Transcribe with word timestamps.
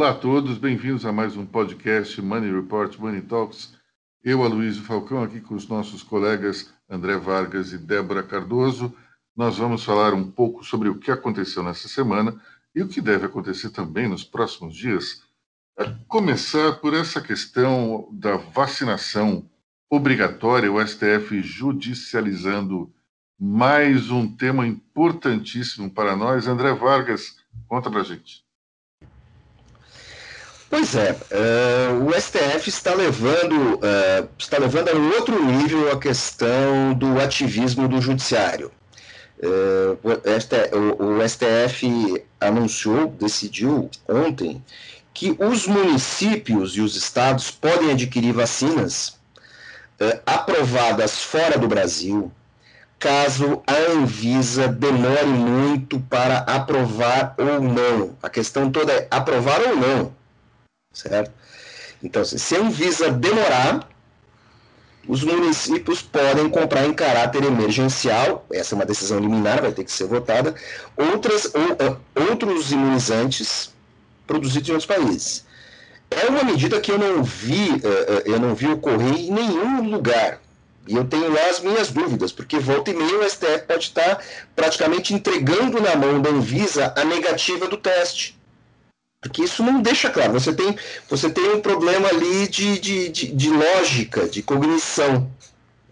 Olá 0.00 0.12
a 0.12 0.14
todos, 0.14 0.56
bem-vindos 0.56 1.04
a 1.04 1.12
mais 1.12 1.36
um 1.36 1.44
podcast 1.44 2.22
Money 2.22 2.50
Report 2.50 2.96
Money 2.96 3.20
Talks. 3.20 3.74
Eu, 4.24 4.42
Aloysio 4.42 4.82
Falcão, 4.82 5.22
aqui 5.22 5.42
com 5.42 5.54
os 5.54 5.68
nossos 5.68 6.02
colegas 6.02 6.72
André 6.88 7.18
Vargas 7.18 7.74
e 7.74 7.76
Débora 7.76 8.22
Cardoso. 8.22 8.96
Nós 9.36 9.58
vamos 9.58 9.84
falar 9.84 10.14
um 10.14 10.30
pouco 10.30 10.64
sobre 10.64 10.88
o 10.88 10.94
que 10.94 11.10
aconteceu 11.10 11.62
nessa 11.62 11.86
semana 11.86 12.40
e 12.74 12.80
o 12.80 12.88
que 12.88 12.98
deve 12.98 13.26
acontecer 13.26 13.68
também 13.68 14.08
nos 14.08 14.24
próximos 14.24 14.74
dias. 14.74 15.22
A 15.78 15.84
começar 16.08 16.76
por 16.76 16.94
essa 16.94 17.20
questão 17.20 18.08
da 18.10 18.38
vacinação 18.38 19.44
obrigatória, 19.90 20.72
o 20.72 20.80
STF 20.80 21.42
judicializando 21.42 22.90
mais 23.38 24.10
um 24.10 24.34
tema 24.34 24.66
importantíssimo 24.66 25.90
para 25.90 26.16
nós. 26.16 26.46
André 26.46 26.72
Vargas, 26.72 27.36
conta 27.68 27.90
para 27.90 28.02
gente. 28.02 28.48
Pois 30.70 30.94
é, 30.94 31.10
uh, 31.10 32.06
o 32.06 32.12
STF 32.12 32.68
está 32.68 32.94
levando, 32.94 33.74
uh, 33.74 34.28
está 34.38 34.56
levando 34.56 34.90
a 34.90 34.94
um 34.94 35.10
outro 35.14 35.44
nível 35.44 35.90
a 35.90 35.98
questão 35.98 36.94
do 36.94 37.20
ativismo 37.20 37.88
do 37.88 38.00
judiciário. 38.00 38.70
Uh, 39.42 39.98
o, 41.00 41.28
STF 41.28 42.22
anunciou, 42.40 43.08
decidiu 43.08 43.90
ontem, 44.08 44.64
que 45.12 45.36
os 45.40 45.66
municípios 45.66 46.76
e 46.76 46.80
os 46.80 46.94
estados 46.94 47.50
podem 47.50 47.90
adquirir 47.90 48.32
vacinas 48.32 49.18
aprovadas 50.24 51.18
fora 51.18 51.58
do 51.58 51.66
Brasil, 51.66 52.30
caso 52.96 53.60
a 53.66 53.74
Anvisa 53.92 54.68
demore 54.68 55.26
muito 55.26 55.98
para 55.98 56.38
aprovar 56.38 57.34
ou 57.36 57.60
não. 57.60 58.16
A 58.22 58.30
questão 58.30 58.70
toda 58.70 58.92
é 58.92 59.08
aprovar 59.10 59.60
ou 59.60 59.76
não 59.76 60.19
certo? 60.92 61.32
Então, 62.02 62.24
se 62.24 62.56
a 62.56 62.60
Anvisa 62.60 63.10
demorar, 63.10 63.88
os 65.06 65.22
municípios 65.22 66.02
podem 66.02 66.48
comprar 66.48 66.86
em 66.86 66.92
caráter 66.92 67.44
emergencial, 67.44 68.46
essa 68.52 68.74
é 68.74 68.76
uma 68.76 68.86
decisão 68.86 69.18
liminar, 69.18 69.60
vai 69.60 69.72
ter 69.72 69.84
que 69.84 69.92
ser 69.92 70.06
votada, 70.06 70.54
outras, 70.96 71.50
ou, 71.54 72.28
outros 72.30 72.72
imunizantes 72.72 73.72
produzidos 74.26 74.68
em 74.68 74.72
outros 74.72 74.86
países. 74.86 75.44
É 76.10 76.26
uma 76.26 76.42
medida 76.42 76.80
que 76.80 76.90
eu 76.90 76.98
não 76.98 77.22
vi, 77.22 77.70
eh, 77.70 78.06
eh, 78.08 78.22
eu 78.26 78.40
não 78.40 78.54
vi 78.54 78.66
ocorrer 78.66 79.14
em 79.14 79.30
nenhum 79.30 79.90
lugar. 79.90 80.40
E 80.88 80.96
eu 80.96 81.04
tenho 81.04 81.32
lá 81.32 81.50
as 81.50 81.60
minhas 81.60 81.90
dúvidas, 81.92 82.32
porque 82.32 82.58
volta 82.58 82.90
e 82.90 82.94
meia 82.94 83.18
o 83.18 83.30
STF 83.30 83.60
pode 83.66 83.84
estar 83.84 84.20
praticamente 84.56 85.14
entregando 85.14 85.80
na 85.80 85.94
mão 85.94 86.20
da 86.20 86.30
Anvisa 86.30 86.92
a 86.96 87.04
negativa 87.04 87.68
do 87.68 87.76
teste. 87.76 88.39
Porque 89.20 89.42
isso 89.44 89.62
não 89.62 89.82
deixa 89.82 90.08
claro. 90.08 90.32
Você 90.32 90.52
tem, 90.52 90.76
você 91.08 91.28
tem 91.28 91.52
um 91.54 91.60
problema 91.60 92.08
ali 92.08 92.48
de, 92.48 92.78
de, 92.78 93.08
de, 93.10 93.32
de 93.32 93.50
lógica, 93.50 94.26
de 94.26 94.42
cognição. 94.42 95.30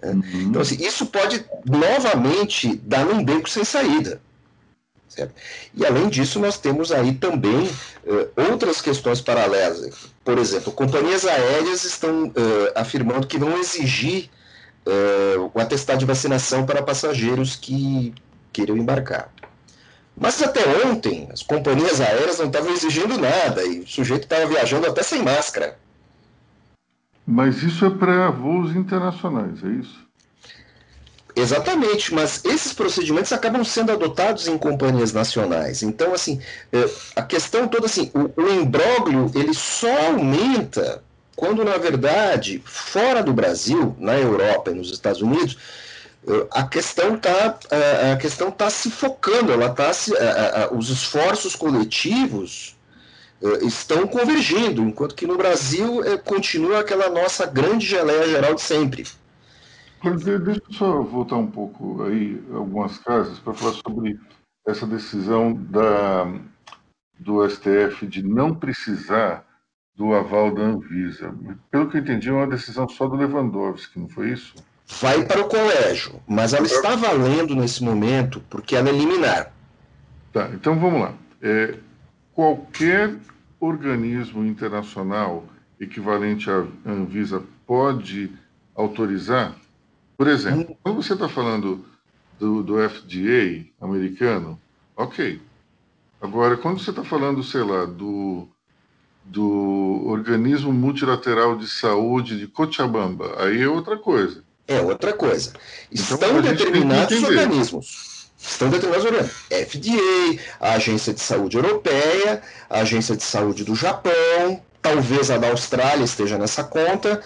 Né? 0.02 0.12
Uhum. 0.12 0.40
Então, 0.48 0.62
assim, 0.62 0.76
isso 0.82 1.06
pode 1.06 1.44
novamente 1.66 2.76
dar 2.76 3.04
num 3.04 3.22
beco 3.22 3.48
sem 3.48 3.64
saída. 3.64 4.20
Certo? 5.08 5.34
E 5.74 5.84
além 5.84 6.08
disso, 6.08 6.38
nós 6.38 6.58
temos 6.58 6.90
aí 6.90 7.14
também 7.14 7.66
uh, 8.04 8.50
outras 8.50 8.80
questões 8.80 9.20
paralelas. 9.20 9.94
Por 10.24 10.38
exemplo, 10.38 10.72
companhias 10.72 11.26
aéreas 11.26 11.84
estão 11.84 12.28
uh, 12.28 12.32
afirmando 12.74 13.26
que 13.26 13.38
vão 13.38 13.58
exigir 13.58 14.30
uh, 14.86 15.50
o 15.52 15.60
atestado 15.60 15.98
de 15.98 16.06
vacinação 16.06 16.64
para 16.64 16.82
passageiros 16.82 17.56
que 17.56 18.14
queiram 18.52 18.76
embarcar. 18.76 19.30
Mas 20.20 20.42
até 20.42 20.60
ontem, 20.86 21.28
as 21.32 21.42
companhias 21.42 22.00
aéreas 22.00 22.38
não 22.38 22.46
estavam 22.46 22.72
exigindo 22.72 23.18
nada 23.18 23.62
e 23.64 23.80
o 23.80 23.86
sujeito 23.86 24.24
estava 24.24 24.46
viajando 24.46 24.86
até 24.86 25.02
sem 25.02 25.22
máscara. 25.22 25.78
Mas 27.26 27.62
isso 27.62 27.84
é 27.84 27.90
para 27.90 28.30
voos 28.30 28.74
internacionais, 28.74 29.62
é 29.62 29.68
isso? 29.68 30.08
Exatamente, 31.36 32.12
mas 32.12 32.44
esses 32.44 32.72
procedimentos 32.72 33.32
acabam 33.32 33.62
sendo 33.62 33.92
adotados 33.92 34.48
em 34.48 34.58
companhias 34.58 35.12
nacionais. 35.12 35.84
Então, 35.84 36.12
assim, 36.12 36.40
é, 36.72 36.84
a 37.14 37.22
questão 37.22 37.68
toda 37.68 37.86
assim, 37.86 38.10
o, 38.12 38.42
o 38.42 38.48
imbróglio 38.48 39.30
ele 39.34 39.54
só 39.54 40.06
aumenta 40.08 41.04
quando, 41.36 41.64
na 41.64 41.76
verdade, 41.76 42.60
fora 42.64 43.22
do 43.22 43.32
Brasil, 43.32 43.94
na 44.00 44.18
Europa 44.18 44.72
e 44.72 44.74
nos 44.74 44.90
Estados 44.90 45.22
Unidos, 45.22 45.56
a 46.50 46.66
questão 46.66 47.14
está 47.14 47.58
a 48.12 48.16
questão 48.16 48.50
tá 48.50 48.68
se 48.68 48.90
focando, 48.90 49.52
ela 49.52 49.70
tá 49.70 49.92
se, 49.92 50.12
os 50.72 50.90
esforços 50.90 51.54
coletivos 51.54 52.76
estão 53.62 54.06
convergindo, 54.06 54.82
enquanto 54.82 55.14
que 55.14 55.26
no 55.26 55.36
Brasil 55.36 56.02
eh, 56.04 56.18
continua 56.18 56.80
aquela 56.80 57.08
nossa 57.08 57.46
grande 57.46 57.86
geleia 57.86 58.26
geral 58.28 58.54
de 58.54 58.60
sempre. 58.60 59.04
Deixa 60.02 60.62
eu 60.68 60.74
só 60.74 61.02
voltar 61.02 61.36
um 61.36 61.50
pouco 61.50 62.02
aí 62.02 62.42
algumas 62.52 62.98
casas 62.98 63.38
para 63.38 63.54
falar 63.54 63.74
sobre 63.74 64.18
essa 64.66 64.86
decisão 64.86 65.54
da, 65.54 66.24
do 67.18 67.48
STF 67.48 68.06
de 68.06 68.22
não 68.22 68.54
precisar 68.54 69.44
do 69.94 70.14
aval 70.14 70.54
da 70.54 70.62
Anvisa. 70.62 71.34
Pelo 71.70 71.90
que 71.90 71.96
eu 71.96 72.00
entendi, 72.00 72.28
é 72.28 72.32
uma 72.32 72.46
decisão 72.46 72.88
só 72.88 73.08
do 73.08 73.16
Lewandowski, 73.16 73.98
não 73.98 74.08
foi 74.08 74.30
isso? 74.30 74.54
Vai 74.88 75.24
para 75.24 75.42
o 75.42 75.48
colégio, 75.48 76.20
mas 76.26 76.54
ela 76.54 76.66
está 76.66 76.96
valendo 76.96 77.54
nesse 77.54 77.84
momento 77.84 78.42
porque 78.48 78.74
ela 78.74 78.88
é 78.88 78.92
liminar. 78.92 79.52
Tá, 80.32 80.50
então 80.54 80.78
vamos 80.78 81.02
lá. 81.02 81.14
É, 81.42 81.78
qualquer 82.32 83.14
organismo 83.60 84.44
internacional 84.44 85.44
equivalente 85.78 86.50
à 86.50 86.66
Anvisa 86.86 87.42
pode 87.66 88.32
autorizar? 88.74 89.54
Por 90.16 90.26
exemplo, 90.26 90.72
hum. 90.72 90.76
quando 90.82 91.02
você 91.02 91.12
está 91.12 91.28
falando 91.28 91.84
do, 92.38 92.62
do 92.62 92.88
FDA 92.88 93.66
americano, 93.80 94.58
ok. 94.96 95.40
Agora, 96.20 96.56
quando 96.56 96.80
você 96.80 96.90
está 96.90 97.04
falando, 97.04 97.44
sei 97.44 97.62
lá, 97.62 97.84
do, 97.84 98.48
do 99.24 100.02
Organismo 100.06 100.72
Multilateral 100.72 101.56
de 101.56 101.68
Saúde 101.68 102.36
de 102.36 102.48
Cochabamba, 102.48 103.36
aí 103.40 103.62
é 103.62 103.68
outra 103.68 103.96
coisa 103.96 104.47
é 104.68 104.80
outra 104.80 105.12
coisa. 105.12 105.52
Então, 105.90 106.14
Estão 106.14 106.38
então, 106.38 106.42
determinados 106.42 107.22
organismos. 107.22 108.28
Estão 108.38 108.68
determinados 108.68 109.06
organismos. 109.06 109.36
FDA, 109.50 110.42
a 110.60 110.74
Agência 110.74 111.12
de 111.14 111.20
Saúde 111.20 111.56
Europeia, 111.56 112.42
a 112.68 112.80
Agência 112.80 113.16
de 113.16 113.22
Saúde 113.22 113.64
do 113.64 113.74
Japão, 113.74 114.62
talvez 114.80 115.30
a 115.30 115.38
da 115.38 115.48
Austrália 115.48 116.04
esteja 116.04 116.38
nessa 116.38 116.62
conta, 116.62 117.20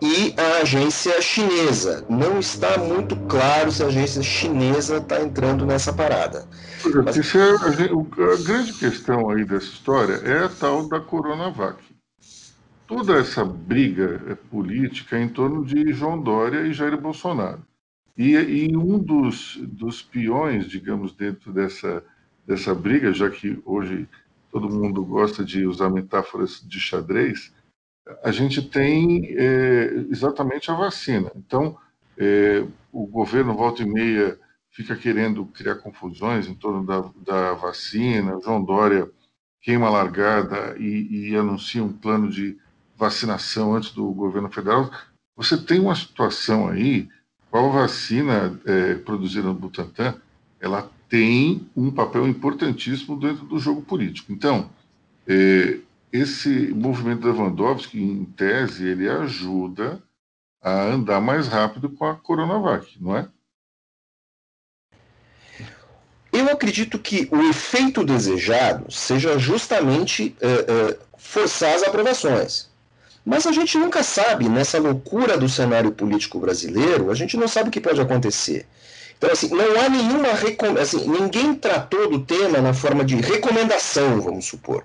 e 0.00 0.34
a 0.36 0.62
agência 0.62 1.20
chinesa. 1.22 2.04
Não 2.08 2.38
está 2.38 2.76
muito 2.76 3.16
claro 3.28 3.72
se 3.72 3.82
a 3.82 3.86
agência 3.86 4.22
chinesa 4.22 4.98
está 4.98 5.22
entrando 5.22 5.64
nessa 5.64 5.92
parada. 5.92 6.46
Mas... 7.04 7.16
É, 7.16 7.38
a, 7.40 8.32
a 8.32 8.36
grande 8.42 8.72
questão 8.74 9.30
aí 9.30 9.44
dessa 9.44 9.66
história 9.66 10.20
é 10.24 10.44
a 10.44 10.48
tal 10.48 10.86
da 10.88 11.00
Coronavac 11.00 11.85
toda 12.86 13.18
essa 13.18 13.44
briga 13.44 14.38
política 14.50 15.18
em 15.18 15.28
torno 15.28 15.64
de 15.64 15.92
João 15.92 16.20
Dória 16.20 16.62
e 16.62 16.72
Jair 16.72 16.98
Bolsonaro. 17.00 17.62
E, 18.16 18.32
e 18.32 18.76
um 18.76 18.98
dos, 18.98 19.56
dos 19.56 20.00
peões, 20.00 20.66
digamos, 20.68 21.12
dentro 21.12 21.52
dessa, 21.52 22.02
dessa 22.46 22.74
briga, 22.74 23.12
já 23.12 23.28
que 23.28 23.60
hoje 23.64 24.08
todo 24.50 24.70
mundo 24.70 25.04
gosta 25.04 25.44
de 25.44 25.66
usar 25.66 25.90
metáforas 25.90 26.64
de 26.66 26.80
xadrez, 26.80 27.52
a 28.22 28.30
gente 28.30 28.62
tem 28.62 29.34
é, 29.36 30.06
exatamente 30.10 30.70
a 30.70 30.74
vacina. 30.74 31.30
Então, 31.34 31.76
é, 32.16 32.64
o 32.92 33.06
governo, 33.06 33.54
volta 33.54 33.82
e 33.82 33.86
meia, 33.86 34.38
fica 34.70 34.96
querendo 34.96 35.44
criar 35.46 35.76
confusões 35.76 36.46
em 36.46 36.54
torno 36.54 36.86
da, 36.86 37.10
da 37.16 37.54
vacina. 37.54 38.40
João 38.42 38.64
Dória 38.64 39.10
queima 39.60 39.88
a 39.88 39.90
largada 39.90 40.76
e, 40.78 41.30
e 41.30 41.36
anuncia 41.36 41.82
um 41.82 41.92
plano 41.92 42.30
de 42.30 42.56
vacinação 42.96 43.74
antes 43.74 43.90
do 43.90 44.10
governo 44.12 44.50
federal, 44.50 44.90
você 45.36 45.56
tem 45.56 45.80
uma 45.80 45.94
situação 45.94 46.68
aí, 46.68 47.08
qual 47.50 47.70
vacina 47.70 48.58
é, 48.64 48.94
produzida 48.94 49.46
no 49.46 49.54
Butantan, 49.54 50.14
ela 50.60 50.90
tem 51.08 51.68
um 51.76 51.90
papel 51.90 52.26
importantíssimo 52.26 53.18
dentro 53.18 53.44
do 53.44 53.58
jogo 53.58 53.82
político. 53.82 54.32
Então, 54.32 54.70
é, 55.26 55.78
esse 56.12 56.48
movimento 56.74 57.26
Lewandowski, 57.26 58.00
em 58.00 58.24
tese, 58.24 58.86
ele 58.86 59.08
ajuda 59.08 60.02
a 60.62 60.84
andar 60.84 61.20
mais 61.20 61.46
rápido 61.46 61.90
com 61.90 62.06
a 62.06 62.14
Coronavac, 62.14 62.96
não 63.00 63.16
é? 63.16 63.28
Eu 66.32 66.50
acredito 66.50 66.98
que 66.98 67.28
o 67.30 67.40
efeito 67.48 68.04
desejado 68.04 68.90
seja 68.92 69.38
justamente 69.38 70.36
uh, 70.42 70.92
uh, 70.92 70.98
forçar 71.16 71.74
as 71.74 71.82
aprovações. 71.82 72.68
Mas 73.26 73.44
a 73.44 73.50
gente 73.50 73.76
nunca 73.76 74.04
sabe, 74.04 74.48
nessa 74.48 74.78
loucura 74.78 75.36
do 75.36 75.48
cenário 75.48 75.90
político 75.90 76.38
brasileiro, 76.38 77.10
a 77.10 77.14
gente 77.14 77.36
não 77.36 77.48
sabe 77.48 77.70
o 77.70 77.72
que 77.72 77.80
pode 77.80 78.00
acontecer. 78.00 78.64
Então, 79.18 79.28
assim, 79.28 79.48
não 79.48 79.80
há 79.80 79.88
nenhuma. 79.88 80.28
Assim, 80.80 81.08
ninguém 81.08 81.52
tratou 81.52 82.08
do 82.08 82.20
tema 82.20 82.60
na 82.60 82.72
forma 82.72 83.04
de 83.04 83.16
recomendação, 83.16 84.20
vamos 84.20 84.44
supor. 84.44 84.84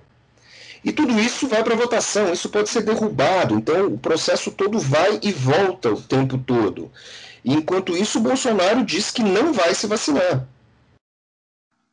E 0.83 0.91
tudo 0.91 1.19
isso 1.19 1.47
vai 1.47 1.63
para 1.63 1.75
votação, 1.75 2.33
isso 2.33 2.49
pode 2.49 2.71
ser 2.71 2.81
derrubado. 2.81 3.53
Então, 3.53 3.85
o 3.85 3.97
processo 3.99 4.49
todo 4.49 4.79
vai 4.79 5.19
e 5.21 5.31
volta 5.31 5.91
o 5.91 6.01
tempo 6.01 6.39
todo. 6.39 6.91
E, 7.45 7.53
enquanto 7.53 7.95
isso, 7.95 8.17
o 8.17 8.23
Bolsonaro 8.23 8.83
diz 8.83 9.11
que 9.11 9.21
não 9.21 9.53
vai 9.53 9.75
se 9.75 9.85
vacinar. 9.85 10.47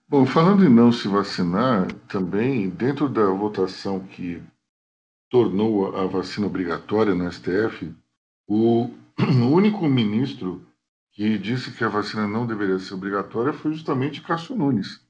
Bom, 0.09 0.25
falando 0.25 0.65
em 0.65 0.71
não 0.71 0.91
se 0.91 1.09
vacinar, 1.09 1.89
também, 2.09 2.71
dentro 2.71 3.07
da 3.07 3.27
votação 3.27 4.01
que 4.01 4.43
tornou 5.29 5.97
a 5.97 6.07
vacina 6.07 6.47
obrigatória 6.47 7.15
no 7.15 7.31
STF, 7.31 7.95
o 8.47 8.91
único 9.53 9.87
ministro 9.89 10.67
que 11.13 11.37
disse 11.37 11.73
que 11.73 11.85
a 11.85 11.89
vacina 11.89 12.27
não 12.27 12.47
deveria 12.47 12.79
ser 12.79 12.95
obrigatória 12.95 13.53
foi 13.53 13.73
justamente 13.73 14.23
Cássio 14.23 14.57
Nunes, 14.57 15.01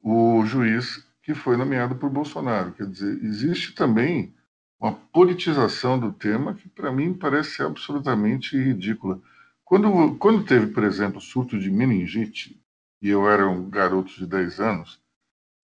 o 0.00 0.44
juiz 0.46 1.04
que 1.22 1.34
foi 1.34 1.56
nomeado 1.56 1.96
por 1.96 2.10
Bolsonaro. 2.10 2.72
Quer 2.72 2.86
dizer, 2.86 3.22
existe 3.24 3.74
também 3.74 4.32
uma 4.78 4.92
politização 4.92 5.98
do 5.98 6.12
tema 6.12 6.54
que, 6.54 6.68
para 6.68 6.92
mim, 6.92 7.14
parece 7.14 7.62
absolutamente 7.62 8.56
ridícula. 8.56 9.20
Quando, 9.64 10.14
quando 10.16 10.44
teve, 10.44 10.66
por 10.68 10.84
exemplo, 10.84 11.20
surto 11.20 11.58
de 11.58 11.70
meningite, 11.70 12.60
e 13.00 13.08
eu 13.08 13.28
era 13.28 13.48
um 13.48 13.68
garoto 13.68 14.14
de 14.14 14.26
10 14.26 14.60
anos, 14.60 15.00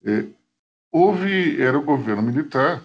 é, 0.03 0.25
houve, 0.91 1.61
era 1.61 1.77
o 1.77 1.83
governo 1.83 2.23
militar, 2.23 2.83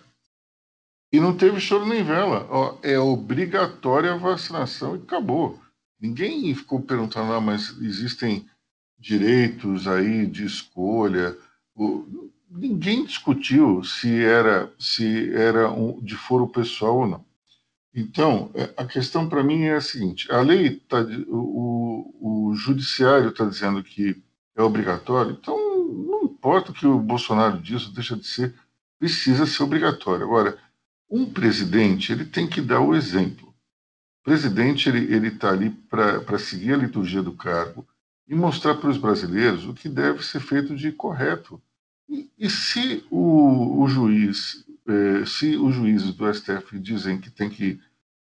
e 1.16 1.20
não 1.20 1.34
teve 1.34 1.58
choro 1.60 1.86
nem 1.86 2.04
vela. 2.04 2.46
Ó, 2.50 2.76
é 2.82 2.98
obrigatória 2.98 4.12
a 4.12 4.18
vacinação 4.18 4.96
e 4.96 4.98
acabou. 4.98 5.58
Ninguém 5.98 6.54
ficou 6.54 6.82
perguntando, 6.82 7.32
ah, 7.32 7.40
mas 7.40 7.74
existem 7.80 8.44
direitos 8.98 9.88
aí 9.88 10.26
de 10.26 10.44
escolha. 10.44 11.34
O, 11.74 12.30
ninguém 12.50 13.02
discutiu 13.02 13.82
se 13.82 14.22
era 14.22 14.70
se 14.78 15.32
era 15.34 15.70
um, 15.70 15.98
de 16.02 16.14
foro 16.14 16.48
pessoal 16.48 16.98
ou 16.98 17.06
não. 17.06 17.24
Então, 17.94 18.50
é, 18.54 18.74
a 18.76 18.84
questão 18.84 19.26
para 19.26 19.42
mim 19.42 19.62
é 19.62 19.76
a 19.76 19.80
seguinte: 19.80 20.30
a 20.30 20.42
lei 20.42 20.76
tá, 20.86 20.98
o, 21.28 22.50
o 22.50 22.54
judiciário 22.54 23.30
está 23.30 23.46
dizendo 23.46 23.82
que 23.82 24.22
é 24.54 24.62
obrigatório, 24.62 25.32
então 25.32 25.56
não 25.88 26.24
importa 26.24 26.72
o 26.72 26.74
que 26.74 26.86
o 26.86 26.98
Bolsonaro 26.98 27.58
diz, 27.58 27.88
deixa 27.88 28.14
de 28.16 28.26
ser, 28.26 28.54
precisa 28.98 29.46
ser 29.46 29.62
obrigatório. 29.62 30.26
Agora, 30.26 30.58
um 31.08 31.30
presidente 31.30 32.12
ele 32.12 32.24
tem 32.24 32.48
que 32.48 32.60
dar 32.60 32.80
o 32.80 32.94
exemplo. 32.94 33.48
O 33.48 34.24
presidente 34.24 34.88
ele 34.88 35.28
está 35.28 35.50
ali 35.50 35.70
para 35.70 36.38
seguir 36.38 36.74
a 36.74 36.78
liturgia 36.78 37.22
do 37.22 37.32
cargo 37.32 37.86
e 38.26 38.34
mostrar 38.34 38.74
para 38.74 38.90
os 38.90 38.98
brasileiros 38.98 39.66
o 39.66 39.74
que 39.74 39.88
deve 39.88 40.24
ser 40.24 40.40
feito 40.40 40.74
de 40.74 40.90
correto. 40.90 41.62
E, 42.08 42.28
e 42.36 42.50
se 42.50 43.04
o, 43.10 43.82
o 43.82 43.88
juiz, 43.88 44.64
eh, 44.86 45.24
se 45.24 45.56
os 45.56 45.74
juízes 45.74 46.12
do 46.12 46.32
STF 46.32 46.78
dizem 46.78 47.20
que 47.20 47.30
tem 47.30 47.48
que 47.48 47.80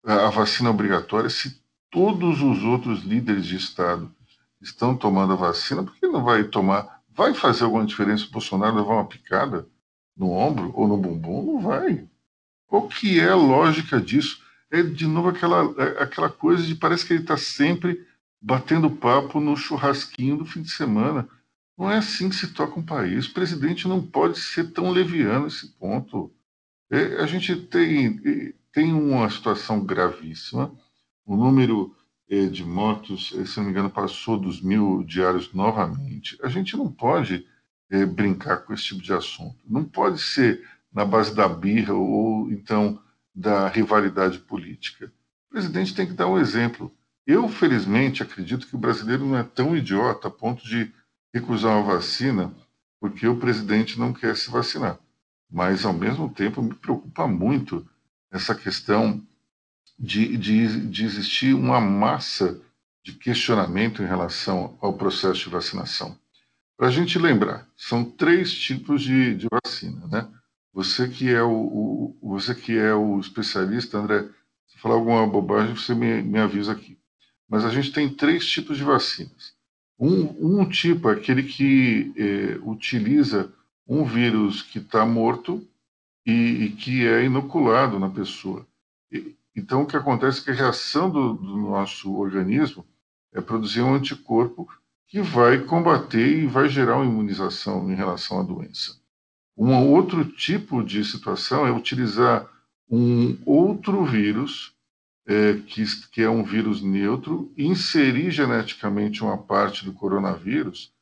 a 0.03 0.29
vacina 0.29 0.69
é 0.69 0.71
obrigatória, 0.71 1.29
se 1.29 1.61
todos 1.91 2.41
os 2.41 2.63
outros 2.63 3.03
líderes 3.03 3.45
de 3.45 3.57
Estado 3.57 4.11
estão 4.61 4.95
tomando 4.95 5.33
a 5.33 5.35
vacina, 5.35 5.83
por 5.83 5.95
que 5.95 6.07
não 6.07 6.23
vai 6.23 6.43
tomar? 6.43 7.01
Vai 7.09 7.33
fazer 7.33 7.65
alguma 7.65 7.85
diferença 7.85 8.25
o 8.25 8.31
Bolsonaro 8.31 8.75
levar 8.75 8.93
uma 8.93 9.07
picada 9.07 9.67
no 10.15 10.31
ombro 10.31 10.71
ou 10.73 10.87
no 10.87 10.97
bumbum? 10.97 11.53
Não 11.53 11.61
vai. 11.61 12.08
Qual 12.69 12.87
que 12.87 13.19
é 13.19 13.29
a 13.29 13.35
lógica 13.35 13.99
disso? 13.99 14.41
É 14.71 14.83
de 14.83 15.07
novo 15.07 15.29
aquela, 15.29 15.73
é, 15.81 16.03
aquela 16.03 16.29
coisa 16.29 16.63
de 16.63 16.75
parece 16.75 17.03
que 17.03 17.13
ele 17.13 17.23
está 17.23 17.35
sempre 17.35 18.05
batendo 18.39 18.91
papo 18.91 19.39
no 19.39 19.57
churrasquinho 19.57 20.37
do 20.37 20.45
fim 20.45 20.61
de 20.61 20.69
semana. 20.69 21.27
Não 21.75 21.89
é 21.89 21.97
assim 21.97 22.29
que 22.29 22.35
se 22.35 22.53
toca 22.53 22.79
um 22.79 22.85
país. 22.85 23.25
O 23.25 23.33
presidente 23.33 23.87
não 23.87 24.05
pode 24.05 24.39
ser 24.39 24.71
tão 24.71 24.91
leviano 24.91 25.47
esse 25.47 25.67
ponto. 25.79 26.31
É, 26.91 27.21
a 27.21 27.25
gente 27.25 27.55
tem, 27.55 28.53
tem 28.71 28.93
uma 28.93 29.27
situação 29.29 29.83
gravíssima. 29.83 30.71
O 31.25 31.35
número 31.35 31.95
eh, 32.29 32.45
de 32.45 32.63
mortos, 32.63 33.33
eh, 33.35 33.45
se 33.45 33.57
não 33.57 33.65
me 33.65 33.71
engano, 33.71 33.89
passou 33.89 34.37
dos 34.37 34.61
mil 34.61 35.03
diários 35.03 35.51
novamente. 35.53 36.37
A 36.43 36.49
gente 36.49 36.77
não 36.77 36.91
pode 36.91 37.47
eh, 37.89 38.05
brincar 38.05 38.57
com 38.57 38.73
esse 38.73 38.83
tipo 38.83 39.01
de 39.01 39.11
assunto. 39.11 39.57
Não 39.67 39.83
pode 39.83 40.21
ser 40.21 40.63
na 40.91 41.05
base 41.05 41.33
da 41.35 41.47
birra 41.47 41.93
ou 41.93 42.51
então 42.51 43.01
da 43.33 43.67
rivalidade 43.67 44.39
política. 44.39 45.11
O 45.47 45.53
presidente 45.53 45.95
tem 45.95 46.05
que 46.05 46.13
dar 46.13 46.27
um 46.27 46.37
exemplo. 46.37 46.93
Eu, 47.25 47.47
felizmente, 47.47 48.23
acredito 48.23 48.67
que 48.67 48.75
o 48.75 48.79
brasileiro 48.79 49.25
não 49.25 49.37
é 49.37 49.43
tão 49.43 49.75
idiota 49.75 50.27
a 50.27 50.31
ponto 50.31 50.63
de 50.65 50.91
recusar 51.33 51.77
uma 51.77 51.95
vacina 51.95 52.53
porque 52.99 53.27
o 53.27 53.37
presidente 53.37 53.99
não 53.99 54.11
quer 54.11 54.35
se 54.35 54.49
vacinar. 54.49 54.99
Mas, 55.49 55.85
ao 55.85 55.93
mesmo 55.93 56.29
tempo, 56.29 56.61
me 56.61 56.73
preocupa 56.73 57.27
muito 57.27 57.87
essa 58.31 58.53
questão 58.53 59.25
de, 59.97 60.37
de, 60.37 60.87
de 60.87 61.05
existir 61.05 61.53
uma 61.53 61.79
massa 61.79 62.61
de 63.03 63.13
questionamento 63.13 64.03
em 64.03 64.05
relação 64.05 64.77
ao 64.81 64.93
processo 64.93 65.45
de 65.45 65.49
vacinação. 65.49 66.17
Para 66.77 66.87
a 66.87 66.91
gente 66.91 67.17
lembrar, 67.17 67.67
são 67.75 68.03
três 68.03 68.53
tipos 68.53 69.01
de, 69.01 69.35
de 69.35 69.47
vacina, 69.51 70.07
né? 70.07 70.27
Você 70.73 71.07
que 71.07 71.29
é 71.29 71.41
o, 71.41 71.51
o, 71.51 72.17
você 72.21 72.53
que 72.53 72.77
é 72.77 72.93
o 72.93 73.19
especialista, 73.19 73.97
André, 73.97 74.27
se 74.67 74.77
falar 74.77 74.95
alguma 74.95 75.25
bobagem, 75.25 75.75
você 75.75 75.95
me, 75.95 76.21
me 76.21 76.39
avisa 76.39 76.71
aqui. 76.71 76.97
Mas 77.47 77.65
a 77.65 77.69
gente 77.69 77.91
tem 77.91 78.07
três 78.07 78.45
tipos 78.47 78.77
de 78.77 78.83
vacinas. 78.83 79.53
Um, 79.99 80.59
um 80.61 80.69
tipo 80.69 81.09
é 81.09 81.13
aquele 81.13 81.43
que 81.43 82.13
é, 82.15 82.59
utiliza 82.63 83.51
um 83.87 84.05
vírus 84.05 84.61
que 84.61 84.77
está 84.77 85.05
morto 85.05 85.67
e, 86.25 86.31
e, 86.65 86.71
que 86.71 87.05
é 87.05 87.25
inoculado 87.25 87.99
na 87.99 88.09
pessoa. 88.09 88.65
E, 89.11 89.35
então, 89.55 89.81
o 89.81 89.85
que 89.87 89.97
acontece 89.97 90.41
é 90.41 90.43
que 90.43 90.51
a 90.51 90.53
reação 90.53 91.09
do, 91.09 91.33
do 91.33 91.57
nosso 91.57 92.15
organismo 92.15 92.85
é 93.33 93.41
produzir 93.41 93.81
um 93.81 93.95
anticorpo 93.95 94.69
que 95.07 95.21
vai 95.21 95.57
combater 95.65 96.43
e 96.43 96.45
vai 96.45 96.69
gerar 96.69 96.97
uma 96.97 97.05
imunização 97.05 97.91
em 97.91 97.95
relação 97.95 98.39
à 98.39 98.43
doença. 98.43 98.98
Um 99.59 99.75
outro 99.91 100.23
tipo 100.23 100.81
de 100.81 101.03
situação 101.03 101.67
é 101.67 101.71
utilizar 101.71 102.49
um 102.89 103.37
outro 103.45 104.05
vírus, 104.05 104.73
é, 105.27 105.55
que, 105.67 105.83
que 106.13 106.21
é 106.21 106.29
um 106.29 106.45
vírus 106.45 106.81
neutro, 106.81 107.51
inserir 107.57 108.31
geneticamente 108.31 109.21
uma 109.21 109.37
parte 109.37 109.83
do 109.83 109.91
coronavírus, 109.91 110.93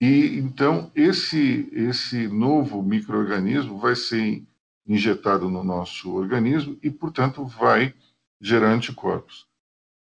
e 0.00 0.38
então 0.38 0.90
esse, 0.94 1.68
esse 1.70 2.28
novo 2.28 2.82
microorganismo 2.82 3.78
vai 3.78 3.94
ser 3.94 4.42
injetado 4.86 5.50
no 5.50 5.62
nosso 5.62 6.10
organismo 6.10 6.78
e, 6.82 6.90
portanto, 6.90 7.44
vai 7.44 7.92
gerar 8.40 8.70
anticorpos. 8.70 9.46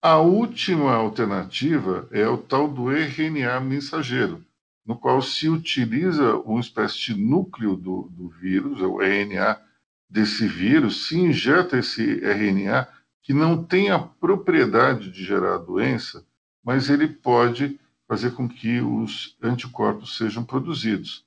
A 0.00 0.18
última 0.18 0.94
alternativa 0.94 2.06
é 2.12 2.28
o 2.28 2.38
tal 2.38 2.68
do 2.68 2.88
RNA 2.88 3.58
mensageiro, 3.58 4.45
no 4.86 4.96
qual 4.96 5.20
se 5.20 5.48
utiliza 5.48 6.36
uma 6.36 6.60
espécie 6.60 6.98
de 6.98 7.14
núcleo 7.14 7.76
do, 7.76 8.08
do 8.10 8.28
vírus, 8.28 8.80
o 8.80 9.00
RNA 9.00 9.60
desse 10.08 10.46
vírus, 10.46 11.08
se 11.08 11.18
injeta 11.18 11.78
esse 11.78 12.20
RNA 12.20 12.86
que 13.22 13.32
não 13.32 13.64
tem 13.64 13.90
a 13.90 13.98
propriedade 13.98 15.10
de 15.10 15.24
gerar 15.24 15.56
a 15.56 15.58
doença, 15.58 16.24
mas 16.64 16.88
ele 16.88 17.08
pode 17.08 17.80
fazer 18.06 18.30
com 18.30 18.48
que 18.48 18.80
os 18.80 19.36
anticorpos 19.42 20.16
sejam 20.16 20.44
produzidos. 20.44 21.24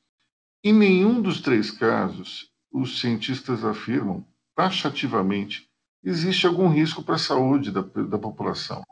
Em 0.63 0.73
nenhum 0.73 1.21
dos 1.21 1.41
três 1.41 1.71
casos, 1.71 2.49
os 2.71 3.01
cientistas 3.01 3.65
afirmam 3.65 4.25
taxativamente 4.55 5.69
existe 6.03 6.47
algum 6.47 6.69
risco 6.69 7.03
para 7.03 7.15
a 7.15 7.19
saúde 7.19 7.71
da, 7.71 7.81
da 7.81 8.17
população. 8.17 8.83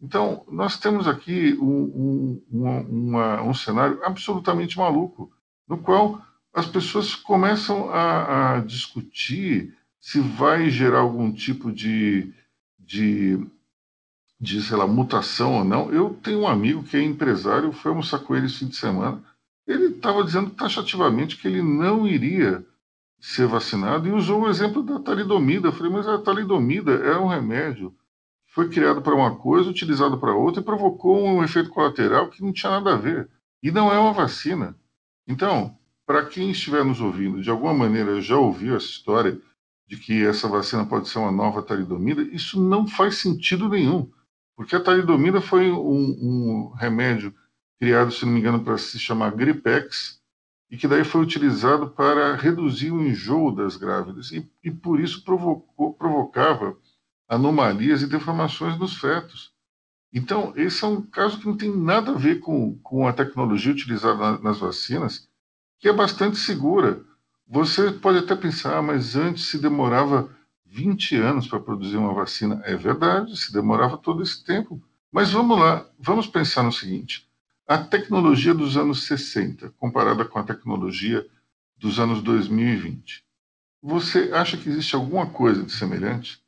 Então, 0.00 0.44
nós 0.48 0.78
temos 0.78 1.08
aqui 1.08 1.54
um, 1.60 2.42
um, 2.50 2.86
uma, 2.90 3.42
um 3.42 3.54
cenário 3.54 4.00
absolutamente 4.04 4.76
maluco, 4.76 5.32
no 5.66 5.78
qual 5.78 6.20
as 6.52 6.66
pessoas 6.66 7.14
começam 7.14 7.90
a, 7.90 8.56
a 8.56 8.60
discutir 8.60 9.76
se 10.00 10.20
vai 10.20 10.68
gerar 10.68 11.00
algum 11.00 11.32
tipo 11.32 11.72
de, 11.72 12.32
de, 12.78 13.44
de, 14.38 14.62
sei 14.62 14.76
lá, 14.76 14.86
mutação 14.86 15.54
ou 15.54 15.64
não. 15.64 15.90
Eu 15.90 16.10
tenho 16.22 16.40
um 16.40 16.48
amigo 16.48 16.82
que 16.82 16.96
é 16.96 17.02
empresário, 17.02 17.72
foi 17.72 17.90
almoçar 17.90 18.18
com 18.18 18.36
ele 18.36 18.46
esse 18.46 18.58
fim 18.58 18.68
de 18.68 18.76
semana, 18.76 19.22
ele 19.66 19.86
estava 19.86 20.22
dizendo 20.22 20.50
taxativamente 20.50 21.36
que 21.36 21.48
ele 21.48 21.62
não 21.62 22.06
iria 22.06 22.64
ser 23.18 23.46
vacinado 23.46 24.06
e 24.06 24.12
usou 24.12 24.42
o 24.42 24.48
exemplo 24.48 24.82
da 24.82 25.00
talidomida. 25.00 25.68
Eu 25.68 25.72
falei, 25.72 25.90
mas 25.90 26.06
a 26.06 26.18
talidomida 26.18 26.92
é 26.92 27.16
um 27.16 27.26
remédio 27.26 27.94
foi 28.54 28.68
criado 28.68 29.02
para 29.02 29.16
uma 29.16 29.34
coisa, 29.34 29.68
utilizado 29.68 30.16
para 30.16 30.32
outra 30.32 30.62
e 30.62 30.64
provocou 30.64 31.20
um 31.26 31.42
efeito 31.42 31.70
colateral 31.70 32.30
que 32.30 32.40
não 32.40 32.52
tinha 32.52 32.70
nada 32.70 32.94
a 32.94 32.96
ver. 32.96 33.28
E 33.60 33.72
não 33.72 33.92
é 33.92 33.98
uma 33.98 34.12
vacina. 34.12 34.76
Então, 35.26 35.76
para 36.06 36.24
quem 36.24 36.52
estiver 36.52 36.84
nos 36.84 37.00
ouvindo, 37.00 37.42
de 37.42 37.50
alguma 37.50 37.74
maneira 37.74 38.20
já 38.20 38.38
ouviu 38.38 38.76
essa 38.76 38.86
história 38.86 39.40
de 39.88 39.96
que 39.96 40.24
essa 40.24 40.46
vacina 40.46 40.86
pode 40.86 41.08
ser 41.08 41.18
uma 41.18 41.32
nova 41.32 41.62
talidomida, 41.62 42.22
isso 42.22 42.62
não 42.62 42.86
faz 42.86 43.16
sentido 43.16 43.68
nenhum. 43.68 44.08
Porque 44.54 44.76
a 44.76 44.80
talidomida 44.80 45.40
foi 45.40 45.72
um, 45.72 45.80
um 45.82 46.72
remédio 46.76 47.34
criado, 47.80 48.12
se 48.12 48.24
não 48.24 48.32
me 48.34 48.38
engano, 48.38 48.62
para 48.62 48.78
se 48.78 49.00
chamar 49.00 49.32
Gripex, 49.32 50.20
e 50.70 50.76
que 50.76 50.86
daí 50.86 51.02
foi 51.02 51.22
utilizado 51.22 51.90
para 51.90 52.36
reduzir 52.36 52.92
o 52.92 53.04
enjoo 53.04 53.52
das 53.52 53.76
grávidas 53.76 54.30
e, 54.30 54.48
e 54.62 54.70
por 54.70 55.00
isso 55.00 55.24
provocou, 55.24 55.92
provocava 55.94 56.76
anomalias 57.28 58.02
e 58.02 58.06
deformações 58.06 58.78
nos 58.78 58.96
fetos. 58.96 59.52
Então, 60.12 60.52
esse 60.56 60.84
é 60.84 60.86
um 60.86 61.02
caso 61.02 61.38
que 61.38 61.46
não 61.46 61.56
tem 61.56 61.74
nada 61.74 62.12
a 62.12 62.16
ver 62.16 62.38
com, 62.38 62.78
com 62.78 63.06
a 63.08 63.12
tecnologia 63.12 63.72
utilizada 63.72 64.16
na, 64.16 64.38
nas 64.38 64.58
vacinas, 64.58 65.28
que 65.80 65.88
é 65.88 65.92
bastante 65.92 66.36
segura. 66.36 67.02
Você 67.48 67.90
pode 67.90 68.18
até 68.18 68.36
pensar, 68.36 68.78
ah, 68.78 68.82
mas 68.82 69.16
antes 69.16 69.46
se 69.46 69.58
demorava 69.58 70.30
20 70.66 71.16
anos 71.16 71.48
para 71.48 71.60
produzir 71.60 71.96
uma 71.96 72.14
vacina. 72.14 72.62
É 72.64 72.76
verdade, 72.76 73.36
se 73.36 73.52
demorava 73.52 73.96
todo 73.98 74.22
esse 74.22 74.44
tempo. 74.44 74.82
Mas 75.10 75.30
vamos 75.30 75.58
lá, 75.58 75.88
vamos 75.98 76.26
pensar 76.26 76.62
no 76.62 76.72
seguinte: 76.72 77.28
a 77.66 77.78
tecnologia 77.78 78.52
dos 78.52 78.76
anos 78.76 79.06
60, 79.06 79.70
comparada 79.78 80.24
com 80.24 80.38
a 80.38 80.44
tecnologia 80.44 81.26
dos 81.76 81.98
anos 81.98 82.22
2020, 82.22 83.24
você 83.82 84.30
acha 84.32 84.56
que 84.56 84.68
existe 84.68 84.94
alguma 84.94 85.26
coisa 85.26 85.62
de 85.62 85.72
semelhante? 85.72 86.43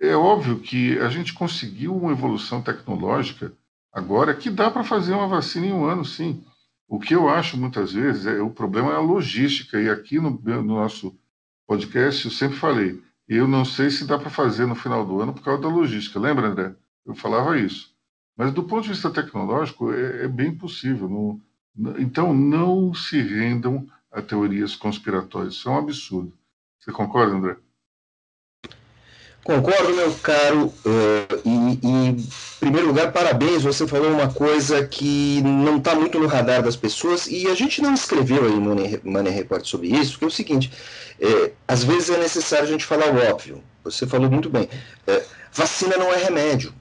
É 0.00 0.14
óbvio 0.14 0.60
que 0.60 0.98
a 0.98 1.08
gente 1.08 1.34
conseguiu 1.34 1.96
uma 1.96 2.12
evolução 2.12 2.62
tecnológica 2.62 3.52
agora 3.92 4.34
que 4.34 4.48
dá 4.48 4.70
para 4.70 4.84
fazer 4.84 5.12
uma 5.12 5.26
vacina 5.26 5.66
em 5.66 5.72
um 5.72 5.84
ano, 5.84 6.04
sim. 6.04 6.44
O 6.86 7.00
que 7.00 7.14
eu 7.14 7.28
acho 7.28 7.56
muitas 7.56 7.92
vezes 7.92 8.26
é 8.26 8.40
o 8.40 8.50
problema 8.50 8.92
é 8.92 8.96
a 8.96 9.00
logística. 9.00 9.80
E 9.80 9.90
aqui 9.90 10.20
no, 10.20 10.30
no 10.30 10.62
nosso 10.62 11.18
podcast 11.66 12.24
eu 12.24 12.30
sempre 12.30 12.56
falei, 12.56 13.02
eu 13.28 13.46
não 13.46 13.64
sei 13.64 13.90
se 13.90 14.06
dá 14.06 14.18
para 14.18 14.30
fazer 14.30 14.66
no 14.66 14.74
final 14.74 15.04
do 15.04 15.20
ano 15.20 15.34
por 15.34 15.42
causa 15.42 15.62
da 15.62 15.68
logística. 15.68 16.18
Lembra, 16.18 16.48
André? 16.48 16.74
Eu 17.04 17.14
falava 17.14 17.58
isso. 17.58 17.92
Mas 18.36 18.52
do 18.52 18.62
ponto 18.62 18.84
de 18.84 18.90
vista 18.90 19.10
tecnológico 19.10 19.92
é, 19.92 20.24
é 20.24 20.28
bem 20.28 20.54
possível. 20.54 21.08
Não, 21.08 21.98
então 21.98 22.32
não 22.32 22.94
se 22.94 23.20
rendam 23.20 23.86
a 24.12 24.22
teorias 24.22 24.76
conspiratórias. 24.76 25.54
Isso 25.54 25.68
é 25.68 25.72
um 25.72 25.78
absurdo. 25.78 26.32
Você 26.78 26.92
concorda, 26.92 27.34
André? 27.34 27.56
Concordo, 29.48 29.94
meu 29.94 30.12
caro. 30.16 30.66
Uh, 30.84 31.40
e, 31.42 31.80
e, 31.82 31.88
em 31.88 32.28
primeiro 32.60 32.88
lugar, 32.88 33.10
parabéns. 33.10 33.62
Você 33.62 33.86
falou 33.86 34.12
uma 34.12 34.30
coisa 34.30 34.86
que 34.86 35.40
não 35.40 35.78
está 35.78 35.94
muito 35.94 36.20
no 36.20 36.26
radar 36.26 36.62
das 36.62 36.76
pessoas 36.76 37.26
e 37.26 37.46
a 37.46 37.54
gente 37.54 37.80
não 37.80 37.94
escreveu 37.94 38.44
aí 38.44 38.52
no 38.52 38.76
Money 39.10 39.32
Report 39.32 39.64
sobre 39.64 39.88
isso, 39.88 40.18
que 40.18 40.24
é 40.24 40.26
o 40.26 40.30
seguinte: 40.30 40.70
é, 41.18 41.52
às 41.66 41.82
vezes 41.82 42.10
é 42.10 42.18
necessário 42.18 42.66
a 42.66 42.70
gente 42.70 42.84
falar 42.84 43.06
o 43.06 43.30
óbvio. 43.30 43.64
Você 43.84 44.06
falou 44.06 44.30
muito 44.30 44.50
bem. 44.50 44.68
É, 45.06 45.24
vacina 45.50 45.96
não 45.96 46.12
é 46.12 46.22
remédio. 46.22 46.74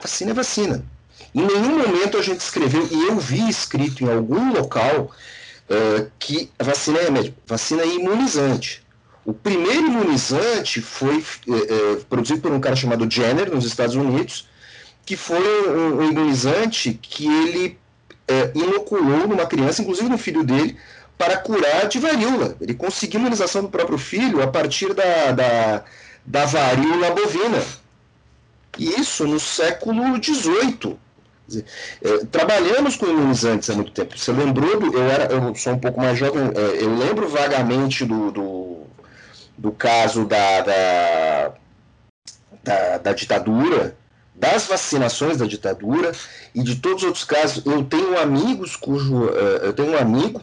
Vacina 0.00 0.30
é 0.30 0.34
vacina. 0.34 0.82
Em 1.34 1.44
nenhum 1.44 1.80
momento 1.80 2.16
a 2.16 2.22
gente 2.22 2.40
escreveu, 2.40 2.88
e 2.90 3.08
eu 3.08 3.18
vi 3.18 3.46
escrito 3.46 4.04
em 4.04 4.10
algum 4.10 4.54
local, 4.54 5.10
uh, 5.68 6.10
que 6.18 6.50
vacina 6.58 6.98
é 6.98 7.04
remédio. 7.04 7.34
Vacina 7.46 7.82
é 7.82 7.88
imunizante. 7.88 8.81
O 9.24 9.32
primeiro 9.32 9.86
imunizante 9.86 10.80
foi 10.80 11.24
é, 11.48 11.52
é, 11.52 11.96
produzido 12.08 12.40
por 12.40 12.52
um 12.52 12.60
cara 12.60 12.74
chamado 12.74 13.08
Jenner, 13.08 13.54
nos 13.54 13.64
Estados 13.64 13.94
Unidos, 13.94 14.48
que 15.06 15.16
foi 15.16 15.68
um, 15.68 15.98
um 15.98 16.10
imunizante 16.10 16.98
que 17.00 17.26
ele 17.26 17.78
é, 18.26 18.50
inoculou 18.54 19.28
numa 19.28 19.46
criança, 19.46 19.82
inclusive 19.82 20.08
no 20.08 20.18
filho 20.18 20.42
dele, 20.42 20.76
para 21.16 21.36
curar 21.36 21.86
de 21.86 22.00
varíola. 22.00 22.56
Ele 22.60 22.74
conseguiu 22.74 23.20
imunização 23.20 23.62
do 23.62 23.68
próprio 23.68 23.98
filho 23.98 24.42
a 24.42 24.46
partir 24.48 24.92
da, 24.92 25.30
da, 25.30 25.84
da 26.26 26.44
varíola 26.46 27.10
bovina. 27.12 27.62
E 28.78 29.00
isso 29.00 29.26
no 29.26 29.38
século 29.38 30.02
XVIII. 30.22 30.98
É, 32.02 32.24
trabalhamos 32.30 32.96
com 32.96 33.06
imunizantes 33.06 33.68
há 33.68 33.74
muito 33.74 33.92
tempo. 33.92 34.18
Você 34.18 34.32
lembrou 34.32 34.80
do. 34.80 34.96
Eu, 34.96 35.02
era, 35.02 35.32
eu 35.32 35.54
sou 35.54 35.74
um 35.74 35.78
pouco 35.78 36.00
mais 36.00 36.18
jovem, 36.18 36.42
é, 36.54 36.82
eu 36.82 36.96
lembro 36.96 37.28
vagamente 37.28 38.04
do, 38.04 38.30
do 38.30 38.81
do 39.62 39.70
caso 39.70 40.24
da, 40.24 40.60
da, 40.60 41.52
da, 42.64 42.98
da 42.98 43.12
ditadura, 43.12 43.96
das 44.34 44.66
vacinações 44.66 45.36
da 45.36 45.46
ditadura 45.46 46.10
e 46.52 46.64
de 46.64 46.74
todos 46.74 47.04
os 47.04 47.06
outros 47.06 47.24
casos. 47.24 47.64
Eu 47.64 47.84
tenho 47.84 48.18
amigos 48.18 48.74
cujo. 48.74 49.26
Uh, 49.26 49.60
eu 49.62 49.72
tenho 49.72 49.92
um 49.92 49.96
amigo 49.96 50.42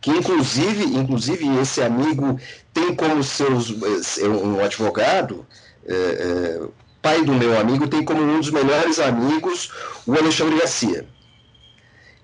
que 0.00 0.10
inclusive, 0.10 0.84
inclusive 0.84 1.46
esse 1.60 1.80
amigo 1.80 2.38
tem 2.74 2.96
como 2.96 3.22
seus 3.22 3.70
uh, 3.70 4.26
um 4.44 4.58
advogado, 4.58 5.46
uh, 5.84 6.72
pai 7.00 7.22
do 7.22 7.34
meu 7.34 7.60
amigo, 7.60 7.86
tem 7.86 8.04
como 8.04 8.20
um 8.20 8.40
dos 8.40 8.50
melhores 8.50 8.98
amigos 8.98 9.70
o 10.04 10.14
Alexandre 10.14 10.58
Garcia. 10.58 11.06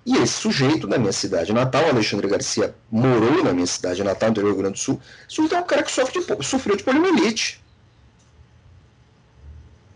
E 0.07 0.17
esse 0.19 0.35
sujeito, 0.35 0.87
na 0.87 0.99
minha 0.99 1.13
cidade 1.13 1.53
natal, 1.53 1.87
Alexandre 1.87 2.29
Garcia, 2.29 2.75
morou 2.91 3.43
na 3.43 3.53
minha 3.55 3.67
cidade 3.67 4.05
natal, 4.05 4.31
no 4.31 4.43
Rio 4.43 4.57
Grande 4.57 4.75
do 4.75 4.79
Sul. 4.79 5.01
Sujeito 5.27 5.55
é 5.55 5.61
um 5.61 5.65
cara 5.65 5.83
que 5.83 5.91
de, 5.91 6.45
sofreu 6.45 6.77
de 6.77 6.85
poliomielite. 6.85 7.63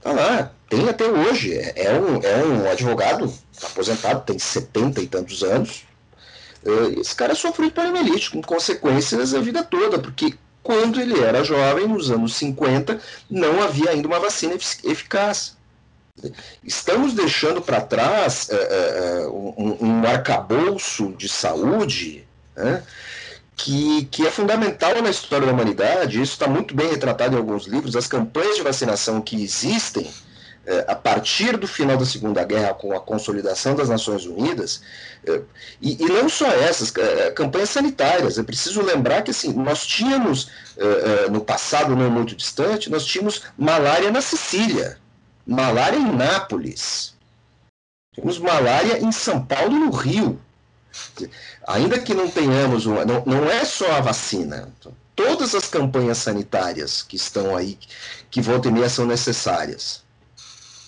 Tá 0.00 0.12
lá, 0.12 0.52
tem 0.70 0.88
até 0.88 1.04
hoje. 1.04 1.52
É, 1.52 1.72
é 1.76 2.00
um, 2.00 2.22
é 2.22 2.44
um 2.44 2.70
advogado 2.70 3.32
aposentado, 3.62 4.24
tem 4.24 4.38
setenta 4.38 5.02
e 5.02 5.06
tantos 5.06 5.42
anos. 5.42 5.82
É, 6.64 7.00
esse 7.00 7.14
cara 7.14 7.34
sofreu 7.34 7.68
de 7.68 7.74
poliomielite, 7.74 8.30
com 8.30 8.40
consequências 8.40 9.34
a 9.34 9.40
vida 9.40 9.62
toda, 9.62 9.98
porque 9.98 10.34
quando 10.62 11.00
ele 11.00 11.20
era 11.20 11.44
jovem, 11.44 11.86
nos 11.86 12.10
anos 12.10 12.34
50, 12.36 12.98
não 13.28 13.62
havia 13.62 13.90
ainda 13.90 14.08
uma 14.08 14.20
vacina 14.20 14.54
eficaz. 14.54 15.57
Estamos 16.62 17.14
deixando 17.14 17.60
para 17.60 17.80
trás 17.80 18.48
é, 18.50 18.54
é, 18.54 19.28
um, 19.28 19.76
um 19.80 20.06
arcabouço 20.06 21.12
de 21.16 21.28
saúde 21.28 22.26
né, 22.56 22.82
que, 23.56 24.04
que 24.06 24.26
é 24.26 24.30
fundamental 24.30 25.00
na 25.02 25.10
história 25.10 25.46
da 25.46 25.52
humanidade. 25.52 26.20
Isso 26.20 26.32
está 26.32 26.46
muito 26.46 26.74
bem 26.74 26.90
retratado 26.90 27.34
em 27.34 27.38
alguns 27.38 27.66
livros. 27.66 27.96
As 27.96 28.06
campanhas 28.06 28.56
de 28.56 28.62
vacinação 28.62 29.20
que 29.20 29.42
existem 29.42 30.10
é, 30.66 30.84
a 30.86 30.94
partir 30.94 31.56
do 31.56 31.66
final 31.66 31.96
da 31.96 32.04
Segunda 32.04 32.44
Guerra, 32.44 32.74
com 32.74 32.94
a 32.94 33.00
consolidação 33.00 33.74
das 33.74 33.88
Nações 33.88 34.26
Unidas, 34.26 34.82
é, 35.26 35.40
e, 35.80 36.02
e, 36.02 36.06
não 36.06 36.28
só 36.28 36.46
essas, 36.46 36.94
é, 36.94 37.30
campanhas 37.30 37.70
sanitárias. 37.70 38.38
É 38.38 38.42
preciso 38.42 38.82
lembrar 38.82 39.22
que 39.22 39.30
assim, 39.30 39.52
nós 39.54 39.86
tínhamos, 39.86 40.50
no 41.30 41.40
passado 41.40 41.96
não 41.96 42.10
muito 42.10 42.36
distante, 42.36 42.90
nós 42.90 43.04
tínhamos 43.04 43.42
malária 43.56 44.10
na 44.10 44.20
Sicília 44.20 44.98
malária 45.48 45.96
em 45.96 46.14
Nápoles. 46.14 47.16
Temos 48.14 48.38
malária 48.38 48.98
em 48.98 49.10
São 49.10 49.44
Paulo 49.44 49.74
e 49.74 49.78
no 49.78 49.90
Rio. 49.90 50.38
Ainda 51.66 51.98
que 51.98 52.12
não 52.12 52.30
tenhamos 52.30 52.84
uma. 52.84 53.04
Não, 53.04 53.24
não 53.24 53.44
é 53.48 53.64
só 53.64 53.90
a 53.92 54.00
vacina. 54.00 54.70
Todas 55.16 55.54
as 55.54 55.68
campanhas 55.68 56.18
sanitárias 56.18 57.02
que 57.02 57.16
estão 57.16 57.56
aí, 57.56 57.78
que 58.30 58.42
volta 58.42 58.68
e 58.68 58.72
meia 58.72 58.88
são 58.88 59.06
necessárias. 59.06 60.04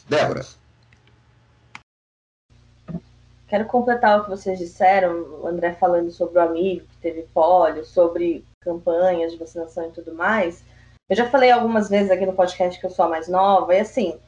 Débora. 0.09 0.45
Quero 3.49 3.65
completar 3.67 4.21
o 4.21 4.25
que 4.25 4.31
vocês 4.31 4.59
disseram, 4.59 5.13
o 5.43 5.47
André 5.47 5.73
falando 5.73 6.11
sobre 6.13 6.39
o 6.39 6.43
amigo 6.43 6.87
que 6.87 6.97
teve 6.99 7.23
pólio, 7.35 7.85
sobre 7.85 8.45
campanhas 8.61 9.33
de 9.33 9.39
vacinação 9.39 9.89
e 9.89 9.93
tudo 9.93 10.15
mais. 10.15 10.63
Eu 11.09 11.17
já 11.17 11.29
falei 11.29 11.51
algumas 11.51 11.89
vezes 11.89 12.13
aqui 12.13 12.25
no 12.25 12.33
podcast 12.33 12.79
que 12.79 12.87
eu 12.87 12.91
sou 12.91 13.07
a 13.07 13.09
mais 13.09 13.27
nova, 13.27 13.75
e 13.75 13.81
assim, 13.81 14.21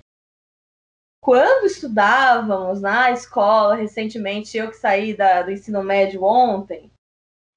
quando 1.22 1.66
estudávamos 1.66 2.80
na 2.80 3.12
escola, 3.12 3.76
recentemente, 3.76 4.58
eu 4.58 4.68
que 4.68 4.76
saí 4.76 5.16
da, 5.16 5.42
do 5.42 5.52
ensino 5.52 5.80
médio 5.80 6.24
ontem, 6.24 6.90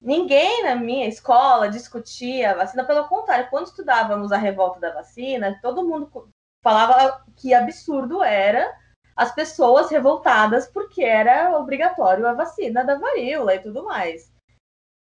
ninguém 0.00 0.62
na 0.62 0.76
minha 0.76 1.08
escola 1.08 1.68
discutia 1.68 2.52
a 2.52 2.54
vacina. 2.54 2.84
Pelo 2.84 3.08
contrário, 3.08 3.50
quando 3.50 3.66
estudávamos 3.66 4.30
a 4.30 4.36
revolta 4.36 4.78
da 4.78 4.94
vacina, 4.94 5.58
todo 5.60 5.84
mundo 5.84 6.30
falava 6.62 7.24
que 7.36 7.52
absurdo 7.52 8.22
era 8.22 8.72
as 9.16 9.34
pessoas 9.34 9.90
revoltadas 9.90 10.68
porque 10.68 11.02
era 11.02 11.58
obrigatório 11.58 12.24
a 12.24 12.34
vacina 12.34 12.84
da 12.84 12.96
varíola 12.96 13.56
e 13.56 13.58
tudo 13.58 13.82
mais. 13.82 14.32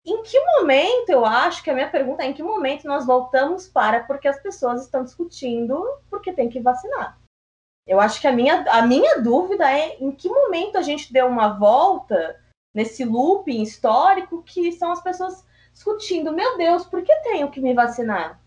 Em 0.07 0.23
que 0.23 0.39
momento, 0.59 1.09
eu 1.09 1.25
acho 1.25 1.61
que 1.65 1.71
a 1.71 1.75
minha 1.75 1.91
pergunta 1.91 2.23
é 2.23 2.27
em 2.27 2.35
que 2.35 2.43
momento 2.43 2.87
nós 2.87 3.05
voltamos 3.05 3.67
para 3.67 4.05
porque 4.05 4.29
as 4.29 4.41
pessoas 4.41 4.83
estão 4.83 5.03
discutindo 5.03 5.83
porque 6.09 6.33
tem 6.33 6.49
que 6.49 6.61
vacinar? 6.61 7.19
Eu 7.87 8.01
acho 8.01 8.21
que 8.21 8.27
a 8.27 8.33
minha, 8.33 8.63
a 8.71 8.87
minha 8.87 9.21
dúvida 9.21 9.71
é 9.71 9.97
em 10.01 10.11
que 10.11 10.29
momento 10.29 10.79
a 10.79 10.83
gente 10.83 11.13
deu 11.13 11.27
uma 11.27 11.49
volta 11.59 12.41
nesse 12.75 13.05
looping 13.05 13.63
histórico 13.63 14.43
que 14.43 14.73
são 14.73 14.91
as 14.91 15.03
pessoas 15.03 15.47
discutindo, 15.73 16.33
meu 16.33 16.57
Deus, 16.57 16.85
por 16.87 17.03
que 17.03 17.15
tenho 17.23 17.51
que 17.51 17.61
me 17.61 17.75
vacinar? 17.75 18.41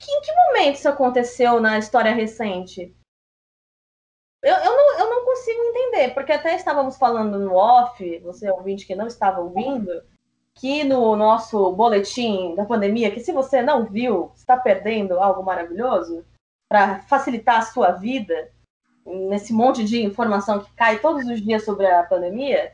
Que, 0.00 0.10
em 0.10 0.20
que 0.20 0.32
momento 0.34 0.76
isso 0.76 0.88
aconteceu 0.88 1.60
na 1.60 1.78
história 1.78 2.12
recente? 2.12 2.94
Eu, 4.42 4.54
eu, 4.56 4.76
não, 4.76 4.98
eu 4.98 5.10
não 5.10 5.24
consigo 5.24 5.62
entender, 5.62 6.12
porque 6.12 6.32
até 6.32 6.54
estávamos 6.54 6.96
falando 6.96 7.38
no 7.38 7.54
off, 7.54 8.18
você 8.18 8.50
ouvinte 8.50 8.86
que 8.86 8.94
não 8.94 9.06
estava 9.06 9.40
ouvindo, 9.40 10.02
que 10.54 10.84
no 10.84 11.16
nosso 11.16 11.72
boletim 11.72 12.54
da 12.54 12.64
pandemia, 12.64 13.10
que 13.10 13.20
se 13.20 13.32
você 13.32 13.62
não 13.62 13.86
viu, 13.86 14.32
está 14.36 14.56
perdendo 14.56 15.18
algo 15.18 15.42
maravilhoso 15.42 16.24
para 16.70 17.00
facilitar 17.00 17.58
a 17.58 17.62
sua 17.62 17.92
vida, 17.92 18.50
nesse 19.04 19.52
monte 19.52 19.84
de 19.84 20.02
informação 20.02 20.60
que 20.60 20.72
cai 20.72 20.98
todos 20.98 21.26
os 21.26 21.40
dias 21.40 21.64
sobre 21.64 21.86
a 21.86 22.02
pandemia, 22.02 22.72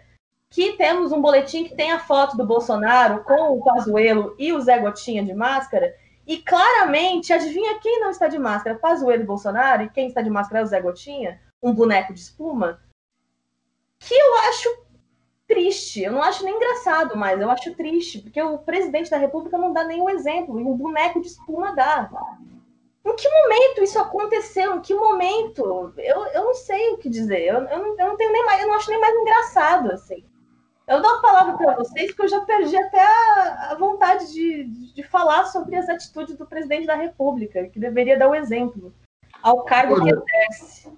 que 0.50 0.72
temos 0.72 1.12
um 1.12 1.20
boletim 1.20 1.64
que 1.64 1.74
tem 1.74 1.92
a 1.92 2.00
foto 2.00 2.36
do 2.36 2.44
Bolsonaro 2.44 3.22
com 3.24 3.56
o 3.56 3.62
Pazuello 3.62 4.34
e 4.38 4.52
o 4.52 4.60
Zé 4.60 4.78
Gotinha 4.78 5.24
de 5.24 5.32
máscara, 5.32 5.94
e 6.26 6.38
claramente, 6.38 7.32
adivinha 7.32 7.80
quem 7.80 8.00
não 8.00 8.10
está 8.10 8.28
de 8.28 8.38
máscara? 8.38 8.78
Pazuello 8.78 9.22
e 9.22 9.26
Bolsonaro, 9.26 9.82
e 9.82 9.90
quem 9.90 10.08
está 10.08 10.22
de 10.22 10.30
máscara 10.30 10.60
é 10.60 10.62
o 10.62 10.66
Zé 10.66 10.80
Gotinha, 10.80 11.40
um 11.62 11.72
boneco 11.72 12.12
de 12.14 12.20
espuma, 12.20 12.80
que 13.98 14.14
eu 14.14 14.38
acho 14.48 14.68
triste. 15.46 16.02
Eu 16.02 16.12
não 16.12 16.22
acho 16.22 16.44
nem 16.44 16.54
engraçado, 16.54 17.16
mas 17.16 17.40
eu 17.40 17.50
acho 17.50 17.74
triste, 17.74 18.20
porque 18.20 18.40
o 18.40 18.58
presidente 18.58 19.10
da 19.10 19.18
República 19.18 19.58
não 19.58 19.72
dá 19.72 19.82
nenhum 19.84 20.08
exemplo, 20.08 20.60
e 20.60 20.62
um 20.62 20.76
boneco 20.76 21.20
de 21.20 21.26
espuma 21.26 21.74
dá. 21.74 22.08
Em 23.10 23.16
que 23.16 23.28
momento 23.28 23.82
isso 23.82 23.98
aconteceu? 23.98 24.76
Em 24.76 24.80
que 24.80 24.94
momento? 24.94 25.92
Eu, 25.98 26.26
eu 26.26 26.44
não 26.44 26.54
sei 26.54 26.90
o 26.90 26.98
que 26.98 27.08
dizer. 27.08 27.40
Eu, 27.40 27.56
eu, 27.56 27.78
não, 27.78 27.98
eu 27.98 28.06
não 28.08 28.16
tenho 28.16 28.32
nem 28.32 28.44
mais, 28.44 28.62
eu 28.62 28.68
não 28.68 28.74
acho 28.74 28.90
nem 28.90 29.00
mais 29.00 29.14
engraçado, 29.16 29.92
assim. 29.92 30.24
Eu 30.86 31.00
dou 31.00 31.10
a 31.10 31.20
palavra 31.20 31.56
para 31.56 31.76
vocês 31.76 32.08
porque 32.08 32.22
eu 32.22 32.28
já 32.28 32.40
perdi 32.40 32.76
até 32.76 33.00
a, 33.00 33.70
a 33.70 33.74
vontade 33.76 34.32
de, 34.32 34.64
de, 34.64 34.94
de, 34.94 35.02
falar 35.02 35.44
sobre 35.44 35.76
as 35.76 35.88
atitudes 35.88 36.36
do 36.36 36.46
presidente 36.46 36.86
da 36.86 36.96
República, 36.96 37.68
que 37.68 37.78
deveria 37.78 38.18
dar 38.18 38.28
o 38.28 38.32
um 38.32 38.34
exemplo 38.34 38.92
ao 39.42 39.64
cargo 39.64 39.94
Olha, 39.94 40.20
que 40.20 40.36
exerce. 40.36 40.92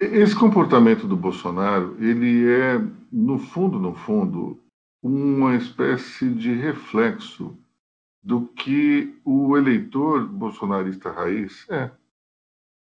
Esse 0.00 0.34
comportamento 0.34 1.06
do 1.06 1.16
Bolsonaro, 1.16 1.96
ele 2.00 2.50
é, 2.50 2.80
no 3.12 3.38
fundo, 3.38 3.78
no 3.78 3.94
fundo, 3.94 4.60
uma 5.02 5.54
espécie 5.56 6.30
de 6.30 6.54
reflexo 6.54 7.56
do 8.24 8.46
que 8.46 9.14
o 9.22 9.54
eleitor 9.54 10.26
bolsonarista 10.26 11.12
raiz 11.12 11.68
é. 11.68 11.90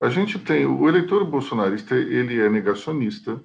A 0.01 0.09
gente 0.09 0.39
tem 0.39 0.65
o 0.65 0.87
eleitor 0.87 1.25
bolsonarista, 1.25 1.95
ele 1.95 2.39
é 2.39 2.49
negacionista. 2.49 3.43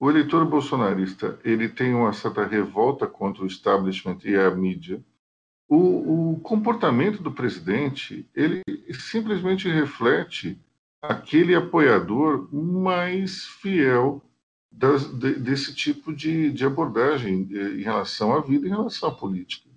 O 0.00 0.10
eleitor 0.10 0.44
bolsonarista, 0.44 1.38
ele 1.44 1.68
tem 1.68 1.94
uma 1.94 2.12
certa 2.12 2.44
revolta 2.44 3.06
contra 3.06 3.44
o 3.44 3.46
establishment 3.46 4.18
e 4.24 4.34
a 4.34 4.50
mídia. 4.50 5.04
O, 5.68 6.32
o 6.32 6.40
comportamento 6.40 7.22
do 7.22 7.30
presidente, 7.30 8.28
ele 8.34 8.62
simplesmente 8.92 9.68
reflete 9.68 10.58
aquele 11.00 11.54
apoiador 11.54 12.52
mais 12.52 13.44
fiel 13.44 14.20
das, 14.72 15.06
de, 15.06 15.34
desse 15.34 15.74
tipo 15.74 16.12
de, 16.12 16.50
de 16.50 16.64
abordagem 16.64 17.48
em 17.52 17.82
relação 17.82 18.34
à 18.34 18.40
vida, 18.40 18.66
em 18.66 18.70
relação 18.70 19.10
à 19.10 19.14
política. 19.14 19.71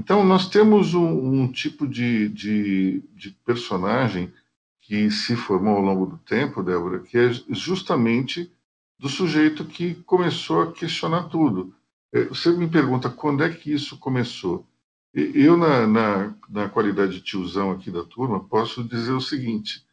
Então, 0.00 0.24
nós 0.24 0.48
temos 0.48 0.94
um, 0.94 1.42
um 1.42 1.52
tipo 1.52 1.86
de, 1.86 2.30
de, 2.30 3.02
de, 3.12 3.32
personagem 3.44 4.32
que 4.80 5.10
se 5.10 5.36
formou 5.36 5.76
ao 5.76 5.82
longo 5.82 6.06
do 6.06 6.16
tempo, 6.16 6.62
Débora, 6.62 7.00
que 7.00 7.18
é 7.18 7.30
justamente 7.50 8.50
do 8.98 9.10
sujeito 9.10 9.62
que 9.62 9.96
começou 10.06 10.62
a 10.62 10.72
questionar 10.72 11.24
tudo. 11.24 11.74
É, 12.14 12.24
você 12.24 12.50
me 12.50 12.66
pergunta 12.66 13.10
quando 13.10 13.44
é 13.44 13.50
que 13.50 13.74
isso 13.74 13.98
começou? 13.98 14.66
Eu, 15.12 15.58
na, 15.58 15.86
na, 15.86 16.34
na 16.48 16.68
qualidade 16.70 17.12
de 17.12 17.20
tiozão 17.20 17.70
aqui 17.70 17.90
da 17.90 18.02
turma, 18.02 18.42
posso 18.42 18.82
dizer 18.82 19.12
o 19.12 19.20
seguinte: 19.20 19.84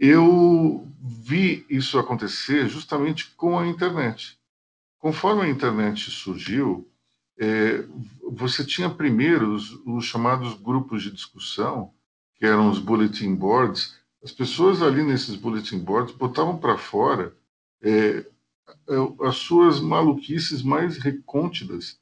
eu 0.00 0.84
vi 1.00 1.64
isso 1.70 1.96
acontecer 1.96 2.68
justamente 2.68 3.30
com 3.36 3.56
a 3.56 3.68
internet. 3.68 4.36
Conforme 4.98 5.42
a 5.42 5.48
internet 5.48 6.10
surgiu, 6.10 6.88
é, 7.38 7.84
você 8.30 8.64
tinha 8.64 8.88
primeiro 8.88 9.54
os, 9.54 9.70
os, 9.86 10.04
chamados 10.04 10.54
grupos 10.54 11.02
de 11.02 11.10
discussão, 11.10 11.92
que 12.36 12.46
eram 12.46 12.68
os 12.70 12.78
bulletin 12.78 13.34
boards. 13.34 13.96
As 14.22 14.32
pessoas 14.32 14.82
ali 14.82 15.02
nesses 15.02 15.36
bulletin 15.36 15.78
boards 15.78 16.14
botavam 16.14 16.56
para 16.56 16.78
fora 16.78 17.34
é, 17.82 17.90
é, 17.90 18.26
as 19.26 19.36
suas 19.36 19.80
maluquices 19.80 20.62
mais 20.62 20.98
recônditas 20.98 21.98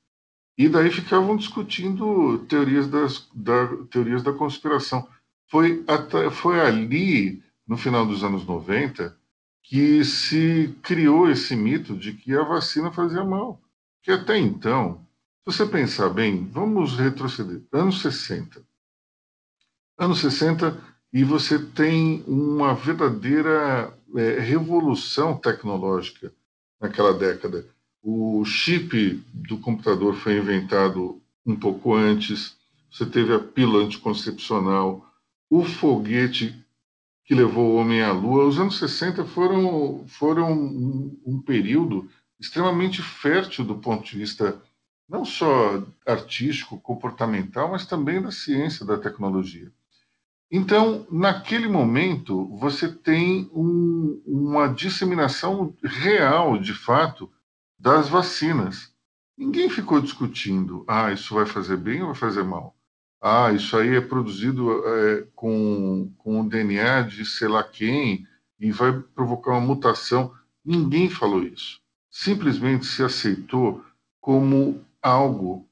e 0.57 0.69
daí 0.69 0.91
ficavam 0.91 1.37
discutindo 1.37 2.39
teorias, 2.47 2.87
das, 2.87 3.28
da, 3.35 3.69
teorias 3.91 4.23
da 4.23 4.33
conspiração. 4.33 5.09
Foi, 5.49 5.83
até, 5.89 6.30
foi 6.30 6.61
ali, 6.61 7.43
no 7.67 7.76
final 7.76 8.06
dos 8.06 8.23
anos 8.23 8.47
90, 8.47 9.17
que 9.63 10.04
se 10.04 10.75
criou 10.83 11.30
esse 11.30 11.56
mito 11.56 11.97
de 11.97 12.13
que 12.13 12.35
a 12.35 12.43
vacina 12.43 12.93
fazia 12.93 13.25
mal. 13.25 13.61
Que 14.02 14.11
até 14.11 14.37
então, 14.39 15.06
se 15.43 15.59
você 15.59 15.67
pensar 15.67 16.09
bem, 16.09 16.47
vamos 16.47 16.97
retroceder. 16.97 17.63
Anos 17.73 18.00
60. 18.00 18.63
Anos 19.99 20.21
60, 20.21 20.81
e 21.13 21.25
você 21.25 21.59
tem 21.59 22.23
uma 22.28 22.75
verdadeira 22.75 23.93
é, 24.15 24.39
revolução 24.39 25.37
tecnológica 25.37 26.33
naquela 26.81 27.13
década. 27.13 27.67
O 28.00 28.45
chip 28.45 29.23
do 29.35 29.59
computador 29.59 30.15
foi 30.15 30.39
inventado 30.39 31.21
um 31.45 31.57
pouco 31.57 31.93
antes, 31.93 32.57
você 32.91 33.05
teve 33.05 33.35
a 33.35 33.41
pílula 33.41 33.85
anticoncepcional, 33.85 35.05
o 35.50 35.65
foguete 35.65 36.55
que 37.25 37.35
levou 37.35 37.73
o 37.73 37.75
homem 37.76 38.00
à 38.00 38.13
lua. 38.13 38.47
Os 38.47 38.61
anos 38.61 38.78
60 38.78 39.25
foram, 39.25 40.05
foram 40.07 40.52
um, 40.52 41.21
um 41.26 41.43
período 41.43 42.09
extremamente 42.39 43.02
fértil 43.02 43.65
do 43.65 43.75
ponto 43.75 44.05
de 44.05 44.19
vista 44.19 44.61
não 45.08 45.25
só 45.25 45.82
artístico, 46.06 46.80
comportamental, 46.80 47.71
mas 47.71 47.86
também 47.86 48.21
da 48.21 48.30
ciência, 48.30 48.86
da 48.86 48.99
tecnologia. 48.99 49.71
Então, 50.50 51.06
naquele 51.10 51.67
momento, 51.67 52.47
você 52.58 52.86
tem 52.86 53.50
um, 53.54 54.23
uma 54.26 54.69
disseminação 54.69 55.75
real, 55.82 56.58
de 56.58 56.75
fato, 56.75 57.30
das 57.78 58.08
vacinas. 58.08 58.93
Ninguém 59.36 59.71
ficou 59.71 60.00
discutindo, 60.00 60.84
ah, 60.86 61.10
isso 61.10 61.34
vai 61.34 61.47
fazer 61.47 61.78
bem 61.78 62.02
ou 62.02 62.08
vai 62.08 62.17
fazer 62.17 62.43
mal? 62.43 62.76
Ah, 63.21 63.52
isso 63.52 63.76
aí 63.76 63.97
é 63.97 64.00
produzido 64.00 64.86
é, 64.86 65.26
com, 65.34 66.12
com 66.19 66.41
o 66.41 66.49
DNA 66.49 67.02
de 67.02 67.25
sei 67.25 67.49
lá 67.49 67.62
quem 67.65 68.26
e 68.60 68.71
vai 68.71 68.93
provocar 68.93 69.52
uma 69.52 69.60
mutação. 69.60 70.34
Ninguém 70.65 71.08
falou 71.08 71.43
isso. 71.43 71.80
Simplesmente 72.10 72.84
se 72.84 73.02
aceitou 73.02 73.82
como 74.21 74.84
algo 75.02 75.69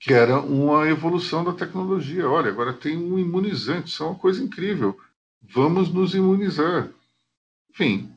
que 0.00 0.12
era 0.12 0.40
uma 0.40 0.88
evolução 0.88 1.44
da 1.44 1.52
tecnologia. 1.52 2.28
Olha, 2.28 2.50
agora 2.50 2.72
tem 2.72 2.96
um 2.96 3.18
imunizante, 3.18 3.88
isso 3.88 4.02
é 4.02 4.06
uma 4.06 4.14
coisa 4.18 4.42
incrível. 4.42 4.98
Vamos 5.42 5.92
nos 5.92 6.14
imunizar. 6.14 6.88
Enfim, 7.70 8.12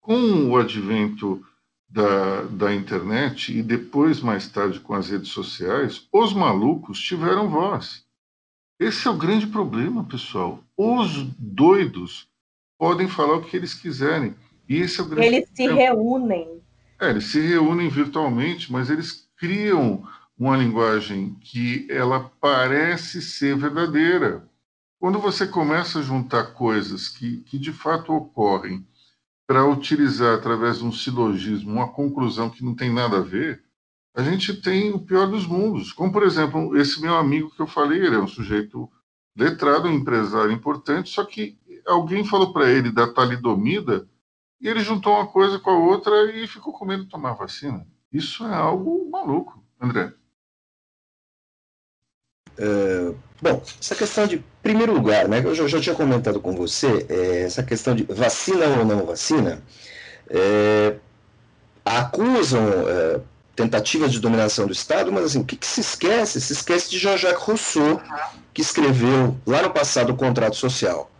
com 0.00 0.50
o 0.50 0.56
advento 0.56 1.44
da, 1.88 2.42
da 2.42 2.74
internet 2.74 3.56
e 3.56 3.62
depois, 3.62 4.20
mais 4.20 4.48
tarde, 4.48 4.80
com 4.80 4.94
as 4.94 5.08
redes 5.10 5.28
sociais, 5.30 6.06
os 6.12 6.32
malucos 6.32 7.00
tiveram 7.00 7.48
voz. 7.48 8.04
Esse 8.78 9.08
é 9.08 9.10
o 9.10 9.16
grande 9.16 9.46
problema, 9.46 10.04
pessoal. 10.04 10.62
Os 10.76 11.22
doidos 11.38 12.28
podem 12.78 13.08
falar 13.08 13.36
o 13.36 13.42
que 13.42 13.56
eles 13.56 13.72
quiserem. 13.74 14.34
E 14.68 14.76
esse 14.76 15.00
é 15.00 15.02
o 15.04 15.06
grande 15.06 15.26
Eles 15.28 15.48
problema. 15.48 15.74
se 15.76 15.84
reúnem. 15.84 16.62
É, 17.00 17.10
eles 17.10 17.24
se 17.26 17.40
reúnem 17.40 17.88
virtualmente, 17.88 18.70
mas 18.70 18.90
eles 18.90 19.25
criam 19.36 20.02
uma 20.38 20.56
linguagem 20.56 21.34
que 21.40 21.86
ela 21.90 22.30
parece 22.40 23.22
ser 23.22 23.56
verdadeira. 23.56 24.48
Quando 24.98 25.18
você 25.18 25.46
começa 25.46 25.98
a 25.98 26.02
juntar 26.02 26.52
coisas 26.54 27.08
que, 27.08 27.38
que 27.42 27.58
de 27.58 27.72
fato 27.72 28.12
ocorrem 28.12 28.86
para 29.46 29.66
utilizar 29.66 30.34
através 30.34 30.78
de 30.78 30.84
um 30.84 30.92
silogismo 30.92 31.70
uma 31.70 31.88
conclusão 31.88 32.50
que 32.50 32.64
não 32.64 32.74
tem 32.74 32.92
nada 32.92 33.18
a 33.18 33.22
ver, 33.22 33.62
a 34.14 34.22
gente 34.22 34.54
tem 34.60 34.92
o 34.92 34.98
pior 34.98 35.26
dos 35.26 35.46
mundos. 35.46 35.92
Como, 35.92 36.10
por 36.10 36.22
exemplo, 36.22 36.76
esse 36.76 37.00
meu 37.00 37.16
amigo 37.16 37.50
que 37.50 37.60
eu 37.60 37.66
falei, 37.66 38.00
ele 38.00 38.16
é 38.16 38.18
um 38.18 38.26
sujeito 38.26 38.90
letrado, 39.36 39.88
um 39.88 39.92
empresário 39.92 40.50
importante, 40.50 41.10
só 41.10 41.24
que 41.24 41.58
alguém 41.86 42.24
falou 42.24 42.52
para 42.52 42.70
ele 42.70 42.90
da 42.90 43.06
talidomida 43.06 44.08
e 44.60 44.68
ele 44.68 44.80
juntou 44.80 45.12
uma 45.12 45.26
coisa 45.26 45.58
com 45.58 45.70
a 45.70 45.78
outra 45.78 46.34
e 46.34 46.46
ficou 46.48 46.72
com 46.72 46.86
medo 46.86 47.04
de 47.04 47.10
tomar 47.10 47.34
vacina. 47.34 47.86
Isso 48.16 48.46
é 48.46 48.54
algo 48.54 49.10
maluco, 49.10 49.62
André. 49.78 50.10
Uh, 52.58 53.14
bom, 53.42 53.62
essa 53.78 53.94
questão 53.94 54.26
de 54.26 54.42
primeiro 54.62 54.94
lugar, 54.94 55.28
né, 55.28 55.42
eu 55.44 55.54
já, 55.54 55.66
já 55.68 55.78
tinha 55.78 55.94
comentado 55.94 56.40
com 56.40 56.56
você, 56.56 57.04
é, 57.10 57.42
essa 57.42 57.62
questão 57.62 57.94
de 57.94 58.04
vacina 58.04 58.66
ou 58.78 58.86
não 58.86 59.04
vacina, 59.04 59.62
é, 60.30 60.96
acusam 61.84 62.66
é, 62.88 63.20
tentativas 63.54 64.10
de 64.10 64.18
dominação 64.18 64.66
do 64.66 64.72
Estado, 64.72 65.12
mas 65.12 65.26
assim, 65.26 65.40
o 65.40 65.44
que, 65.44 65.54
que, 65.54 65.66
se 65.66 65.82
esquece? 65.82 66.40
Se 66.40 66.54
esquece 66.54 66.88
de 66.88 66.98
Jean-Jacques 66.98 67.42
Rousseau, 67.42 68.00
que 68.54 68.62
escreveu 68.62 69.36
lá 69.46 69.60
no 69.60 69.70
passado 69.70 70.14
o 70.14 70.16
contrato 70.16 70.56
social. 70.56 71.10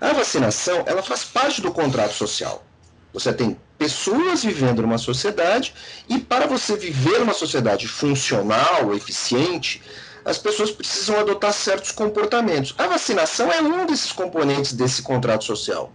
A 0.00 0.12
vacinação, 0.12 0.84
ela 0.86 1.02
faz 1.02 1.24
parte 1.24 1.60
do 1.60 1.72
contrato 1.72 2.14
social. 2.14 2.64
Você 3.12 3.32
tem 3.32 3.58
pessoas 3.78 4.42
vivendo 4.42 4.82
numa 4.82 4.98
sociedade 4.98 5.72
e 6.08 6.18
para 6.18 6.46
você 6.46 6.76
viver 6.76 7.22
uma 7.22 7.32
sociedade 7.32 7.86
funcional, 7.86 8.92
eficiente, 8.92 9.80
as 10.24 10.36
pessoas 10.36 10.70
precisam 10.70 11.18
adotar 11.18 11.52
certos 11.52 11.92
comportamentos. 11.92 12.74
A 12.76 12.86
vacinação 12.88 13.50
é 13.50 13.62
um 13.62 13.86
desses 13.86 14.12
componentes 14.12 14.72
desse 14.72 15.00
contrato 15.00 15.44
social. 15.44 15.92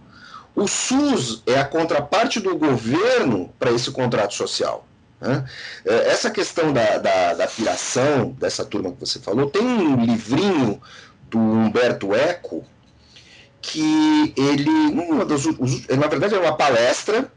O 0.56 0.66
SUS 0.66 1.42
é 1.46 1.58
a 1.58 1.64
contraparte 1.64 2.40
do 2.40 2.56
governo 2.56 3.52
para 3.58 3.70
esse 3.70 3.90
contrato 3.90 4.34
social. 4.34 4.86
Né? 5.20 5.44
É, 5.84 6.10
essa 6.10 6.30
questão 6.30 6.72
da, 6.72 6.98
da, 6.98 7.34
da 7.34 7.46
piração, 7.46 8.30
dessa 8.38 8.64
turma 8.64 8.92
que 8.92 9.00
você 9.00 9.18
falou, 9.18 9.50
tem 9.50 9.62
um 9.62 10.04
livrinho 10.04 10.80
do 11.28 11.38
Humberto 11.38 12.14
Eco 12.14 12.64
que 13.60 14.34
ele, 14.36 14.68
uma 14.68 15.24
das, 15.24 15.44
na 15.46 16.06
verdade, 16.06 16.34
é 16.34 16.38
uma 16.38 16.56
palestra 16.56 17.30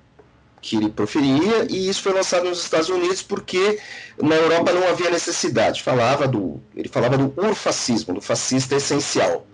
que 0.61 0.75
ele 0.75 0.89
proferia 0.89 1.65
e 1.69 1.87
isso 1.87 2.01
foi 2.01 2.13
lançado 2.13 2.49
nos 2.49 2.63
Estados 2.63 2.89
Unidos 2.89 3.21
porque 3.21 3.79
na 4.21 4.35
Europa 4.35 4.73
não 4.73 4.87
havia 4.87 5.09
necessidade. 5.09 5.83
Falava 5.83 6.27
do, 6.27 6.59
ele 6.75 6.89
falava 6.89 7.17
do 7.17 7.33
urfascismo, 7.37 8.13
do 8.13 8.21
fascista 8.21 8.75
essencial. 8.75 9.45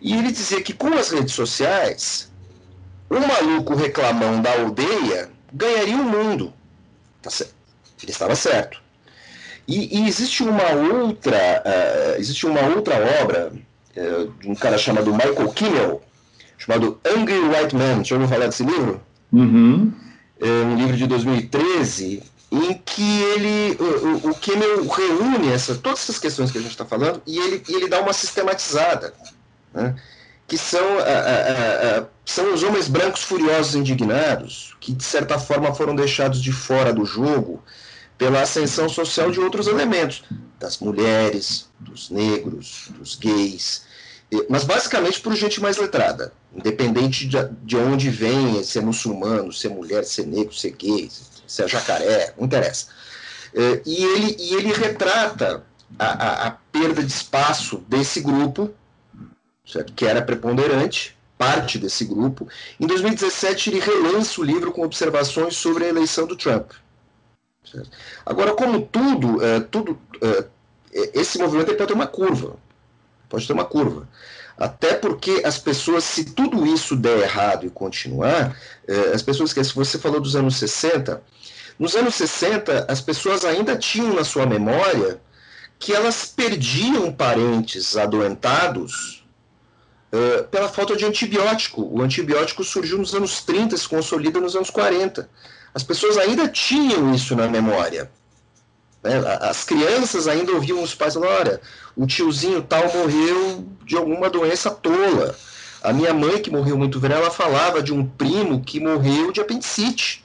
E 0.00 0.14
ele 0.14 0.32
dizia 0.32 0.62
que 0.62 0.72
com 0.72 0.92
as 0.94 1.10
redes 1.10 1.34
sociais, 1.34 2.30
o 3.08 3.18
maluco 3.18 3.74
reclamão 3.74 4.40
da 4.40 4.52
aldeia 4.52 5.30
ganharia 5.52 5.96
o 5.96 6.04
mundo. 6.04 6.52
Tá 7.20 7.30
certo. 7.30 7.54
Ele 8.02 8.12
estava 8.12 8.34
certo. 8.34 8.80
E, 9.68 9.98
e 9.98 10.08
existe 10.08 10.42
uma 10.42 10.70
outra, 10.72 11.62
uh, 11.64 12.18
existe 12.18 12.46
uma 12.46 12.60
outra 12.74 12.94
obra 13.22 13.52
uh, 13.96 14.32
de 14.40 14.48
um 14.48 14.54
cara 14.54 14.78
chamado 14.78 15.12
Michael 15.12 15.48
Kimmel, 15.52 16.02
chamado 16.56 16.98
Angry 17.04 17.38
White 17.38 17.76
Man. 17.76 18.02
Já 18.02 18.16
ouviu 18.16 18.28
falar 18.28 18.46
desse 18.46 18.64
livro? 18.64 19.00
Uhum. 19.32 19.92
É 20.40 20.64
um 20.64 20.76
livro 20.76 20.96
de 20.96 21.06
2013 21.06 22.22
em 22.50 22.74
que 22.74 23.22
ele, 23.22 23.76
o, 23.78 24.30
o 24.30 24.34
Kimmel 24.34 24.88
reúne 24.88 25.52
essa, 25.52 25.74
todas 25.76 26.00
essas 26.00 26.18
questões 26.18 26.50
que 26.50 26.58
a 26.58 26.60
gente 26.60 26.72
está 26.72 26.84
falando 26.84 27.22
e 27.26 27.38
ele, 27.38 27.62
ele 27.68 27.88
dá 27.88 28.00
uma 28.00 28.12
sistematizada, 28.12 29.14
né? 29.72 29.94
que 30.48 30.58
são, 30.58 30.84
são 32.24 32.52
os 32.52 32.64
homens 32.64 32.88
brancos 32.88 33.22
furiosos 33.22 33.76
indignados, 33.76 34.76
que 34.80 34.92
de 34.92 35.04
certa 35.04 35.38
forma 35.38 35.72
foram 35.72 35.94
deixados 35.94 36.42
de 36.42 36.50
fora 36.50 36.92
do 36.92 37.04
jogo 37.04 37.62
pela 38.18 38.42
ascensão 38.42 38.88
social 38.88 39.30
de 39.30 39.38
outros 39.38 39.68
elementos, 39.68 40.24
das 40.58 40.78
mulheres, 40.80 41.70
dos 41.78 42.10
negros, 42.10 42.90
dos 42.98 43.14
gays, 43.14 43.84
mas 44.48 44.64
basicamente 44.64 45.20
por 45.20 45.34
gente 45.34 45.60
mais 45.60 45.76
letrada, 45.76 46.32
independente 46.54 47.26
de, 47.26 47.36
de 47.62 47.76
onde 47.76 48.08
vem, 48.10 48.62
se 48.62 48.78
é 48.78 48.80
muçulmano, 48.80 49.52
se 49.52 49.66
é 49.66 49.70
mulher, 49.70 50.04
se 50.04 50.22
é 50.22 50.24
negro, 50.24 50.54
se 50.54 50.68
é 50.68 50.70
gay, 50.70 51.10
se 51.46 51.62
é 51.62 51.68
jacaré, 51.68 52.32
não 52.38 52.46
interessa. 52.46 52.86
É, 53.52 53.82
e, 53.84 54.04
ele, 54.04 54.36
e 54.38 54.54
ele 54.54 54.72
retrata 54.72 55.64
a, 55.98 56.06
a, 56.06 56.46
a 56.46 56.50
perda 56.50 57.02
de 57.02 57.10
espaço 57.10 57.78
desse 57.88 58.20
grupo, 58.20 58.72
certo? 59.66 59.92
que 59.92 60.06
era 60.06 60.22
preponderante, 60.22 61.18
parte 61.36 61.78
desse 61.78 62.04
grupo. 62.04 62.46
Em 62.78 62.86
2017, 62.86 63.70
ele 63.70 63.80
relança 63.80 64.40
o 64.40 64.44
livro 64.44 64.70
com 64.70 64.82
observações 64.82 65.56
sobre 65.56 65.84
a 65.84 65.88
eleição 65.88 66.26
do 66.26 66.36
Trump. 66.36 66.70
Certo? 67.64 67.90
Agora, 68.24 68.54
como 68.54 68.82
tudo, 68.82 69.44
é, 69.44 69.58
tudo 69.60 69.98
é, 70.22 70.44
esse 70.92 71.38
movimento 71.38 71.74
pode 71.74 71.86
ter 71.86 71.94
uma 71.94 72.06
curva. 72.06 72.56
Pode 73.30 73.46
ter 73.46 73.54
uma 73.54 73.64
curva. 73.64 74.06
Até 74.58 74.92
porque 74.92 75.40
as 75.42 75.56
pessoas, 75.56 76.04
se 76.04 76.24
tudo 76.24 76.66
isso 76.66 76.94
der 76.94 77.20
errado 77.20 77.64
e 77.64 77.70
continuar, 77.70 78.54
é, 78.86 79.14
as 79.14 79.22
pessoas 79.22 79.54
que 79.54 79.62
você 79.62 79.98
falou 79.98 80.20
dos 80.20 80.36
anos 80.36 80.56
60, 80.56 81.22
nos 81.78 81.94
anos 81.94 82.14
60 82.16 82.84
as 82.86 83.00
pessoas 83.00 83.42
ainda 83.42 83.74
tinham 83.74 84.12
na 84.12 84.24
sua 84.24 84.44
memória 84.44 85.18
que 85.78 85.94
elas 85.94 86.26
perdiam 86.26 87.10
parentes 87.10 87.96
adoentados 87.96 89.24
uh, 90.12 90.44
pela 90.48 90.68
falta 90.68 90.94
de 90.94 91.06
antibiótico. 91.06 91.82
O 91.82 92.02
antibiótico 92.02 92.62
surgiu 92.62 92.98
nos 92.98 93.14
anos 93.14 93.42
30, 93.42 93.78
se 93.78 93.88
consolida 93.88 94.38
nos 94.38 94.54
anos 94.54 94.68
40. 94.68 95.26
As 95.74 95.82
pessoas 95.82 96.18
ainda 96.18 96.46
tinham 96.48 97.14
isso 97.14 97.34
na 97.34 97.48
memória. 97.48 98.10
Né? 99.02 99.12
As 99.40 99.64
crianças 99.64 100.28
ainda 100.28 100.52
ouviam 100.52 100.82
os 100.82 100.94
pais 100.94 101.14
falando: 101.14 101.30
olha, 101.30 101.60
o 101.96 102.06
tiozinho 102.06 102.62
tal 102.62 102.92
morreu 102.92 103.66
de 103.84 103.96
alguma 103.96 104.28
doença 104.28 104.70
tola. 104.70 105.36
A 105.82 105.92
minha 105.92 106.12
mãe, 106.12 106.42
que 106.42 106.50
morreu 106.50 106.76
muito 106.76 107.00
velha, 107.00 107.14
ela 107.14 107.30
falava 107.30 107.82
de 107.82 107.92
um 107.92 108.06
primo 108.06 108.62
que 108.62 108.78
morreu 108.78 109.32
de 109.32 109.40
apendicite. 109.40 110.22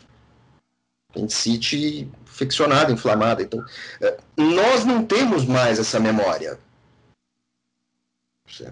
Apendicite 1.10 2.10
infeccionada, 2.28 2.92
inflamada. 2.92 3.42
Então, 3.42 3.64
é, 4.02 4.18
nós 4.36 4.84
não 4.84 5.06
temos 5.06 5.46
mais 5.46 5.80
essa 5.80 5.98
memória. 5.98 6.60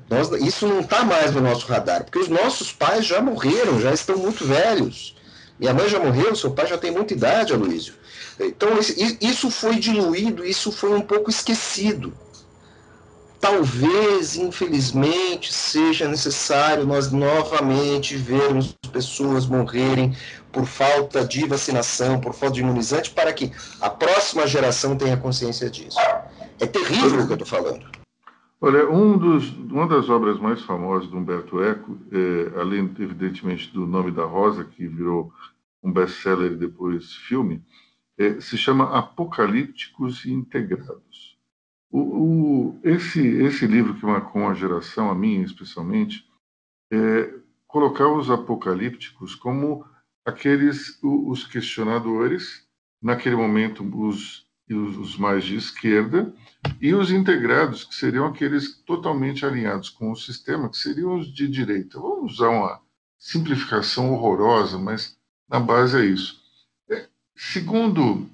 Nós, 0.09 0.29
isso 0.41 0.67
não 0.67 0.81
está 0.81 1.03
mais 1.03 1.33
no 1.33 1.41
nosso 1.41 1.65
radar, 1.67 2.03
porque 2.03 2.19
os 2.19 2.27
nossos 2.27 2.71
pais 2.71 3.05
já 3.05 3.21
morreram, 3.21 3.79
já 3.79 3.93
estão 3.93 4.17
muito 4.17 4.45
velhos. 4.45 5.15
Minha 5.59 5.73
mãe 5.73 5.87
já 5.87 5.99
morreu, 5.99 6.35
seu 6.35 6.51
pai 6.51 6.67
já 6.67 6.77
tem 6.77 6.91
muita 6.91 7.13
idade, 7.13 7.53
Aloysio. 7.53 7.93
Então, 8.39 8.69
isso 9.21 9.51
foi 9.51 9.75
diluído, 9.75 10.43
isso 10.43 10.71
foi 10.71 10.93
um 10.93 11.01
pouco 11.01 11.29
esquecido. 11.29 12.13
Talvez, 13.39 14.35
infelizmente, 14.35 15.53
seja 15.53 16.07
necessário 16.07 16.85
nós 16.85 17.11
novamente 17.11 18.15
vermos 18.15 18.73
pessoas 18.91 19.45
morrerem 19.45 20.15
por 20.51 20.65
falta 20.65 21.25
de 21.25 21.45
vacinação, 21.45 22.19
por 22.19 22.33
falta 22.33 22.55
de 22.55 22.61
imunizante, 22.61 23.09
para 23.09 23.33
que 23.33 23.51
a 23.81 23.89
próxima 23.89 24.47
geração 24.47 24.95
tenha 24.95 25.17
consciência 25.17 25.69
disso. 25.69 25.97
É 26.59 26.65
terrível 26.65 27.21
o 27.21 27.25
que 27.25 27.33
eu 27.33 27.37
estou 27.37 27.47
falando. 27.47 28.02
Olha, 28.65 28.89
um 28.89 29.17
dos, 29.17 29.49
uma 29.57 29.85
das 29.85 30.09
obras 30.09 30.39
mais 30.39 30.61
famosas 30.61 31.09
do 31.09 31.17
Humberto 31.17 31.61
Eco, 31.61 31.99
é, 32.09 32.57
além, 32.57 32.85
evidentemente, 32.97 33.69
do 33.73 33.85
Nome 33.85 34.09
da 34.09 34.23
Rosa, 34.23 34.63
que 34.63 34.87
virou 34.87 35.33
um 35.83 35.91
best-seller 35.91 36.55
depois 36.55 37.11
filme, 37.13 37.61
é, 38.17 38.39
se 38.39 38.57
chama 38.57 38.97
Apocalípticos 38.97 40.23
e 40.23 40.31
Integrados. 40.31 41.37
O, 41.91 41.99
o, 41.99 42.79
esse, 42.85 43.19
esse 43.19 43.67
livro 43.67 43.95
que 43.95 44.05
marcou 44.05 44.43
uma 44.43 44.55
geração, 44.55 45.11
a 45.11 45.15
minha 45.15 45.43
especialmente, 45.43 46.25
é, 46.89 47.33
colocava 47.67 48.13
os 48.13 48.31
apocalípticos 48.31 49.35
como 49.35 49.85
aqueles, 50.25 50.97
os 51.03 51.45
questionadores, 51.45 52.65
naquele 53.01 53.35
momento 53.35 53.83
os, 54.07 54.42
os 54.69 55.17
mais 55.17 55.43
de 55.43 55.55
esquerda, 55.55 56.33
e 56.79 56.93
os 56.93 57.11
integrados, 57.11 57.83
que 57.83 57.95
seriam 57.95 58.25
aqueles 58.25 58.77
totalmente 58.85 59.45
alinhados 59.45 59.89
com 59.89 60.11
o 60.11 60.15
sistema, 60.15 60.69
que 60.69 60.77
seriam 60.77 61.17
os 61.19 61.33
de 61.33 61.47
direita. 61.47 61.99
Vamos 61.99 62.33
usar 62.33 62.49
uma 62.49 62.81
simplificação 63.19 64.13
horrorosa, 64.13 64.77
mas 64.77 65.17
na 65.49 65.59
base 65.59 65.99
é 65.99 66.05
isso. 66.05 66.41
Segundo 67.35 68.29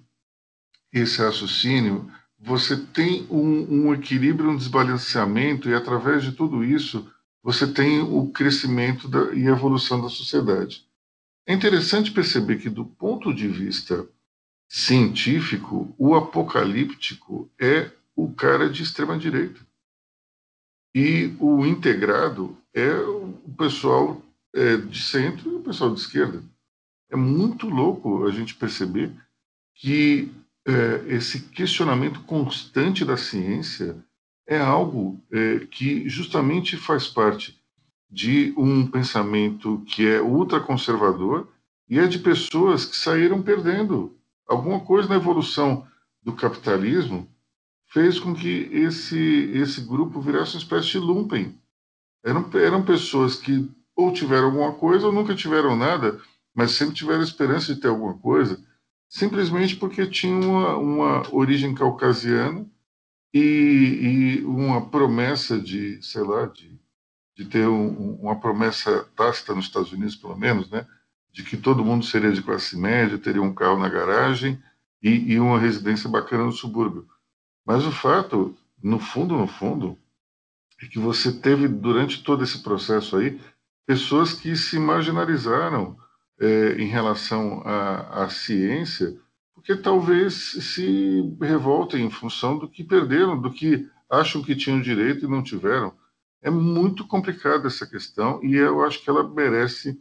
esse 0.92 1.22
raciocínio, 1.22 2.12
você 2.40 2.78
tem 2.78 3.26
um, 3.30 3.88
um 3.88 3.94
equilíbrio, 3.94 4.50
um 4.50 4.58
desbalanceamento, 4.58 5.70
e 5.70 5.74
através 5.74 6.24
de 6.24 6.32
tudo 6.32 6.64
isso, 6.64 7.12
você 7.42 7.66
tem 7.66 8.02
o 8.02 8.28
crescimento 8.32 9.08
da, 9.08 9.34
e 9.34 9.48
evolução 9.48 10.02
da 10.02 10.10
sociedade. 10.10 10.86
É 11.46 11.54
interessante 11.54 12.12
perceber 12.12 12.58
que, 12.58 12.70
do 12.70 12.86
ponto 12.86 13.34
de 13.34 13.48
vista 13.48 14.08
científico, 14.70 15.94
o 15.98 16.16
apocalíptico 16.16 17.50
é 17.60 17.92
o 18.16 18.32
cara 18.32 18.70
de 18.70 18.84
extrema-direita. 18.84 19.60
E 20.96 21.36
o 21.40 21.66
integrado 21.66 22.58
é 22.74 22.94
o 22.94 23.34
pessoal 23.58 24.22
é, 24.54 24.78
de 24.78 25.02
centro 25.02 25.52
e 25.52 25.56
o 25.56 25.62
pessoal 25.62 25.94
de 25.94 26.00
esquerda 26.00 26.44
é 27.10 27.16
muito 27.16 27.68
louco 27.68 28.26
a 28.26 28.32
gente 28.32 28.56
perceber 28.56 29.12
que 29.76 30.32
é, 30.66 31.16
esse 31.16 31.42
questionamento 31.50 32.22
constante 32.22 33.04
da 33.04 33.18
ciência 33.18 33.98
é 34.48 34.60
algo 34.60 35.20
é, 35.32 35.66
que 35.72 36.08
justamente 36.08 36.78
faz 36.78 37.08
parte 37.08 37.60
de 38.10 38.54
um 38.58 38.86
pensamento 38.88 39.84
que 39.88 40.08
é 40.08 40.22
ultraconservador 40.22 41.48
e 41.88 42.00
é 42.00 42.08
de 42.08 42.20
pessoas 42.20 42.86
que 42.86 42.96
saíram 42.96 43.42
perdendo. 43.42 44.16
Alguma 44.50 44.80
coisa 44.80 45.08
na 45.08 45.16
evolução 45.16 45.88
do 46.24 46.34
capitalismo 46.34 47.30
fez 47.94 48.20
com 48.20 48.34
que 48.34 48.68
esse, 48.72 49.18
esse 49.54 49.82
grupo 49.82 50.20
virasse 50.20 50.56
uma 50.56 50.62
espécie 50.62 50.90
de 50.90 50.98
lumpen. 50.98 51.56
Eram, 52.24 52.50
eram 52.56 52.84
pessoas 52.84 53.36
que 53.36 53.70
ou 53.96 54.12
tiveram 54.12 54.46
alguma 54.46 54.74
coisa 54.74 55.06
ou 55.06 55.14
nunca 55.14 55.36
tiveram 55.36 55.76
nada, 55.76 56.20
mas 56.56 56.72
sempre 56.72 56.96
tiveram 56.96 57.22
esperança 57.22 57.74
de 57.74 57.80
ter 57.80 57.90
alguma 57.90 58.18
coisa, 58.18 58.60
simplesmente 59.08 59.76
porque 59.76 60.08
tinha 60.08 60.34
uma, 60.34 60.78
uma 60.78 61.36
origem 61.36 61.76
caucasiana 61.76 62.66
e, 63.34 64.40
e, 64.40 64.46
uma 64.46 64.90
promessa 64.90 65.60
de, 65.60 66.02
sei 66.02 66.24
lá, 66.24 66.46
de, 66.48 66.80
de 67.36 67.46
ter 67.46 67.68
um, 67.68 68.16
uma 68.22 68.40
promessa 68.40 69.04
tácita 69.16 69.54
nos 69.54 69.66
Estados 69.66 69.92
Unidos, 69.92 70.16
pelo 70.16 70.36
menos, 70.36 70.70
né, 70.70 70.88
de 71.32 71.44
que 71.44 71.58
todo 71.58 71.86
mundo 71.86 72.06
seria 72.06 72.32
de 72.32 72.42
classe 72.42 72.78
média, 72.78 73.18
teria 73.18 73.42
um 73.42 73.54
carro 73.54 73.80
na 73.80 73.90
garagem 73.90 74.62
e, 75.02 75.34
e 75.34 75.40
uma 75.40 75.60
residência 75.60 76.10
bacana 76.10 76.46
no 76.46 76.52
subúrbio. 76.52 77.08
Mas 77.66 77.86
o 77.86 77.92
fato, 77.92 78.56
no 78.82 79.00
fundo, 79.00 79.38
no 79.38 79.48
fundo, 79.48 79.98
é 80.82 80.86
que 80.88 81.00
você 81.00 81.32
teve 81.32 81.68
durante 81.68 82.24
todo 82.24 82.44
esse 82.44 82.64
processo 82.64 83.18
aí 83.18 83.40
pessoas 83.86 84.34
que 84.34 84.56
se 84.56 84.80
marginalizaram, 84.80 85.98
é, 86.40 86.74
em 86.82 86.88
relação 86.88 87.62
à, 87.66 88.24
à, 88.24 88.30
ciência, 88.30 89.18
porque 89.54 89.76
talvez 89.76 90.34
se 90.34 91.36
revoltem 91.42 92.06
em 92.06 92.10
função 92.10 92.58
do 92.58 92.68
que 92.68 92.84
perderam, 92.84 93.40
do 93.40 93.52
que 93.52 93.88
acham 94.10 94.42
que 94.42 94.56
tinham 94.56 94.82
direito 94.82 95.26
e 95.26 95.30
não 95.30 95.44
tiveram. 95.44 95.94
É 96.42 96.50
muito 96.50 97.06
complicada 97.06 97.68
essa 97.68 97.86
questão 97.86 98.42
e 98.42 98.56
eu 98.56 98.84
acho 98.84 99.04
que 99.04 99.10
ela 99.10 99.28
merece 99.28 100.00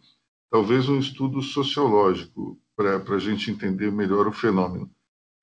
talvez 0.51 0.89
um 0.89 0.99
estudo 0.99 1.43
sociológico 1.43 2.59
para 2.77 2.97
a 2.97 3.19
gente 3.19 3.51
entender 3.51 3.91
melhor 3.91 4.27
o 4.27 4.33
fenômeno. 4.33 4.91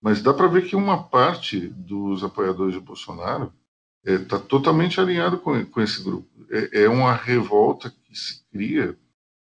Mas 0.01 0.21
dá 0.21 0.33
para 0.33 0.47
ver 0.47 0.65
que 0.65 0.75
uma 0.75 1.03
parte 1.03 1.67
dos 1.67 2.23
apoiadores 2.23 2.73
de 2.73 2.79
Bolsonaro 2.79 3.51
está 4.05 4.37
é, 4.37 4.39
totalmente 4.39 4.99
alinhado 4.99 5.39
com, 5.39 5.65
com 5.65 5.81
esse 5.81 6.03
grupo. 6.03 6.29
É, 6.49 6.83
é, 6.83 6.89
uma 6.89 7.13
revolta 7.13 7.89
que 7.89 8.15
se 8.15 8.43
cria 8.51 8.97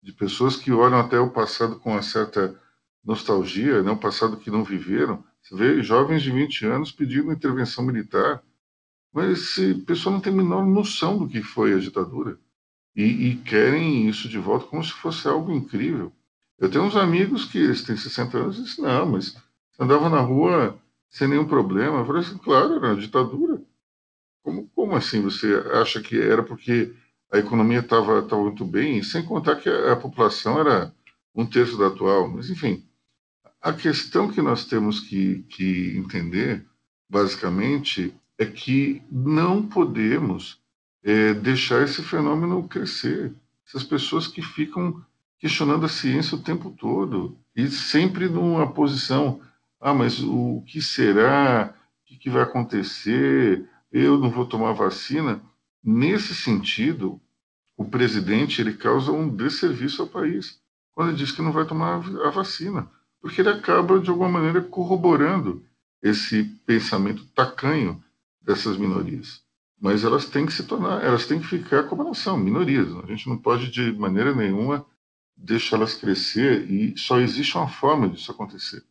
de 0.03 0.13
pessoas 0.13 0.57
que 0.57 0.73
olham 0.73 0.99
até 0.99 1.19
o 1.19 1.31
passado 1.31 1.79
com 1.79 1.93
uma 1.93 2.03
certa 2.03 2.59
nostalgia, 3.05 3.83
né, 3.83 3.91
o 3.91 3.97
passado 3.97 4.37
que 4.37 4.51
não 4.51 4.65
viveram. 4.65 5.23
Você 5.43 5.55
vê 5.55 5.83
jovens 5.83 6.23
de 6.23 6.31
20 6.31 6.67
anos 6.67 6.91
pedindo 6.91 7.31
intervenção 7.31 7.85
militar, 7.85 8.43
mas 9.13 9.31
esse 9.31 9.75
pessoal 9.75 10.15
não 10.15 10.21
tem 10.21 10.33
a 10.33 10.37
menor 10.37 10.65
noção 10.67 11.19
do 11.19 11.29
que 11.29 11.43
foi 11.43 11.75
a 11.75 11.79
ditadura. 11.79 12.39
E, 12.97 13.03
e, 13.03 13.37
querem 13.37 14.09
isso 14.09 14.27
de 14.27 14.39
volta 14.39 14.67
como 14.67 14.83
se 14.83 14.93
fosse 14.93 15.29
algo 15.29 15.53
incrível. 15.53 16.11
Eu 16.59 16.71
tenho 16.71 16.85
uns 16.85 16.97
amigos 16.97 17.45
que 17.45 17.59
eles 17.59 17.83
têm 17.83 17.95
60 17.95 18.39
anos 18.39 18.59
e 18.59 18.63
dizem, 18.63 18.85
não, 18.85 19.05
mas 19.05 19.37
andava 19.79 20.09
na 20.09 20.21
rua 20.21 20.79
sem 21.11 21.29
nenhum 21.29 21.47
problema. 21.47 21.99
Eu 21.99 22.07
falei 22.07 22.23
assim, 22.23 22.39
claro, 22.39 22.75
era 22.75 22.95
uma 22.95 22.97
ditadura. 22.97 23.63
Como, 24.43 24.67
como 24.75 24.97
assim 24.97 25.21
você 25.21 25.55
acha 25.75 26.01
que 26.01 26.19
era 26.19 26.43
porque 26.43 26.95
a 27.31 27.37
economia 27.39 27.81
estava 27.81 28.23
muito 28.39 28.65
bem, 28.65 29.03
sem 29.03 29.23
contar 29.23 29.57
que 29.57 29.69
a, 29.69 29.93
a 29.93 29.97
população 29.97 30.59
era 30.59 30.95
um 31.35 31.45
terço 31.45 31.77
da 31.77 31.89
atual? 31.89 32.29
Mas, 32.29 32.49
enfim, 32.49 32.83
a 33.61 33.75
questão 33.75 34.31
que 34.31 34.41
nós 34.41 34.65
temos 34.65 35.01
que, 35.01 35.43
que 35.51 35.99
entender, 35.99 36.65
basicamente, 37.11 38.15
é 38.39 38.47
que 38.47 39.03
não 39.11 39.67
podemos 39.67 40.63
é, 41.07 41.33
deixar 41.33 41.85
esse 41.85 42.03
fenômeno 42.03 42.67
crescer. 42.67 43.33
Essas 43.65 43.85
pessoas 43.85 44.27
que 44.27 44.43
ficam 44.43 45.01
questionando 45.39 45.87
a 45.87 45.89
ciência 45.89 46.37
o 46.37 46.43
tempo 46.43 46.71
todo 46.71 47.39
e 47.55 47.69
sempre 47.69 48.29
numa 48.29 48.73
posição: 48.73 49.41
ah, 49.81 49.95
mas 49.95 50.21
o 50.21 50.65
que 50.67 50.83
será? 50.83 51.73
O 52.03 52.09
que, 52.09 52.17
que 52.17 52.31
vai 52.31 52.43
acontecer? 52.43 53.65
Eu 53.93 54.19
não 54.19 54.31
vou 54.31 54.45
tomar 54.45 54.73
vacina. 54.73 55.41
Nesse 55.83 56.35
sentido, 56.35 57.21
o 57.77 57.85
presidente 57.85 58.61
ele 58.61 58.75
causa 58.75 59.13
um 59.13 59.29
desserviço 59.29 60.03
ao 60.03 60.09
país 60.09 60.61
quando 60.93 61.11
ele 61.11 61.19
diz 61.19 61.31
que 61.31 61.43
não 61.43 61.53
vai 61.53 61.65
tomar 61.65 62.03
a 62.25 62.31
vacina, 62.31 62.91
porque 63.21 63.43
ele 63.43 63.51
acaba 63.51 64.01
de 64.01 64.11
alguma 64.11 64.31
maneira 64.31 64.61
corroborando 64.61 65.63
esse 66.03 66.43
pensamento 66.67 67.25
tacanho 67.27 68.03
dessas 68.41 68.77
minorias. 68.77 69.46
Mas 69.81 70.05
elas 70.05 70.25
têm 70.27 70.47
que 70.47 70.53
se 70.53 70.65
tornar, 70.65 71.05
elas 71.05 71.27
têm 71.27 71.39
que 71.39 71.47
ficar 71.47 71.85
como 71.85 72.03
elas 72.03 72.19
são, 72.19 72.37
minorias. 72.37 72.89
A 72.97 73.07
gente 73.07 73.29
não 73.29 73.37
pode 73.37 73.71
de 73.71 73.93
maneira 73.93 74.35
nenhuma 74.35 74.87
deixá-las 75.37 75.95
crescer 75.95 76.71
e 76.71 76.97
só 76.97 77.21
existe 77.21 77.57
uma 77.57 77.69
forma 77.69 78.09
disso 78.09 78.31
acontecer. 78.31 78.83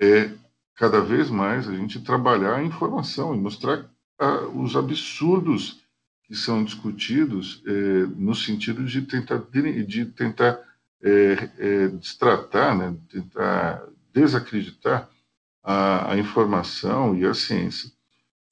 É 0.00 0.30
cada 0.74 1.00
vez 1.00 1.28
mais 1.28 1.68
a 1.68 1.76
gente 1.76 2.00
trabalhar 2.00 2.56
a 2.56 2.64
informação 2.64 3.34
e 3.34 3.38
mostrar 3.38 3.84
ah, 4.18 4.46
os 4.54 4.74
absurdos 4.74 5.82
que 6.24 6.34
são 6.34 6.64
discutidos 6.64 7.62
é, 7.66 8.06
no 8.16 8.34
sentido 8.34 8.84
de 8.84 9.02
tentar 9.02 9.38
de 9.38 10.06
tentar 10.06 10.58
é, 11.02 11.50
é, 11.58 11.88
destratar, 11.88 12.76
né, 12.76 12.96
tentar 13.10 13.84
desacreditar 14.12 15.10
a, 15.62 16.12
a, 16.12 16.18
informação 16.18 17.16
e 17.16 17.26
a 17.26 17.34
ciência. 17.34 17.90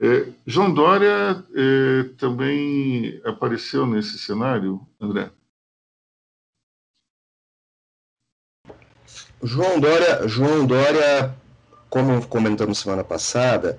É, 0.02 0.28
João 0.46 0.72
Dória 0.72 1.44
é, 1.54 2.04
também 2.16 3.20
apareceu 3.22 3.86
nesse 3.86 4.18
cenário, 4.18 4.80
André? 4.98 5.30
João 9.42 9.78
Dória, 9.78 10.26
João 10.26 10.66
Dória, 10.66 11.34
como 11.90 12.26
comentamos 12.26 12.78
semana 12.78 13.04
passada, 13.04 13.78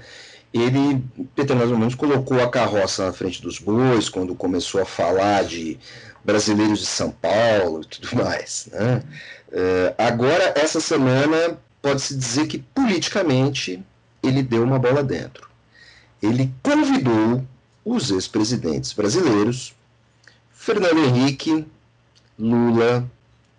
ele, 0.54 1.04
Peter 1.36 1.56
mais 1.56 1.72
ou 1.72 1.78
menos, 1.78 1.96
colocou 1.96 2.40
a 2.42 2.50
carroça 2.50 3.06
na 3.06 3.14
frente 3.14 3.42
dos 3.42 3.58
bois 3.58 4.08
quando 4.08 4.36
começou 4.36 4.82
a 4.82 4.86
falar 4.86 5.44
de 5.44 5.80
brasileiros 6.24 6.80
de 6.80 6.86
São 6.86 7.10
Paulo 7.12 7.82
e 7.82 7.86
tudo 7.86 8.16
mais. 8.24 8.70
Né? 8.72 9.04
É, 9.52 9.96
agora, 9.98 10.54
essa 10.56 10.80
semana, 10.80 11.58
pode-se 11.82 12.16
dizer 12.16 12.48
que 12.48 12.60
politicamente 12.60 13.84
ele 14.22 14.44
deu 14.44 14.64
uma 14.64 14.78
bola 14.78 15.04
dentro. 15.04 15.51
Ele 16.22 16.54
convidou 16.62 17.44
os 17.84 18.12
ex-presidentes 18.12 18.94
brasileiros, 18.94 19.74
Fernando 20.52 21.00
Henrique, 21.00 21.66
Lula, 22.38 23.10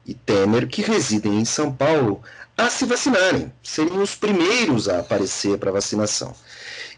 e 0.06 0.14
Temer, 0.14 0.68
que 0.68 0.82
residem 0.82 1.40
em 1.40 1.44
São 1.44 1.72
Paulo, 1.72 2.22
a 2.56 2.68
se 2.68 2.84
vacinarem, 2.84 3.52
seriam 3.62 4.02
os 4.02 4.14
primeiros 4.14 4.88
a 4.88 4.98
aparecer 5.00 5.58
para 5.58 5.72
vacinação. 5.72 6.34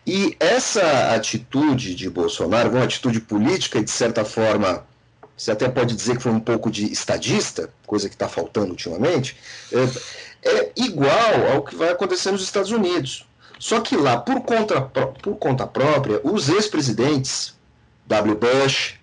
E 0.06 0.36
essa 0.38 1.14
atitude 1.14 1.94
de 1.94 2.10
Bolsonaro, 2.10 2.70
uma 2.70 2.84
atitude 2.84 3.20
política 3.20 3.78
e, 3.78 3.84
de 3.84 3.90
certa 3.90 4.24
forma, 4.24 4.84
você 5.36 5.50
até 5.50 5.68
pode 5.68 5.94
dizer 5.94 6.16
que 6.16 6.22
foi 6.22 6.32
um 6.32 6.40
pouco 6.40 6.70
de 6.70 6.92
estadista, 6.92 7.72
coisa 7.86 8.08
que 8.08 8.14
está 8.14 8.28
faltando 8.28 8.70
ultimamente, 8.70 9.36
é, 9.72 10.48
é, 10.48 10.72
igual 10.76 11.52
ao 11.52 11.62
que 11.62 11.74
vai 11.74 11.90
acontecer 11.90 12.30
nos 12.30 12.42
Estados 12.42 12.70
Unidos. 12.70 13.26
Só 13.58 13.80
que 13.80 13.96
lá, 13.96 14.16
por 14.16 14.40
conta, 14.42 14.80
por 14.80 15.36
conta 15.36 15.66
própria, 15.66 16.20
os 16.22 16.48
ex-presidentes, 16.48 17.54
W. 18.06 18.36
Bush, 18.36 18.94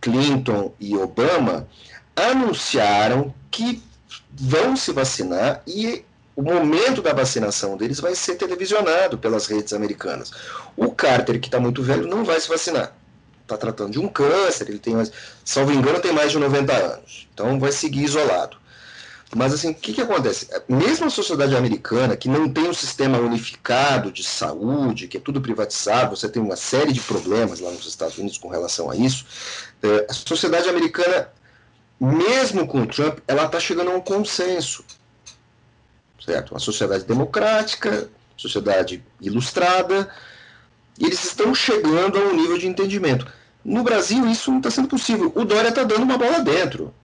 Clinton 0.00 0.72
e 0.80 0.96
Obama, 0.96 1.68
anunciaram 2.16 3.32
que 3.50 3.82
vão 4.32 4.76
se 4.76 4.92
vacinar 4.92 5.62
e 5.66 6.04
o 6.34 6.42
momento 6.42 7.02
da 7.02 7.12
vacinação 7.12 7.76
deles 7.76 7.98
vai 7.98 8.14
ser 8.14 8.36
televisionado 8.36 9.18
pelas 9.18 9.46
redes 9.46 9.72
americanas. 9.72 10.30
O 10.76 10.90
Carter, 10.92 11.40
que 11.40 11.48
está 11.48 11.58
muito 11.58 11.82
velho, 11.82 12.06
não 12.06 12.24
vai 12.24 12.40
se 12.40 12.48
vacinar. 12.48 12.94
Está 13.42 13.56
tratando 13.56 13.92
de 13.92 13.98
um 13.98 14.06
câncer, 14.06 14.68
ele 14.68 14.78
tem 14.78 14.94
mais, 14.94 15.10
salvo 15.44 15.72
engano, 15.72 16.00
tem 16.00 16.12
mais 16.12 16.30
de 16.30 16.38
90 16.38 16.72
anos. 16.72 17.28
Então 17.34 17.58
vai 17.58 17.72
seguir 17.72 18.04
isolado. 18.04 18.56
Mas 19.36 19.52
assim, 19.52 19.70
o 19.70 19.74
que, 19.74 19.92
que 19.92 20.00
acontece? 20.00 20.48
Mesmo 20.66 21.06
a 21.06 21.10
sociedade 21.10 21.54
americana, 21.54 22.16
que 22.16 22.28
não 22.28 22.48
tem 22.48 22.68
um 22.68 22.72
sistema 22.72 23.18
unificado 23.18 24.10
de 24.10 24.24
saúde, 24.24 25.06
que 25.06 25.18
é 25.18 25.20
tudo 25.20 25.40
privatizado, 25.40 26.16
você 26.16 26.28
tem 26.28 26.42
uma 26.42 26.56
série 26.56 26.92
de 26.92 27.00
problemas 27.00 27.60
lá 27.60 27.70
nos 27.70 27.86
Estados 27.86 28.16
Unidos 28.16 28.38
com 28.38 28.48
relação 28.48 28.90
a 28.90 28.96
isso, 28.96 29.26
é, 29.82 30.06
a 30.08 30.14
sociedade 30.14 30.68
americana 30.68 31.28
mesmo 32.00 32.66
com 32.66 32.82
o 32.82 32.86
Trump, 32.86 33.18
ela 33.26 33.44
está 33.44 33.58
chegando 33.58 33.90
a 33.90 33.94
um 33.94 34.00
consenso. 34.00 34.84
Certo? 36.24 36.52
Uma 36.52 36.60
sociedade 36.60 37.04
democrática, 37.04 38.08
sociedade 38.36 39.02
ilustrada, 39.20 40.08
e 40.98 41.06
eles 41.06 41.24
estão 41.24 41.54
chegando 41.54 42.18
a 42.18 42.20
um 42.22 42.36
nível 42.36 42.58
de 42.58 42.66
entendimento. 42.66 43.26
No 43.64 43.82
Brasil, 43.82 44.26
isso 44.28 44.50
não 44.50 44.58
está 44.58 44.70
sendo 44.70 44.88
possível. 44.88 45.32
O 45.34 45.44
Dória 45.44 45.68
está 45.68 45.82
dando 45.82 46.02
uma 46.02 46.16
bola 46.18 46.40
dentro. 46.40 46.94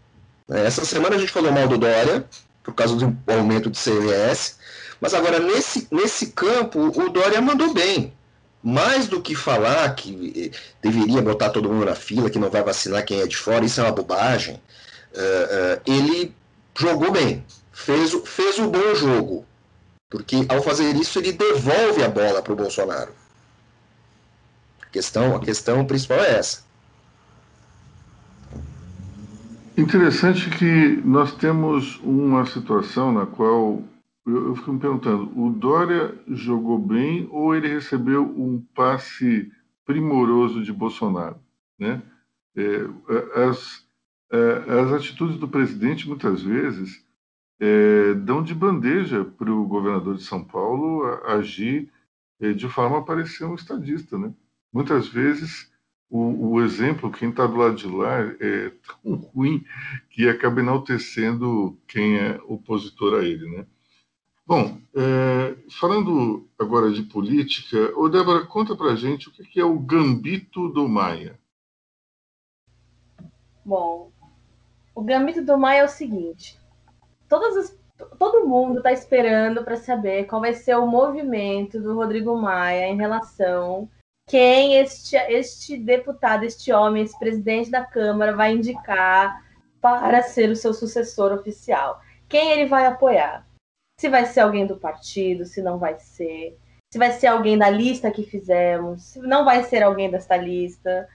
Essa 0.48 0.84
semana 0.84 1.16
a 1.16 1.18
gente 1.18 1.32
falou 1.32 1.52
mal 1.52 1.66
do 1.66 1.78
Dória, 1.78 2.24
por 2.62 2.74
causa 2.74 2.94
do 2.96 3.16
aumento 3.26 3.70
do 3.70 3.78
CMS, 3.78 4.56
mas 5.00 5.14
agora 5.14 5.38
nesse, 5.38 5.88
nesse 5.90 6.28
campo 6.28 6.80
o 6.80 7.08
Dória 7.08 7.40
mandou 7.40 7.72
bem. 7.72 8.12
Mais 8.62 9.08
do 9.08 9.20
que 9.20 9.34
falar 9.34 9.94
que 9.94 10.50
deveria 10.80 11.20
botar 11.20 11.50
todo 11.50 11.68
mundo 11.68 11.84
na 11.84 11.94
fila, 11.94 12.30
que 12.30 12.38
não 12.38 12.48
vai 12.48 12.62
vacinar 12.62 13.04
quem 13.04 13.20
é 13.20 13.26
de 13.26 13.36
fora, 13.36 13.64
isso 13.64 13.80
é 13.80 13.84
uma 13.84 13.92
bobagem 13.92 14.58
uh, 15.14 15.80
ele 15.86 16.34
jogou 16.76 17.10
bem, 17.10 17.44
fez, 17.72 18.12
fez 18.24 18.58
o 18.58 18.68
bom 18.68 18.94
jogo, 18.94 19.46
porque 20.10 20.44
ao 20.48 20.62
fazer 20.62 20.94
isso 20.96 21.18
ele 21.18 21.32
devolve 21.32 22.02
a 22.02 22.08
bola 22.08 22.42
para 22.42 22.52
o 22.52 22.56
Bolsonaro. 22.56 23.12
A 24.82 24.86
questão, 24.86 25.36
a 25.36 25.40
questão 25.40 25.84
principal 25.84 26.18
é 26.18 26.38
essa. 26.38 26.63
Interessante 29.76 30.50
que 30.50 31.02
nós 31.04 31.34
temos 31.34 31.98
uma 31.98 32.46
situação 32.46 33.12
na 33.12 33.26
qual 33.26 33.82
eu, 34.24 34.48
eu 34.48 34.56
fico 34.56 34.72
me 34.72 34.78
perguntando: 34.78 35.32
o 35.36 35.50
Dória 35.50 36.16
jogou 36.28 36.78
bem 36.78 37.26
ou 37.30 37.56
ele 37.56 37.66
recebeu 37.66 38.22
um 38.22 38.64
passe 38.72 39.50
primoroso 39.84 40.62
de 40.62 40.72
Bolsonaro? 40.72 41.40
Né? 41.76 42.00
É, 42.56 42.86
as, 43.48 43.84
é, 44.30 44.80
as 44.80 44.92
atitudes 44.92 45.38
do 45.38 45.48
presidente, 45.48 46.08
muitas 46.08 46.40
vezes, 46.40 47.04
é, 47.58 48.14
dão 48.14 48.44
de 48.44 48.54
bandeja 48.54 49.24
para 49.24 49.52
o 49.52 49.66
governador 49.66 50.14
de 50.14 50.22
São 50.22 50.44
Paulo 50.44 51.04
agir 51.26 51.90
é, 52.40 52.52
de 52.52 52.68
forma 52.68 52.98
a 52.98 53.02
parecer 53.02 53.44
um 53.44 53.56
estadista. 53.56 54.16
Né? 54.16 54.32
Muitas 54.72 55.08
vezes, 55.08 55.68
o, 56.10 56.52
o 56.52 56.62
exemplo, 56.62 57.10
quem 57.10 57.30
está 57.30 57.46
do 57.46 57.56
lado 57.56 57.74
de 57.74 57.88
lá, 57.88 58.20
é 58.40 58.70
tão 58.86 59.14
ruim 59.14 59.64
que 60.10 60.28
acaba 60.28 60.60
enaltecendo 60.60 61.78
quem 61.88 62.18
é 62.18 62.40
opositor 62.46 63.20
a 63.20 63.24
ele. 63.24 63.48
Né? 63.48 63.66
Bom, 64.46 64.78
é, 64.94 65.56
falando 65.80 66.48
agora 66.58 66.92
de 66.92 67.02
política, 67.02 67.92
ô 67.98 68.08
Débora, 68.08 68.46
conta 68.46 68.76
pra 68.76 68.94
gente 68.94 69.28
o 69.28 69.32
que 69.32 69.58
é 69.58 69.64
o 69.64 69.78
gambito 69.78 70.68
do 70.68 70.88
Maia. 70.88 71.38
Bom, 73.64 74.12
o 74.94 75.02
gambito 75.02 75.42
do 75.42 75.56
Maia 75.56 75.80
é 75.80 75.84
o 75.84 75.88
seguinte: 75.88 76.60
as, 77.30 77.76
todo 78.18 78.46
mundo 78.46 78.78
está 78.78 78.92
esperando 78.92 79.64
para 79.64 79.76
saber 79.76 80.26
qual 80.26 80.42
vai 80.42 80.52
ser 80.52 80.76
o 80.76 80.86
movimento 80.86 81.80
do 81.80 81.94
Rodrigo 81.94 82.36
Maia 82.36 82.88
em 82.88 82.96
relação 82.96 83.88
quem 84.26 84.76
este, 84.76 85.16
este 85.16 85.76
deputado, 85.76 86.44
este 86.44 86.72
homem, 86.72 87.02
esse 87.02 87.18
presidente 87.18 87.70
da 87.70 87.84
Câmara 87.84 88.34
vai 88.34 88.52
indicar 88.52 89.42
para 89.80 90.22
ser 90.22 90.50
o 90.50 90.56
seu 90.56 90.72
sucessor 90.72 91.32
oficial. 91.32 92.00
Quem 92.28 92.52
ele 92.52 92.66
vai 92.66 92.86
apoiar? 92.86 93.46
se 93.98 94.08
vai 94.08 94.26
ser 94.26 94.40
alguém 94.40 94.66
do 94.66 94.76
partido, 94.76 95.44
se 95.44 95.62
não 95.62 95.78
vai 95.78 95.98
ser, 95.98 96.58
se 96.92 96.98
vai 96.98 97.12
ser 97.12 97.28
alguém 97.28 97.56
da 97.56 97.70
lista 97.70 98.10
que 98.10 98.22
fizemos, 98.22 99.02
se 99.02 99.20
não 99.20 99.44
vai 99.44 99.62
ser 99.64 99.82
alguém 99.82 100.10
desta 100.10 100.36
lista. 100.36 101.08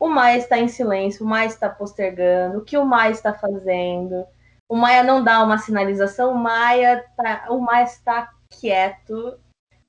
O 0.00 0.08
Maia 0.08 0.38
está 0.38 0.58
em 0.58 0.68
silêncio, 0.68 1.24
o 1.24 1.28
Maia 1.28 1.46
está 1.46 1.68
postergando, 1.68 2.58
o 2.58 2.64
que 2.64 2.76
o 2.76 2.84
Maia 2.84 3.12
está 3.12 3.32
fazendo. 3.32 4.26
O 4.68 4.76
Maia 4.76 5.02
não 5.02 5.22
dá 5.22 5.42
uma 5.42 5.58
sinalização, 5.58 6.32
o 6.32 6.38
Maia, 6.38 7.04
tá, 7.16 7.46
o 7.50 7.60
Maia 7.60 7.84
está 7.84 8.30
quieto, 8.50 9.38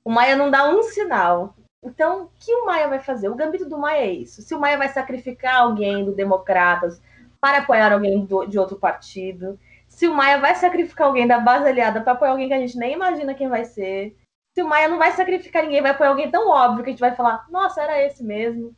o 0.04 0.10
Maia 0.10 0.36
não 0.36 0.50
dá 0.50 0.68
um 0.68 0.82
sinal. 0.82 1.54
Então, 1.86 2.24
o 2.24 2.30
que 2.38 2.52
o 2.52 2.66
Maia 2.66 2.88
vai 2.88 2.98
fazer? 2.98 3.28
O 3.28 3.34
gambito 3.34 3.68
do 3.68 3.78
Maia 3.78 4.02
é 4.02 4.12
isso. 4.12 4.42
Se 4.42 4.54
o 4.54 4.60
Maia 4.60 4.76
vai 4.76 4.88
sacrificar 4.88 5.56
alguém 5.56 6.04
do 6.04 6.12
Democratas 6.12 7.00
para 7.40 7.58
apoiar 7.58 7.92
alguém 7.92 8.24
do, 8.24 8.44
de 8.44 8.58
outro 8.58 8.76
partido, 8.76 9.58
se 9.86 10.08
o 10.08 10.14
Maia 10.14 10.38
vai 10.38 10.54
sacrificar 10.56 11.06
alguém 11.06 11.26
da 11.26 11.38
base 11.38 11.68
aliada 11.68 12.00
para 12.00 12.12
apoiar 12.12 12.32
alguém 12.32 12.48
que 12.48 12.54
a 12.54 12.58
gente 12.58 12.76
nem 12.76 12.94
imagina 12.94 13.34
quem 13.34 13.48
vai 13.48 13.64
ser. 13.64 14.16
Se 14.54 14.62
o 14.62 14.68
Maia 14.68 14.88
não 14.88 14.98
vai 14.98 15.12
sacrificar 15.12 15.62
ninguém, 15.62 15.80
vai 15.80 15.92
apoiar 15.92 16.10
alguém 16.10 16.30
tão 16.30 16.48
óbvio 16.48 16.82
que 16.82 16.90
a 16.90 16.92
gente 16.92 17.00
vai 17.00 17.14
falar, 17.14 17.46
nossa, 17.50 17.82
era 17.82 18.02
esse 18.02 18.24
mesmo. 18.24 18.74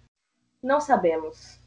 Não 0.62 0.80
sabemos. 0.80 1.60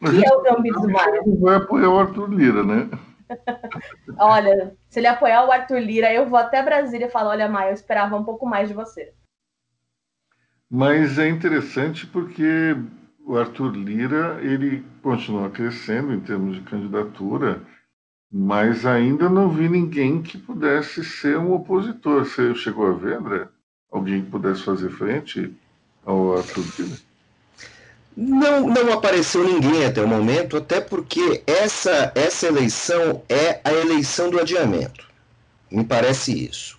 O 0.00 0.10
que 0.10 0.24
é 0.24 0.32
o 0.32 0.42
gambito 0.42 0.80
do 0.80 0.90
Maia? 0.90 1.20
Vai 1.40 1.56
apoiar 1.56 1.88
o 1.88 1.98
Arthur 1.98 2.30
Lira, 2.30 2.62
né? 2.62 2.88
olha, 4.18 4.76
se 4.88 5.00
ele 5.00 5.06
apoiar 5.08 5.44
o 5.44 5.50
Arthur 5.50 5.80
Lira, 5.80 6.12
eu 6.12 6.26
vou 6.26 6.38
até 6.38 6.62
Brasília 6.62 7.06
e 7.06 7.10
falo, 7.10 7.30
olha, 7.30 7.48
Maia, 7.48 7.70
eu 7.70 7.74
esperava 7.74 8.16
um 8.16 8.24
pouco 8.24 8.46
mais 8.46 8.68
de 8.68 8.74
você. 8.74 9.12
Mas 10.70 11.18
é 11.18 11.28
interessante 11.28 12.06
porque 12.06 12.76
o 13.24 13.36
Arthur 13.36 13.74
Lira, 13.74 14.38
ele 14.42 14.84
continua 15.02 15.50
crescendo 15.50 16.12
em 16.12 16.20
termos 16.20 16.56
de 16.56 16.62
candidatura, 16.62 17.62
mas 18.30 18.84
ainda 18.84 19.28
não 19.28 19.50
vi 19.50 19.68
ninguém 19.68 20.20
que 20.20 20.36
pudesse 20.36 21.02
ser 21.02 21.38
um 21.38 21.52
opositor. 21.52 22.24
Você 22.24 22.54
chegou 22.54 22.86
a 22.86 22.92
ver, 22.92 23.16
André? 23.16 23.48
Alguém 23.90 24.22
que 24.22 24.30
pudesse 24.30 24.62
fazer 24.62 24.90
frente 24.90 25.54
ao 26.04 26.36
Arthur 26.36 26.64
Lira? 26.78 26.98
Não, 28.16 28.68
não 28.68 28.92
apareceu 28.92 29.44
ninguém 29.44 29.84
até 29.84 30.02
o 30.02 30.08
momento, 30.08 30.56
até 30.56 30.80
porque 30.80 31.42
essa, 31.46 32.12
essa 32.14 32.46
eleição 32.46 33.22
é 33.28 33.60
a 33.62 33.72
eleição 33.72 34.28
do 34.28 34.40
adiamento. 34.40 35.06
Me 35.70 35.84
parece 35.84 36.46
isso. 36.46 36.78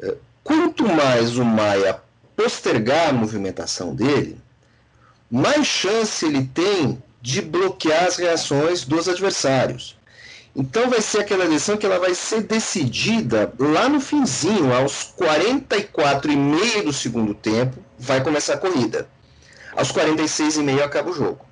É, 0.00 0.16
quanto 0.42 0.86
mais 0.88 1.38
o 1.38 1.44
Maia 1.44 2.02
postergar 2.38 3.08
a 3.08 3.12
movimentação 3.12 3.92
dele, 3.92 4.40
mais 5.28 5.66
chance 5.66 6.24
ele 6.24 6.44
tem 6.54 7.02
de 7.20 7.42
bloquear 7.42 8.04
as 8.04 8.16
reações 8.16 8.84
dos 8.84 9.08
adversários. 9.08 9.98
Então 10.54 10.88
vai 10.88 11.00
ser 11.00 11.18
aquela 11.18 11.44
eleição 11.44 11.76
que 11.76 11.84
ela 11.84 11.98
vai 11.98 12.14
ser 12.14 12.42
decidida 12.42 13.52
lá 13.58 13.88
no 13.88 14.00
finzinho, 14.00 14.72
aos 14.72 15.02
44 15.16 16.30
e 16.30 16.36
meio 16.36 16.84
do 16.84 16.92
segundo 16.92 17.34
tempo, 17.34 17.82
vai 17.98 18.22
começar 18.22 18.54
a 18.54 18.58
corrida. 18.58 19.08
Aos 19.76 19.90
46 19.90 20.58
e 20.58 20.62
meio 20.62 20.84
acaba 20.84 21.10
o 21.10 21.14
jogo. 21.14 21.44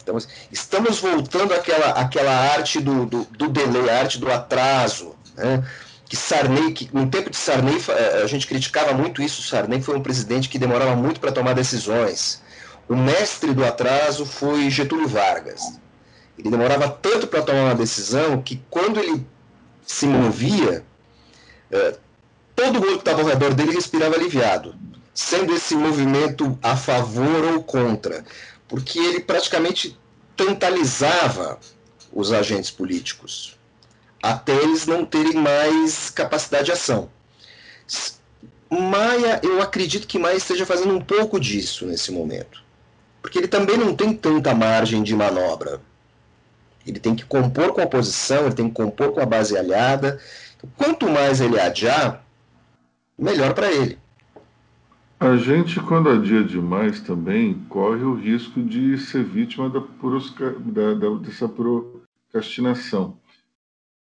Então, 0.00 0.16
estamos 0.52 1.00
voltando 1.00 1.52
àquela, 1.52 1.90
àquela 1.90 2.32
arte 2.32 2.80
do, 2.80 3.06
do, 3.06 3.24
do 3.24 3.48
delay, 3.48 3.90
arte 3.90 4.20
do 4.20 4.30
atraso, 4.30 5.16
né? 5.36 5.64
Que 6.08 6.16
Sarney, 6.16 6.72
que 6.72 6.88
no 6.92 7.08
tempo 7.08 7.30
de 7.30 7.36
Sarney, 7.36 7.76
eh, 7.88 8.22
a 8.22 8.26
gente 8.26 8.46
criticava 8.46 8.92
muito 8.92 9.20
isso, 9.20 9.42
Sarney 9.42 9.82
foi 9.82 9.96
um 9.96 10.02
presidente 10.02 10.48
que 10.48 10.58
demorava 10.58 10.94
muito 10.94 11.20
para 11.20 11.32
tomar 11.32 11.54
decisões. 11.54 12.42
O 12.88 12.94
mestre 12.94 13.52
do 13.52 13.64
atraso 13.64 14.24
foi 14.24 14.70
Getúlio 14.70 15.08
Vargas. 15.08 15.80
Ele 16.38 16.50
demorava 16.50 16.88
tanto 16.88 17.26
para 17.26 17.42
tomar 17.42 17.64
uma 17.64 17.74
decisão 17.74 18.40
que 18.40 18.62
quando 18.70 19.00
ele 19.00 19.26
se 19.84 20.06
movia, 20.06 20.84
é, 21.70 21.96
todo 22.54 22.74
mundo 22.74 22.92
que 22.92 23.08
estava 23.08 23.22
ao 23.22 23.28
redor 23.28 23.54
dele 23.54 23.72
respirava 23.72 24.14
aliviado, 24.14 24.74
sendo 25.12 25.54
esse 25.54 25.74
movimento 25.74 26.56
a 26.62 26.76
favor 26.76 27.54
ou 27.54 27.62
contra, 27.62 28.24
porque 28.68 28.98
ele 28.98 29.20
praticamente 29.20 29.98
tantalizava 30.36 31.58
os 32.12 32.32
agentes 32.32 32.70
políticos, 32.70 33.55
até 34.30 34.54
eles 34.54 34.86
não 34.86 35.04
terem 35.04 35.34
mais 35.34 36.10
capacidade 36.10 36.66
de 36.66 36.72
ação. 36.72 37.08
Maia, 38.70 39.40
eu 39.42 39.62
acredito 39.62 40.06
que 40.06 40.18
Maia 40.18 40.36
esteja 40.36 40.66
fazendo 40.66 40.94
um 40.94 41.00
pouco 41.00 41.38
disso 41.38 41.86
nesse 41.86 42.10
momento, 42.10 42.62
porque 43.22 43.38
ele 43.38 43.48
também 43.48 43.76
não 43.76 43.94
tem 43.94 44.12
tanta 44.12 44.54
margem 44.54 45.02
de 45.02 45.14
manobra. 45.14 45.80
Ele 46.86 47.00
tem 47.00 47.14
que 47.14 47.24
compor 47.24 47.72
com 47.72 47.80
a 47.80 47.84
oposição, 47.84 48.46
ele 48.46 48.54
tem 48.54 48.68
que 48.68 48.74
compor 48.74 49.12
com 49.12 49.20
a 49.20 49.26
base 49.26 49.56
aliada. 49.56 50.20
Quanto 50.76 51.08
mais 51.08 51.40
ele 51.40 51.58
adiar, 51.58 52.24
melhor 53.18 53.54
para 53.54 53.72
ele. 53.72 53.98
A 55.18 55.36
gente, 55.36 55.80
quando 55.80 56.10
adia 56.10 56.44
demais 56.44 57.00
também, 57.00 57.54
corre 57.68 58.02
o 58.02 58.14
risco 58.14 58.62
de 58.62 58.98
ser 58.98 59.24
vítima 59.24 59.70
da, 59.70 59.80
da, 59.80 60.94
da, 60.94 61.10
dessa 61.18 61.48
procrastinação. 61.48 63.16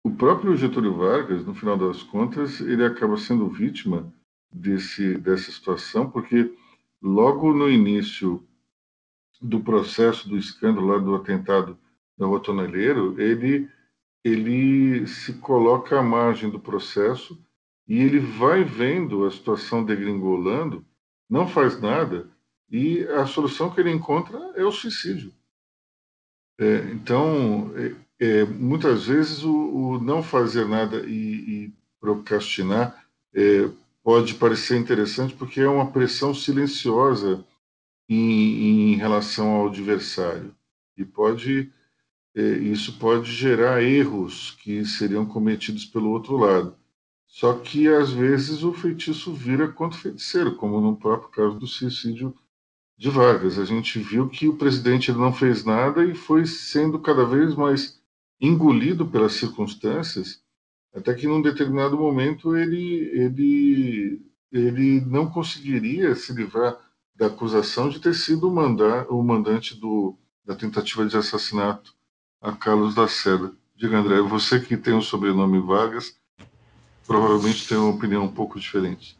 O 0.06 0.10
próprio 0.10 0.54
Getúlio 0.54 0.94
Vargas, 0.94 1.46
no 1.46 1.54
final 1.54 1.78
das 1.78 2.02
contas, 2.02 2.60
ele 2.60 2.84
acaba 2.84 3.16
sendo 3.16 3.48
vítima 3.48 4.12
desse, 4.52 5.16
dessa 5.16 5.50
situação, 5.50 6.10
porque 6.10 6.54
logo 7.00 7.54
no 7.54 7.70
início 7.70 8.46
do 9.40 9.60
processo 9.60 10.28
do 10.28 10.36
escândalo 10.36 10.86
lá 10.88 10.98
do 10.98 11.14
atentado 11.14 11.78
no 12.18 12.38
toneleiro, 12.38 13.18
ele, 13.18 13.66
ele 14.22 15.06
se 15.06 15.32
coloca 15.34 15.98
à 15.98 16.02
margem 16.02 16.50
do 16.50 16.60
processo 16.60 17.42
e 17.88 17.98
ele 17.98 18.20
vai 18.20 18.62
vendo 18.62 19.24
a 19.24 19.30
situação 19.30 19.82
degringolando, 19.82 20.84
não 21.28 21.48
faz 21.48 21.80
nada, 21.80 22.30
e 22.70 23.04
a 23.04 23.26
solução 23.26 23.70
que 23.70 23.80
ele 23.80 23.90
encontra 23.90 24.38
é 24.54 24.64
o 24.64 24.70
suicídio. 24.70 25.32
É, 26.58 26.90
então, 26.92 27.72
é, 28.20 28.44
muitas 28.44 29.06
vezes 29.06 29.42
o, 29.42 29.52
o, 29.52 30.00
não 30.00 30.22
fazer 30.22 30.66
nada 30.66 31.04
e, 31.06 31.66
e 31.66 31.72
procrastinar 32.00 33.04
é, 33.34 33.68
pode 34.02 34.34
parecer 34.34 34.78
interessante 34.78 35.34
porque 35.34 35.60
é 35.60 35.68
uma 35.68 35.90
pressão 35.90 36.34
silenciosa 36.34 37.44
em, 38.08 38.92
em 38.92 38.96
relação 38.96 39.48
ao 39.48 39.68
adversário 39.68 40.54
e 40.96 41.04
pode 41.04 41.72
é, 42.36 42.42
isso 42.42 42.98
pode 42.98 43.30
gerar 43.30 43.82
erros 43.82 44.50
que 44.62 44.84
seriam 44.84 45.24
cometidos 45.24 45.84
pelo 45.84 46.10
outro 46.10 46.36
lado. 46.36 46.76
Só 47.26 47.54
que 47.54 47.88
às 47.88 48.10
vezes 48.10 48.62
o 48.62 48.72
feitiço 48.72 49.32
vira 49.32 49.68
contra 49.68 49.98
o 49.98 50.02
feiticeiro, 50.02 50.56
como 50.56 50.80
no 50.80 50.96
próprio 50.96 51.30
caso 51.30 51.58
do 51.58 51.66
suicídio 51.66 52.34
de 52.96 53.10
Vargas. 53.10 53.58
A 53.58 53.64
gente 53.64 53.98
viu 53.98 54.28
que 54.28 54.48
o 54.48 54.56
presidente 54.56 55.12
não 55.12 55.32
fez 55.32 55.64
nada 55.64 56.04
e 56.04 56.14
foi 56.14 56.46
sendo 56.46 56.98
cada 56.98 57.24
vez 57.24 57.54
mais 57.54 58.00
engolido 58.40 59.06
pelas 59.06 59.32
circunstâncias, 59.34 60.42
até 60.94 61.14
que 61.14 61.26
num 61.26 61.42
determinado 61.42 61.96
momento 61.96 62.56
ele, 62.56 63.10
ele, 63.12 64.22
ele 64.52 65.00
não 65.02 65.28
conseguiria 65.28 66.14
se 66.14 66.32
livrar 66.32 66.76
da 67.14 67.26
acusação 67.26 67.88
de 67.88 68.00
ter 68.00 68.14
sido 68.14 68.48
o, 68.48 68.54
mandar, 68.54 69.06
o 69.08 69.22
mandante 69.22 69.74
do, 69.78 70.16
da 70.44 70.54
tentativa 70.54 71.06
de 71.06 71.16
assassinato 71.16 71.94
a 72.40 72.52
Carlos 72.52 72.94
da 72.94 73.08
Seda. 73.08 73.52
Diga, 73.76 73.98
André, 73.98 74.20
você 74.20 74.60
que 74.60 74.76
tem 74.76 74.94
o 74.94 75.02
sobrenome 75.02 75.58
Vargas, 75.60 76.16
provavelmente 77.06 77.66
tem 77.66 77.76
uma 77.76 77.90
opinião 77.90 78.24
um 78.24 78.32
pouco 78.32 78.58
diferente. 78.58 79.16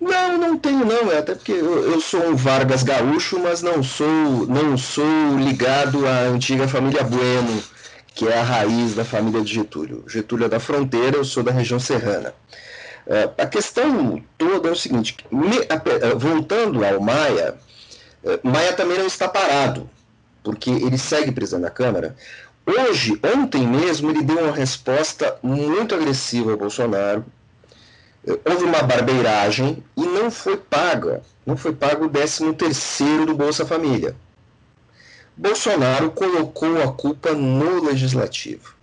Não, 0.00 0.36
não 0.36 0.58
tenho 0.58 0.84
não, 0.84 1.10
é 1.10 1.18
até 1.18 1.34
porque 1.34 1.52
eu, 1.52 1.92
eu, 1.92 2.00
sou 2.00 2.28
um 2.28 2.36
Vargas 2.36 2.82
gaúcho, 2.82 3.38
mas 3.38 3.62
não 3.62 3.82
sou, 3.82 4.46
não 4.46 4.76
sou 4.76 5.38
ligado 5.38 6.06
à 6.06 6.24
antiga 6.24 6.68
família 6.68 7.02
Bueno, 7.02 7.62
que 8.16 8.26
é 8.26 8.38
a 8.38 8.42
raiz 8.42 8.94
da 8.94 9.04
família 9.04 9.42
de 9.42 9.54
Getúlio. 9.54 10.02
Getúlio 10.08 10.46
é 10.46 10.48
da 10.48 10.58
fronteira, 10.58 11.18
eu 11.18 11.24
sou 11.24 11.42
da 11.42 11.52
região 11.52 11.78
serrana. 11.78 12.34
É, 13.06 13.30
a 13.38 13.46
questão 13.46 14.20
toda 14.36 14.68
é 14.68 14.72
o 14.72 14.76
seguinte, 14.76 15.16
a, 15.68 16.14
voltando 16.16 16.84
ao 16.84 16.98
Maia, 16.98 17.54
é, 18.24 18.40
Maia 18.42 18.72
também 18.72 18.98
não 18.98 19.06
está 19.06 19.28
parado, 19.28 19.88
porque 20.42 20.70
ele 20.70 20.98
segue 20.98 21.30
presidente 21.30 21.62
da 21.62 21.70
Câmara, 21.70 22.16
Hoje, 22.66 23.16
ontem 23.22 23.64
mesmo, 23.64 24.10
ele 24.10 24.24
deu 24.24 24.40
uma 24.40 24.52
resposta 24.52 25.38
muito 25.40 25.94
agressiva 25.94 26.50
ao 26.50 26.56
Bolsonaro, 26.56 27.24
houve 28.44 28.64
uma 28.64 28.82
barbeiragem 28.82 29.84
e 29.96 30.04
não 30.04 30.32
foi 30.32 30.56
paga, 30.56 31.22
não 31.46 31.56
foi 31.56 31.72
pago 31.72 32.06
o 32.06 32.08
13 32.08 32.52
terceiro 32.54 33.24
do 33.24 33.36
Bolsa 33.36 33.64
Família. 33.64 34.16
Bolsonaro 35.36 36.10
colocou 36.12 36.82
a 36.82 36.92
culpa 36.92 37.32
no 37.32 37.84
legislativo. 37.84 38.74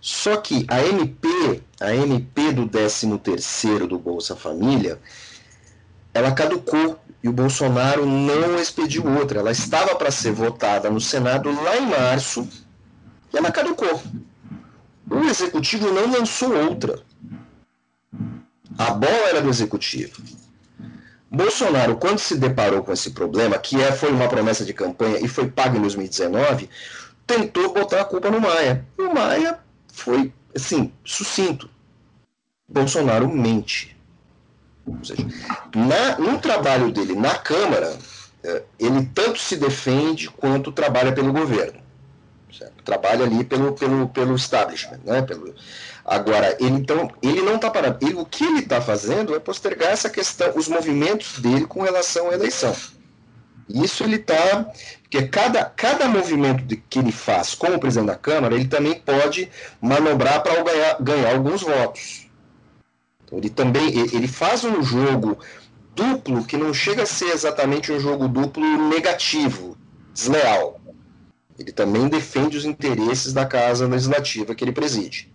Só 0.00 0.36
que 0.38 0.64
a 0.68 0.82
MP, 0.82 1.62
a 1.80 1.94
MP 1.94 2.52
do 2.52 2.66
13 2.66 3.18
terceiro 3.18 3.86
do 3.86 3.98
Bolsa 3.98 4.34
Família, 4.34 4.98
ela 6.14 6.32
caducou 6.32 6.98
e 7.22 7.28
o 7.28 7.32
Bolsonaro 7.32 8.04
não 8.04 8.58
expediu 8.58 9.06
outra. 9.06 9.40
Ela 9.40 9.52
estava 9.52 9.94
para 9.94 10.10
ser 10.10 10.32
votada 10.32 10.90
no 10.90 11.00
Senado 11.00 11.52
lá 11.62 11.76
em 11.76 11.86
março 11.86 12.48
e 13.32 13.36
ela 13.36 13.52
caducou. 13.52 14.02
O 15.10 15.20
executivo 15.24 15.92
não 15.92 16.10
lançou 16.10 16.52
outra. 16.56 17.00
A 18.78 18.90
bola 18.90 19.28
era 19.28 19.42
do 19.42 19.50
executivo. 19.50 20.22
Bolsonaro, 21.32 21.96
quando 21.96 22.18
se 22.18 22.36
deparou 22.36 22.82
com 22.82 22.92
esse 22.92 23.12
problema, 23.12 23.58
que 23.58 23.80
é, 23.80 23.90
foi 23.90 24.10
uma 24.10 24.28
promessa 24.28 24.66
de 24.66 24.74
campanha 24.74 25.18
e 25.18 25.26
foi 25.26 25.48
pago 25.48 25.78
em 25.78 25.80
2019, 25.80 26.68
tentou 27.26 27.72
botar 27.72 28.02
a 28.02 28.04
culpa 28.04 28.30
no 28.30 28.38
Maia. 28.38 28.84
E 28.98 29.02
o 29.02 29.14
Maia 29.14 29.58
foi, 29.90 30.30
assim, 30.54 30.92
sucinto. 31.02 31.70
Bolsonaro 32.68 33.26
mente. 33.28 33.96
Ou 34.86 35.02
seja, 35.02 35.26
na, 35.74 36.18
no 36.18 36.38
trabalho 36.38 36.92
dele 36.92 37.14
na 37.14 37.34
Câmara, 37.38 37.96
é, 38.44 38.62
ele 38.78 39.06
tanto 39.14 39.38
se 39.38 39.56
defende 39.56 40.28
quanto 40.28 40.70
trabalha 40.70 41.12
pelo 41.12 41.32
governo. 41.32 41.80
Certo? 42.52 42.82
Trabalha 42.84 43.24
ali 43.24 43.42
pelo, 43.42 43.72
pelo, 43.72 44.06
pelo 44.08 44.34
establishment, 44.34 45.00
né? 45.02 45.22
pelo, 45.22 45.54
Agora, 46.04 46.56
ele, 46.58 46.76
então, 46.76 47.10
ele 47.22 47.42
não 47.42 47.56
está 47.56 47.70
parado. 47.70 48.04
Ele, 48.04 48.14
o 48.14 48.24
que 48.24 48.44
ele 48.44 48.58
está 48.58 48.80
fazendo 48.80 49.34
é 49.34 49.38
postergar 49.38 49.90
essa 49.90 50.10
questão, 50.10 50.52
os 50.56 50.68
movimentos 50.68 51.38
dele 51.38 51.66
com 51.66 51.82
relação 51.82 52.30
à 52.30 52.34
eleição. 52.34 52.74
Isso 53.68 54.02
ele 54.02 54.16
está. 54.16 54.66
Porque 55.02 55.28
cada, 55.28 55.64
cada 55.64 56.08
movimento 56.08 56.64
de, 56.64 56.76
que 56.76 56.98
ele 56.98 57.12
faz 57.12 57.54
como 57.54 57.78
presidente 57.78 58.08
da 58.08 58.16
Câmara, 58.16 58.54
ele 58.54 58.66
também 58.66 58.94
pode 58.94 59.48
manobrar 59.80 60.42
para 60.42 60.62
ganhar, 60.62 60.96
ganhar 61.00 61.34
alguns 61.34 61.62
votos. 61.62 62.28
Então, 63.24 63.38
ele 63.38 63.50
também 63.50 63.98
ele 63.98 64.26
faz 64.26 64.64
um 64.64 64.82
jogo 64.82 65.38
duplo 65.94 66.44
que 66.44 66.56
não 66.56 66.74
chega 66.74 67.04
a 67.04 67.06
ser 67.06 67.26
exatamente 67.26 67.92
um 67.92 68.00
jogo 68.00 68.26
duplo 68.26 68.88
negativo, 68.88 69.76
desleal. 70.12 70.80
Ele 71.58 71.70
também 71.70 72.08
defende 72.08 72.56
os 72.56 72.64
interesses 72.64 73.32
da 73.32 73.46
casa 73.46 73.86
legislativa 73.86 74.54
que 74.54 74.64
ele 74.64 74.72
preside. 74.72 75.30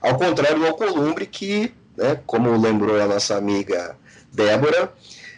Ao 0.00 0.16
contrário 0.16 0.58
do 0.58 0.66
Alcolumbre, 0.66 1.26
que, 1.26 1.74
né, 1.96 2.20
como 2.26 2.56
lembrou 2.56 3.00
a 3.00 3.06
nossa 3.06 3.36
amiga 3.36 3.96
Débora, 4.32 4.92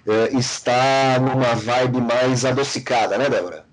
é, 0.07 0.37
está 0.37 1.19
numa 1.21 1.55
vibe 1.55 2.01
mais 2.01 2.45
adocicada, 2.45 3.17
né, 3.19 3.29
Débora? 3.29 3.65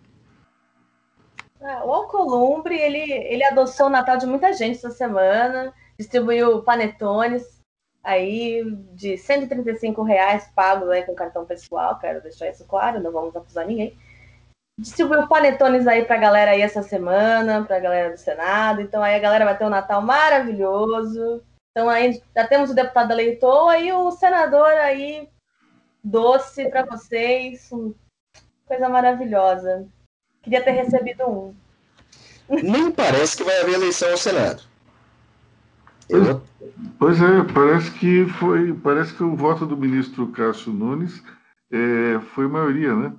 É, 1.61 1.77
o 1.83 1.91
Alcolumbre, 1.93 2.75
ele, 2.75 2.99
ele 2.99 3.43
adoçou 3.43 3.87
o 3.87 3.89
Natal 3.89 4.17
de 4.17 4.25
muita 4.25 4.53
gente 4.53 4.77
essa 4.77 4.91
semana, 4.91 5.73
distribuiu 5.97 6.61
panetones 6.61 7.55
aí 8.03 8.63
de 8.93 9.17
135 9.17 10.03
reais 10.03 10.47
pagos 10.55 10.89
aí 10.89 11.01
com 11.03 11.15
cartão 11.15 11.43
pessoal, 11.43 11.97
quero 11.97 12.21
deixar 12.21 12.49
isso 12.49 12.63
claro, 12.65 13.01
não 13.01 13.11
vamos 13.11 13.35
acusar 13.35 13.65
ninguém 13.65 13.97
distribuiu 14.77 15.27
panetones 15.27 15.87
aí 15.87 16.03
pra 16.03 16.17
galera 16.17 16.51
aí 16.51 16.61
essa 16.61 16.81
semana, 16.81 17.63
pra 17.63 17.79
galera 17.79 18.11
do 18.11 18.17
Senado. 18.17 18.81
Então 18.81 19.01
aí 19.01 19.15
a 19.15 19.19
galera 19.19 19.45
vai 19.45 19.57
ter 19.57 19.65
um 19.65 19.69
Natal 19.69 20.01
maravilhoso. 20.01 21.41
Então 21.71 21.89
aí 21.89 22.21
já 22.35 22.47
temos 22.47 22.69
o 22.69 22.75
deputado 22.75 23.11
eleitor 23.11 23.75
e 23.79 23.91
o 23.91 24.11
senador 24.11 24.69
aí 24.69 25.27
doce 26.03 26.69
para 26.69 26.85
vocês. 26.85 27.69
Coisa 28.65 28.89
maravilhosa. 28.89 29.87
Queria 30.41 30.63
ter 30.63 30.71
recebido 30.71 31.23
um. 31.25 31.55
Nem 32.49 32.91
parece 32.91 33.35
que 33.35 33.43
vai 33.43 33.59
haver 33.59 33.75
eleição 33.75 34.11
ao 34.11 34.17
Senado. 34.17 34.61
Eu... 36.07 36.41
Pois 36.99 37.19
é, 37.19 37.43
parece 37.53 37.91
que 37.91 38.27
foi, 38.27 38.73
parece 38.73 39.13
que 39.13 39.23
o 39.23 39.35
voto 39.35 39.65
do 39.65 39.75
ministro 39.75 40.31
Cássio 40.31 40.71
Nunes 40.71 41.23
é, 41.71 42.19
foi 42.33 42.47
maioria, 42.47 42.95
né? 42.95 43.13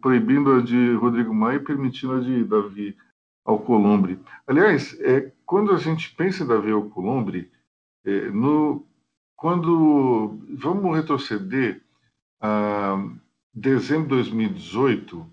Proibindo 0.00 0.52
a 0.52 0.62
de 0.62 0.94
Rodrigo 0.94 1.34
Maia 1.34 1.56
e 1.56 1.64
permitindo 1.64 2.14
a 2.14 2.20
de 2.20 2.44
Davi 2.44 2.96
Alcolumbre. 3.44 4.20
Aliás, 4.46 4.98
é, 5.00 5.32
quando 5.46 5.72
a 5.72 5.78
gente 5.78 6.14
pensa 6.14 6.44
em 6.44 6.46
Davi 6.46 6.70
Alcolumbre, 6.70 7.50
é, 8.04 8.30
no, 8.30 8.86
quando 9.36 10.38
vamos 10.50 10.96
retroceder 10.96 11.80
a 12.40 13.02
dezembro 13.54 14.08
de 14.08 14.30
2018, 14.30 15.26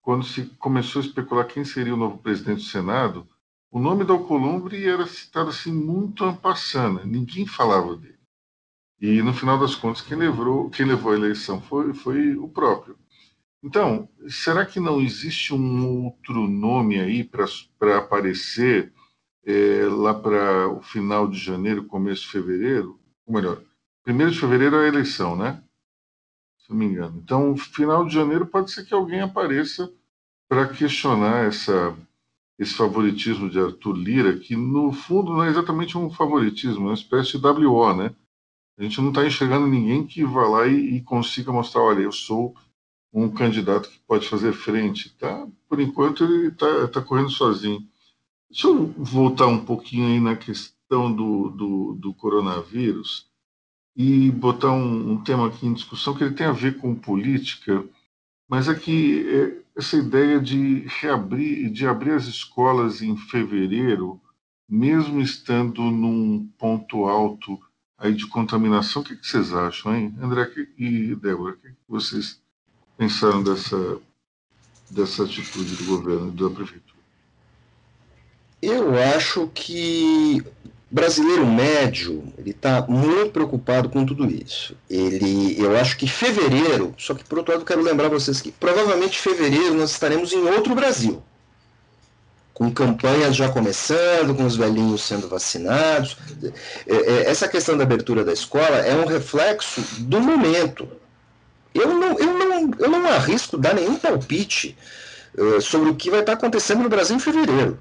quando 0.00 0.24
se 0.24 0.46
começou 0.58 1.00
a 1.00 1.04
especular 1.04 1.46
quem 1.46 1.64
seria 1.64 1.94
o 1.94 1.98
novo 1.98 2.18
presidente 2.18 2.58
do 2.58 2.70
Senado, 2.70 3.26
o 3.70 3.78
nome 3.78 4.04
do 4.04 4.12
Alcolumbre 4.12 4.86
era 4.86 5.06
citado 5.06 5.50
assim 5.50 5.72
muito 5.72 6.24
ampassando, 6.24 7.06
ninguém 7.06 7.46
falava 7.46 7.96
dele. 7.96 8.18
E 9.00 9.22
no 9.22 9.32
final 9.32 9.58
das 9.58 9.74
contas, 9.74 10.02
quem 10.02 10.16
levou, 10.16 10.70
quem 10.70 10.86
levou 10.86 11.12
a 11.12 11.16
eleição 11.16 11.60
foi, 11.60 11.92
foi 11.94 12.36
o 12.36 12.48
próprio. 12.48 12.96
Então, 13.62 14.08
será 14.28 14.66
que 14.66 14.80
não 14.80 15.00
existe 15.00 15.54
um 15.54 16.04
outro 16.04 16.48
nome 16.48 16.98
aí 16.98 17.22
para 17.22 17.98
aparecer 17.98 18.92
é, 19.44 19.86
lá 19.86 20.12
para 20.12 20.68
o 20.68 20.82
final 20.82 21.28
de 21.28 21.38
janeiro, 21.38 21.86
começo 21.86 22.22
de 22.22 22.28
fevereiro? 22.28 22.98
Ou 23.24 23.34
melhor, 23.34 23.62
primeiro 24.02 24.32
de 24.32 24.40
fevereiro 24.40 24.76
é 24.76 24.84
a 24.84 24.88
eleição, 24.88 25.36
né? 25.36 25.62
Se 26.58 26.70
não 26.70 26.76
me 26.76 26.86
engano. 26.86 27.20
Então, 27.22 27.56
final 27.56 28.04
de 28.04 28.12
janeiro 28.12 28.46
pode 28.46 28.72
ser 28.72 28.84
que 28.84 28.94
alguém 28.94 29.20
apareça 29.20 29.92
para 30.48 30.68
questionar 30.68 31.46
essa, 31.46 31.96
esse 32.58 32.74
favoritismo 32.74 33.48
de 33.48 33.60
Arthur 33.60 33.94
Lira, 33.94 34.38
que 34.38 34.56
no 34.56 34.92
fundo 34.92 35.32
não 35.32 35.44
é 35.44 35.48
exatamente 35.48 35.96
um 35.96 36.10
favoritismo, 36.10 36.86
é 36.86 36.88
uma 36.88 36.94
espécie 36.94 37.38
de 37.38 37.46
WO, 37.46 37.94
né? 37.94 38.12
A 38.76 38.82
gente 38.82 39.00
não 39.00 39.10
está 39.10 39.24
enxergando 39.24 39.68
ninguém 39.68 40.04
que 40.04 40.24
vá 40.24 40.48
lá 40.48 40.66
e, 40.66 40.96
e 40.96 41.02
consiga 41.02 41.52
mostrar, 41.52 41.82
olha, 41.82 42.00
eu 42.00 42.10
sou 42.10 42.56
um 43.12 43.28
candidato 43.28 43.90
que 43.90 43.98
pode 44.00 44.28
fazer 44.28 44.52
frente. 44.52 45.10
Tá? 45.18 45.46
Por 45.68 45.80
enquanto, 45.80 46.24
ele 46.24 46.48
está 46.48 46.88
tá 46.88 47.00
correndo 47.02 47.30
sozinho. 47.30 47.86
Deixa 48.50 48.66
eu 48.66 48.86
voltar 48.96 49.46
um 49.46 49.64
pouquinho 49.64 50.06
aí 50.06 50.20
na 50.20 50.36
questão 50.36 51.12
do, 51.12 51.48
do, 51.50 51.94
do 51.94 52.14
coronavírus 52.14 53.26
e 53.96 54.30
botar 54.30 54.72
um, 54.72 55.12
um, 55.12 55.22
tema 55.22 55.48
aqui 55.48 55.66
em 55.66 55.74
discussão 55.74 56.14
que 56.14 56.24
ele 56.24 56.34
tem 56.34 56.46
a 56.46 56.52
ver 56.52 56.78
com 56.78 56.94
política, 56.94 57.84
mas 58.48 58.68
é 58.68 58.74
que 58.74 59.26
é 59.28 59.62
essa 59.76 59.96
ideia 59.96 60.40
de 60.40 60.86
reabrir, 60.86 61.70
de 61.70 61.86
abrir 61.86 62.12
as 62.12 62.26
escolas 62.26 63.00
em 63.00 63.16
fevereiro, 63.16 64.20
mesmo 64.68 65.20
estando 65.20 65.82
num 65.82 66.46
ponto 66.58 67.06
alto 67.06 67.58
aí 67.96 68.14
de 68.14 68.26
contaminação, 68.26 69.00
o 69.00 69.04
que, 69.04 69.16
que 69.16 69.26
vocês 69.26 69.52
acham, 69.52 69.94
hein? 69.94 70.14
André 70.20 70.50
e 70.76 71.14
Débora, 71.14 71.54
o 71.54 71.56
que, 71.56 71.68
que 71.68 71.76
vocês 71.88 72.41
pensaram 72.96 73.42
dessa, 73.42 73.98
dessa 74.90 75.24
atitude 75.24 75.76
do 75.76 75.84
governo 75.84 76.28
e 76.28 76.42
da 76.42 76.50
prefeitura? 76.50 76.92
Eu 78.60 78.94
acho 79.16 79.50
que 79.52 80.44
brasileiro 80.92 81.46
médio 81.46 82.22
ele 82.36 82.50
está 82.50 82.84
muito 82.86 83.30
preocupado 83.30 83.88
com 83.88 84.04
tudo 84.04 84.26
isso. 84.26 84.76
Ele, 84.90 85.58
eu 85.58 85.76
acho 85.76 85.96
que 85.96 86.06
fevereiro, 86.06 86.94
só 86.98 87.14
que 87.14 87.24
por 87.24 87.38
outro 87.38 87.54
lado 87.54 87.64
quero 87.64 87.80
lembrar 87.80 88.08
vocês 88.08 88.40
que 88.40 88.52
provavelmente 88.52 89.18
fevereiro 89.18 89.74
nós 89.74 89.90
estaremos 89.90 90.32
em 90.32 90.44
outro 90.50 90.74
Brasil, 90.74 91.22
com 92.52 92.70
campanhas 92.70 93.34
já 93.34 93.48
começando, 93.48 94.34
com 94.36 94.44
os 94.44 94.54
velhinhos 94.54 95.02
sendo 95.02 95.28
vacinados. 95.28 96.16
É, 96.86 96.94
é, 96.94 97.30
essa 97.30 97.48
questão 97.48 97.76
da 97.76 97.84
abertura 97.84 98.22
da 98.22 98.32
escola 98.32 98.76
é 98.76 98.94
um 98.94 99.06
reflexo 99.06 99.80
do 100.02 100.20
momento 100.20 100.86
eu 101.74 101.94
não, 101.94 102.18
eu 102.18 102.38
não, 102.38 102.70
eu 102.78 102.90
não 102.90 103.06
arrisco 103.06 103.56
dar 103.56 103.74
nenhum 103.74 103.96
palpite 103.96 104.76
uh, 105.36 105.60
sobre 105.60 105.90
o 105.90 105.94
que 105.94 106.10
vai 106.10 106.20
estar 106.20 106.34
acontecendo 106.34 106.82
no 106.82 106.88
Brasil 106.88 107.16
em 107.16 107.20
fevereiro. 107.20 107.78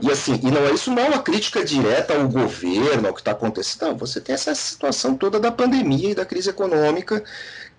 E 0.00 0.10
assim, 0.10 0.38
e 0.42 0.50
não 0.50 0.66
é 0.66 0.72
isso 0.72 0.90
não 0.90 1.02
é 1.02 1.08
uma 1.08 1.22
crítica 1.22 1.64
direta 1.64 2.14
ao 2.14 2.28
governo, 2.28 3.08
ao 3.08 3.14
que 3.14 3.20
está 3.20 3.30
acontecendo. 3.30 3.88
Não, 3.88 3.96
você 3.96 4.20
tem 4.20 4.34
essa 4.34 4.54
situação 4.54 5.16
toda 5.16 5.40
da 5.40 5.50
pandemia 5.50 6.10
e 6.10 6.14
da 6.14 6.26
crise 6.26 6.50
econômica, 6.50 7.24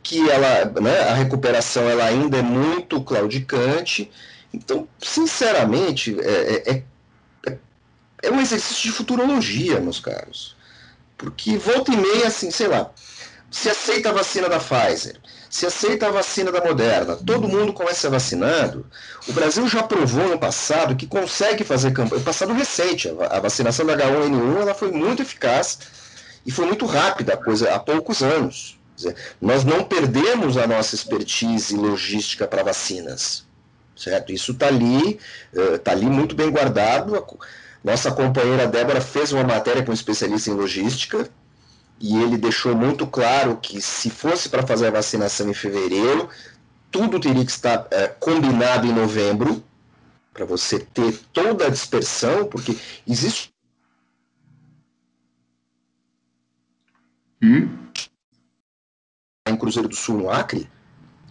que 0.01 0.29
ela, 0.29 0.65
né, 0.81 1.01
a 1.01 1.13
recuperação 1.13 1.83
ela 1.83 2.05
ainda 2.05 2.37
é 2.37 2.41
muito 2.41 3.01
claudicante. 3.03 4.09
Então, 4.51 4.87
sinceramente, 4.99 6.17
é, 6.19 6.63
é, 6.71 6.83
é, 7.45 7.57
é 8.23 8.31
um 8.31 8.41
exercício 8.41 8.83
de 8.83 8.91
futurologia, 8.91 9.79
meus 9.79 9.99
caros. 9.99 10.55
Porque 11.17 11.57
volta 11.57 11.93
e 11.93 11.97
meia, 11.97 12.27
assim, 12.27 12.49
sei 12.49 12.67
lá, 12.67 12.89
se 13.49 13.69
aceita 13.69 14.09
a 14.09 14.13
vacina 14.13 14.49
da 14.49 14.59
Pfizer, 14.59 15.15
se 15.49 15.65
aceita 15.65 16.07
a 16.07 16.11
vacina 16.11 16.51
da 16.51 16.63
Moderna, 16.63 17.15
todo 17.15 17.47
mundo 17.47 17.71
começa 17.71 18.09
vacinado. 18.09 18.85
O 19.27 19.33
Brasil 19.33 19.67
já 19.67 19.81
provou 19.83 20.27
no 20.27 20.37
passado 20.37 20.95
que 20.95 21.07
consegue 21.07 21.63
fazer 21.63 21.91
campanha. 21.91 22.19
No 22.19 22.25
passado 22.25 22.53
recente, 22.53 23.09
a 23.29 23.39
vacinação 23.39 23.85
da 23.85 23.95
H1N1 23.95 24.61
ela 24.61 24.73
foi 24.73 24.91
muito 24.91 25.21
eficaz 25.21 25.79
E 26.45 26.51
foi 26.51 26.65
muito 26.65 26.85
rápida 26.85 27.33
a 27.33 27.37
coisa, 27.37 27.73
há 27.73 27.79
poucos 27.79 28.21
anos. 28.21 28.77
Dizer, 28.95 29.15
nós 29.39 29.63
não 29.63 29.83
perdemos 29.83 30.57
a 30.57 30.65
nossa 30.65 30.95
expertise 30.95 31.75
logística 31.75 32.47
para 32.47 32.63
vacinas, 32.63 33.45
certo? 33.95 34.31
Isso 34.31 34.53
está 34.53 34.67
ali, 34.67 35.19
está 35.53 35.91
uh, 35.91 35.93
ali 35.93 36.07
muito 36.07 36.35
bem 36.35 36.49
guardado. 36.49 37.25
Nossa 37.83 38.11
companheira 38.11 38.67
Débora 38.67 38.99
fez 38.99 39.31
uma 39.31 39.43
matéria 39.43 39.83
com 39.83 39.91
um 39.91 39.93
especialista 39.93 40.49
em 40.49 40.53
logística 40.53 41.29
e 41.99 42.17
ele 42.21 42.37
deixou 42.37 42.75
muito 42.75 43.07
claro 43.07 43.57
que 43.57 43.81
se 43.81 44.09
fosse 44.09 44.49
para 44.49 44.65
fazer 44.65 44.87
a 44.87 44.91
vacinação 44.91 45.49
em 45.49 45.53
fevereiro, 45.53 46.29
tudo 46.91 47.19
teria 47.19 47.43
que 47.43 47.51
estar 47.51 47.81
uh, 47.81 48.15
combinado 48.19 48.87
em 48.87 48.93
novembro 48.93 49.63
para 50.33 50.45
você 50.45 50.79
ter 50.79 51.17
toda 51.33 51.65
a 51.65 51.69
dispersão, 51.69 52.45
porque 52.45 52.77
existe 53.07 53.51
E? 57.41 57.67
Em 59.47 59.55
Cruzeiro 59.55 59.87
do 59.87 59.95
Sul, 59.95 60.17
no 60.17 60.29
Acre, 60.29 60.69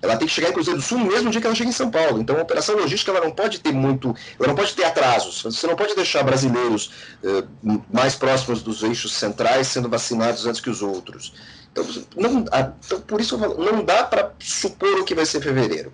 ela 0.02 0.16
tem 0.16 0.28
que 0.28 0.34
chegar 0.34 0.50
em 0.50 0.52
Cruzeiro 0.52 0.78
do 0.78 0.84
Sul 0.84 0.98
no 0.98 1.06
mesmo 1.06 1.30
dia 1.30 1.40
que 1.40 1.46
ela 1.46 1.56
chega 1.56 1.70
em 1.70 1.72
São 1.72 1.90
Paulo. 1.90 2.20
Então, 2.20 2.36
a 2.36 2.42
operação 2.42 2.76
logística 2.76 3.10
ela 3.10 3.24
não 3.24 3.30
pode 3.30 3.60
ter 3.60 3.72
muito, 3.72 4.14
ela 4.38 4.48
não 4.48 4.54
pode 4.54 4.74
ter 4.74 4.84
atrasos. 4.84 5.42
Você 5.42 5.66
não 5.66 5.74
pode 5.74 5.94
deixar 5.94 6.22
brasileiros 6.22 6.92
eh, 7.24 7.44
mais 7.92 8.14
próximos 8.14 8.62
dos 8.62 8.82
eixos 8.82 9.12
centrais 9.14 9.68
sendo 9.68 9.88
vacinados 9.88 10.46
antes 10.46 10.60
que 10.60 10.70
os 10.70 10.82
outros. 10.82 11.32
Então, 11.72 11.84
não, 12.16 12.44
então 12.84 13.00
por 13.02 13.20
isso 13.20 13.38
falo, 13.38 13.62
não 13.62 13.84
dá 13.84 14.04
para 14.04 14.32
supor 14.38 15.00
o 15.00 15.04
que 15.04 15.14
vai 15.14 15.26
ser 15.26 15.40
fevereiro. 15.40 15.92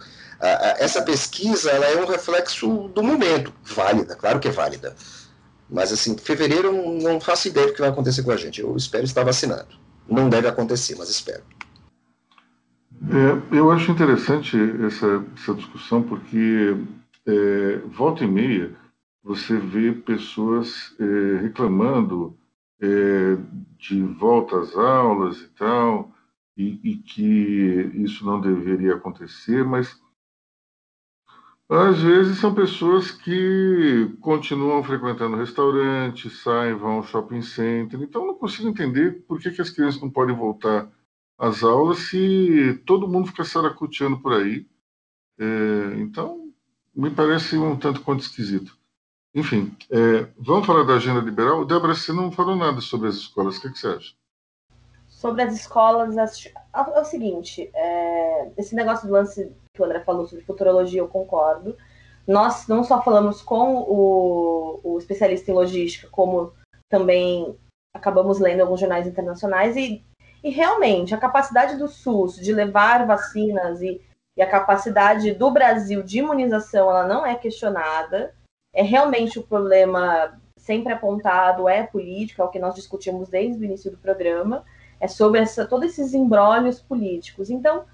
essa 0.78 1.02
pesquisa 1.02 1.70
ela 1.70 1.86
é 1.86 1.96
um 1.96 2.06
reflexo 2.06 2.88
do 2.94 3.02
momento, 3.02 3.52
válida, 3.64 4.14
claro 4.14 4.38
que 4.40 4.48
é 4.48 4.50
válida. 4.50 4.94
Mas 5.68 5.92
assim, 5.92 6.16
fevereiro 6.18 6.72
não 7.00 7.20
faço 7.20 7.48
ideia 7.48 7.68
do 7.68 7.72
que 7.72 7.80
vai 7.80 7.88
acontecer 7.88 8.22
com 8.22 8.30
a 8.30 8.36
gente. 8.36 8.60
Eu 8.60 8.76
espero 8.76 9.04
estar 9.04 9.24
vacinado. 9.24 9.74
Não 10.06 10.28
deve 10.28 10.46
acontecer, 10.46 10.94
mas 10.98 11.08
espero. 11.08 11.42
É, 13.10 13.56
eu 13.56 13.70
acho 13.70 13.90
interessante 13.90 14.56
essa, 14.84 15.24
essa 15.34 15.54
discussão 15.54 16.02
porque 16.02 16.76
é, 17.26 17.78
volta 17.88 18.22
e 18.22 18.28
meia 18.28 18.76
você 19.22 19.56
vê 19.56 19.92
pessoas 19.92 20.94
é, 21.00 21.40
reclamando 21.42 22.36
é, 22.80 23.36
de 23.78 24.02
volta 24.02 24.58
às 24.58 24.76
aulas 24.76 25.40
e 25.40 25.48
tal, 25.48 26.12
e, 26.56 26.80
e, 26.82 26.96
que 26.96 27.90
isso 27.94 28.24
não 28.26 28.40
deveria 28.40 28.94
acontecer, 28.94 29.64
mas 29.64 30.00
às 31.68 32.02
vezes 32.02 32.38
são 32.38 32.54
pessoas 32.54 33.10
que 33.10 34.14
continuam 34.20 34.82
frequentando 34.84 35.36
restaurantes, 35.36 36.42
saem, 36.42 36.74
vão 36.74 36.96
ao 36.96 37.02
shopping 37.02 37.40
center. 37.40 38.00
Então, 38.02 38.26
não 38.26 38.34
consigo 38.34 38.68
entender 38.68 39.24
por 39.26 39.40
que, 39.40 39.50
que 39.50 39.62
as 39.62 39.70
crianças 39.70 40.00
não 40.02 40.10
podem 40.10 40.36
voltar 40.36 40.90
às 41.42 41.64
aulas 41.64 41.98
se 42.08 42.80
todo 42.86 43.08
mundo 43.08 43.26
fica 43.26 43.42
saracuteando 43.42 44.20
por 44.20 44.32
aí. 44.32 44.64
É, 45.36 45.96
então, 45.96 46.52
me 46.94 47.10
parece 47.10 47.58
um 47.58 47.76
tanto 47.76 48.00
quanto 48.02 48.20
esquisito. 48.20 48.78
Enfim, 49.34 49.76
é, 49.90 50.28
vamos 50.38 50.64
falar 50.64 50.84
da 50.84 50.94
agenda 50.94 51.18
liberal? 51.20 51.64
Débora, 51.64 51.96
você 51.96 52.12
não 52.12 52.30
falou 52.30 52.54
nada 52.54 52.80
sobre 52.80 53.08
as 53.08 53.16
escolas. 53.16 53.56
O 53.56 53.62
que, 53.62 53.70
que 53.70 53.78
você 53.78 53.88
acha? 53.88 54.14
Sobre 55.08 55.42
as 55.42 55.52
escolas, 55.52 56.16
é 56.16 57.00
o 57.00 57.04
seguinte: 57.04 57.68
é, 57.74 58.52
esse 58.56 58.76
negócio 58.76 59.08
do 59.08 59.12
lance 59.12 59.50
que 59.74 59.82
o 59.82 59.84
André 59.84 59.98
falou 60.00 60.28
sobre 60.28 60.44
futurologia, 60.44 61.00
eu 61.00 61.08
concordo. 61.08 61.76
Nós 62.24 62.68
não 62.68 62.84
só 62.84 63.02
falamos 63.02 63.42
com 63.42 63.78
o, 63.78 64.80
o 64.84 64.98
especialista 64.98 65.50
em 65.50 65.54
logística, 65.54 66.08
como 66.08 66.52
também 66.88 67.58
acabamos 67.92 68.38
lendo 68.38 68.60
alguns 68.60 68.78
jornais 68.78 69.08
internacionais 69.08 69.76
e, 69.76 70.04
e 70.42 70.50
realmente 70.50 71.14
a 71.14 71.18
capacidade 71.18 71.76
do 71.76 71.88
SUS 71.88 72.36
de 72.36 72.52
levar 72.52 73.06
vacinas 73.06 73.80
e, 73.80 74.00
e 74.36 74.42
a 74.42 74.48
capacidade 74.48 75.32
do 75.32 75.50
Brasil 75.50 76.02
de 76.02 76.18
imunização 76.18 76.90
ela 76.90 77.06
não 77.06 77.24
é 77.24 77.34
questionada. 77.36 78.34
É 78.74 78.82
realmente 78.82 79.38
o 79.38 79.42
problema 79.42 80.40
sempre 80.58 80.92
apontado, 80.92 81.68
é 81.68 81.84
político, 81.84 82.40
é 82.40 82.44
o 82.44 82.48
que 82.48 82.58
nós 82.58 82.74
discutimos 82.74 83.28
desde 83.28 83.60
o 83.60 83.64
início 83.64 83.90
do 83.90 83.98
programa, 83.98 84.64
é 85.00 85.08
sobre 85.08 85.40
essa, 85.40 85.66
todos 85.66 85.90
esses 85.90 86.14
embrólios 86.14 86.80
políticos. 86.80 87.50
Então, 87.50 87.84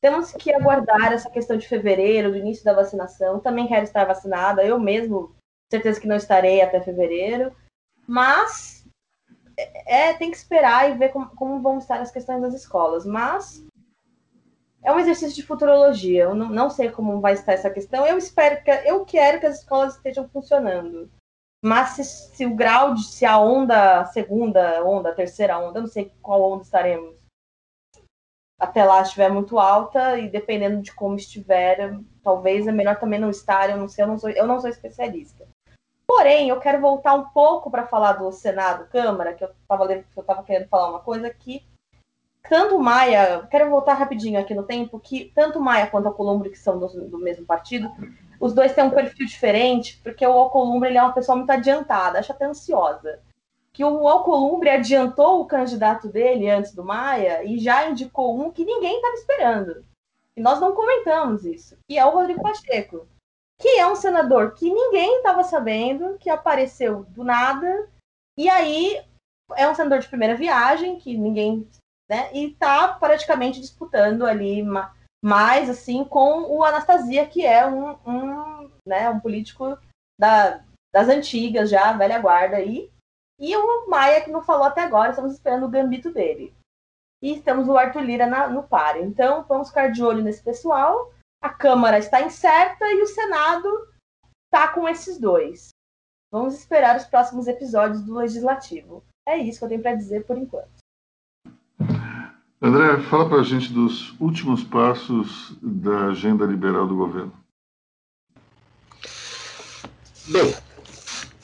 temos 0.00 0.32
que 0.32 0.52
aguardar 0.52 1.12
essa 1.12 1.30
questão 1.30 1.56
de 1.56 1.66
fevereiro, 1.66 2.30
do 2.30 2.36
início 2.36 2.64
da 2.64 2.72
vacinação. 2.72 3.40
Também 3.40 3.68
quero 3.68 3.84
estar 3.84 4.04
vacinada, 4.04 4.64
eu 4.64 4.78
mesmo, 4.78 5.34
certeza 5.70 6.00
que 6.00 6.08
não 6.08 6.16
estarei 6.16 6.60
até 6.62 6.80
fevereiro, 6.80 7.54
mas 8.06 8.81
é, 9.62 10.10
é, 10.10 10.14
tem 10.14 10.30
que 10.30 10.36
esperar 10.36 10.90
e 10.90 10.94
ver 10.94 11.10
como, 11.10 11.28
como, 11.36 11.60
vão 11.60 11.78
estar 11.78 12.00
as 12.00 12.10
questões 12.10 12.40
das 12.42 12.54
escolas. 12.54 13.06
Mas 13.06 13.64
é 14.82 14.92
um 14.92 14.98
exercício 14.98 15.34
de 15.34 15.46
futurologia. 15.46 16.24
Eu 16.24 16.34
não, 16.34 16.48
não 16.48 16.70
sei 16.70 16.90
como 16.90 17.20
vai 17.20 17.34
estar 17.34 17.52
essa 17.52 17.70
questão. 17.70 18.06
Eu 18.06 18.18
espero 18.18 18.62
que 18.62 18.70
eu 18.70 19.04
quero 19.04 19.40
que 19.40 19.46
as 19.46 19.58
escolas 19.58 19.96
estejam 19.96 20.28
funcionando. 20.28 21.10
Mas 21.64 21.90
se, 21.90 22.04
se 22.04 22.46
o 22.46 22.54
grau 22.56 22.94
de 22.94 23.04
se 23.04 23.24
a 23.24 23.38
onda, 23.38 24.04
segunda 24.06 24.82
onda, 24.84 25.14
terceira 25.14 25.58
onda, 25.58 25.78
eu 25.78 25.82
não 25.82 25.88
sei 25.88 26.12
qual 26.20 26.42
onda 26.42 26.62
estaremos 26.64 27.22
até 28.62 28.84
lá 28.84 29.02
estiver 29.02 29.28
muito 29.28 29.58
alta 29.58 30.16
e 30.20 30.28
dependendo 30.28 30.80
de 30.80 30.94
como 30.94 31.16
estiver, 31.16 31.98
talvez 32.22 32.64
é 32.68 32.70
melhor 32.70 32.96
também 32.96 33.18
não 33.18 33.28
estar, 33.28 33.68
eu 33.68 33.76
não 33.76 33.88
sei, 33.88 34.04
eu 34.04 34.08
não 34.08 34.16
sou, 34.16 34.30
eu 34.30 34.46
não 34.46 34.60
sou 34.60 34.70
especialista. 34.70 35.41
Porém, 36.14 36.50
eu 36.50 36.60
quero 36.60 36.78
voltar 36.78 37.14
um 37.14 37.24
pouco 37.30 37.70
para 37.70 37.86
falar 37.86 38.12
do 38.12 38.30
Senado, 38.30 38.86
Câmara, 38.90 39.32
que 39.32 39.42
eu 39.42 39.48
estava 39.48 40.42
querendo 40.42 40.68
falar 40.68 40.90
uma 40.90 41.00
coisa 41.00 41.26
aqui. 41.26 41.64
Tanto 42.46 42.78
Maia, 42.78 43.48
quero 43.50 43.70
voltar 43.70 43.94
rapidinho 43.94 44.38
aqui 44.38 44.54
no 44.54 44.62
tempo, 44.62 45.00
que 45.00 45.32
tanto 45.34 45.58
Maia 45.58 45.86
quanto 45.86 46.08
a 46.08 46.12
Columbre, 46.12 46.50
que 46.50 46.58
são 46.58 46.78
do, 46.78 46.86
do 47.08 47.18
mesmo 47.18 47.46
partido, 47.46 47.90
os 48.38 48.52
dois 48.52 48.74
têm 48.74 48.84
um 48.84 48.90
perfil 48.90 49.24
diferente, 49.26 50.02
porque 50.04 50.26
o 50.26 50.32
Alcolumbre 50.32 50.90
ele 50.90 50.98
é 50.98 51.02
uma 51.02 51.14
pessoa 51.14 51.34
muito 51.34 51.48
adiantada, 51.48 52.18
acho 52.18 52.30
até 52.30 52.44
ansiosa 52.44 53.18
que 53.72 53.82
o 53.82 54.06
Alcolumbre 54.06 54.68
adiantou 54.68 55.40
o 55.40 55.46
candidato 55.46 56.08
dele 56.08 56.50
antes 56.50 56.74
do 56.74 56.84
Maia 56.84 57.42
e 57.42 57.58
já 57.58 57.88
indicou 57.88 58.38
um 58.38 58.50
que 58.50 58.66
ninguém 58.66 58.96
estava 58.96 59.14
esperando. 59.14 59.82
E 60.36 60.42
nós 60.42 60.60
não 60.60 60.74
comentamos 60.74 61.46
isso, 61.46 61.78
que 61.88 61.98
é 61.98 62.04
o 62.04 62.10
Rodrigo 62.10 62.42
Pacheco, 62.42 63.08
que 63.60 63.68
é 63.68 63.86
um 63.86 63.96
senador 63.96 64.54
que 64.54 64.72
ninguém 64.72 65.18
estava 65.18 65.44
sabendo, 65.44 66.18
que 66.18 66.28
apareceu 66.28 67.04
do 67.04 67.22
nada, 67.24 67.88
e 68.36 68.48
aí 68.48 69.04
é 69.56 69.68
um 69.68 69.74
senador 69.74 70.00
de 70.00 70.08
primeira 70.08 70.34
viagem, 70.34 70.98
que 70.98 71.16
ninguém. 71.16 71.68
Né, 72.10 72.30
e 72.34 72.50
está 72.50 72.88
praticamente 72.88 73.60
disputando 73.60 74.26
ali 74.26 74.62
mais 75.24 75.70
assim 75.70 76.04
com 76.04 76.42
o 76.42 76.64
Anastasia, 76.64 77.26
que 77.26 77.46
é 77.46 77.66
um, 77.66 77.92
um, 78.04 78.70
né, 78.86 79.08
um 79.08 79.20
político 79.20 79.78
da, 80.20 80.62
das 80.92 81.08
antigas 81.08 81.70
já, 81.70 81.92
velha 81.92 82.18
guarda 82.18 82.56
aí, 82.56 82.92
e 83.38 83.56
o 83.56 83.88
Maia, 83.88 84.20
que 84.20 84.30
não 84.30 84.40
falou 84.40 84.64
até 84.64 84.82
agora, 84.82 85.10
estamos 85.10 85.32
esperando 85.32 85.66
o 85.66 85.70
gambito 85.70 86.12
dele. 86.12 86.54
E 87.20 87.40
temos 87.40 87.68
o 87.68 87.76
Arthur 87.76 88.02
Lira 88.02 88.24
na, 88.24 88.46
no 88.46 88.62
páreo. 88.62 89.04
Então, 89.04 89.44
vamos 89.48 89.68
ficar 89.68 89.88
de 89.88 90.02
olho 90.02 90.22
nesse 90.22 90.42
pessoal. 90.42 91.12
A 91.42 91.50
Câmara 91.50 91.98
está 91.98 92.22
incerta 92.22 92.86
e 92.86 93.02
o 93.02 93.06
Senado 93.06 93.88
está 94.46 94.68
com 94.68 94.88
esses 94.88 95.18
dois. 95.18 95.70
Vamos 96.32 96.54
esperar 96.54 96.96
os 96.96 97.04
próximos 97.04 97.48
episódios 97.48 98.00
do 98.02 98.14
Legislativo. 98.14 99.04
É 99.28 99.36
isso 99.36 99.58
que 99.58 99.64
eu 99.64 99.68
tenho 99.68 99.82
para 99.82 99.96
dizer 99.96 100.24
por 100.24 100.38
enquanto. 100.38 100.70
André, 102.62 103.02
fala 103.10 103.28
para 103.28 103.40
a 103.40 103.44
gente 103.44 103.72
dos 103.72 104.18
últimos 104.20 104.62
passos 104.62 105.58
da 105.60 106.06
agenda 106.06 106.46
liberal 106.46 106.86
do 106.86 106.96
governo. 106.96 107.32
Bem, 110.28 110.54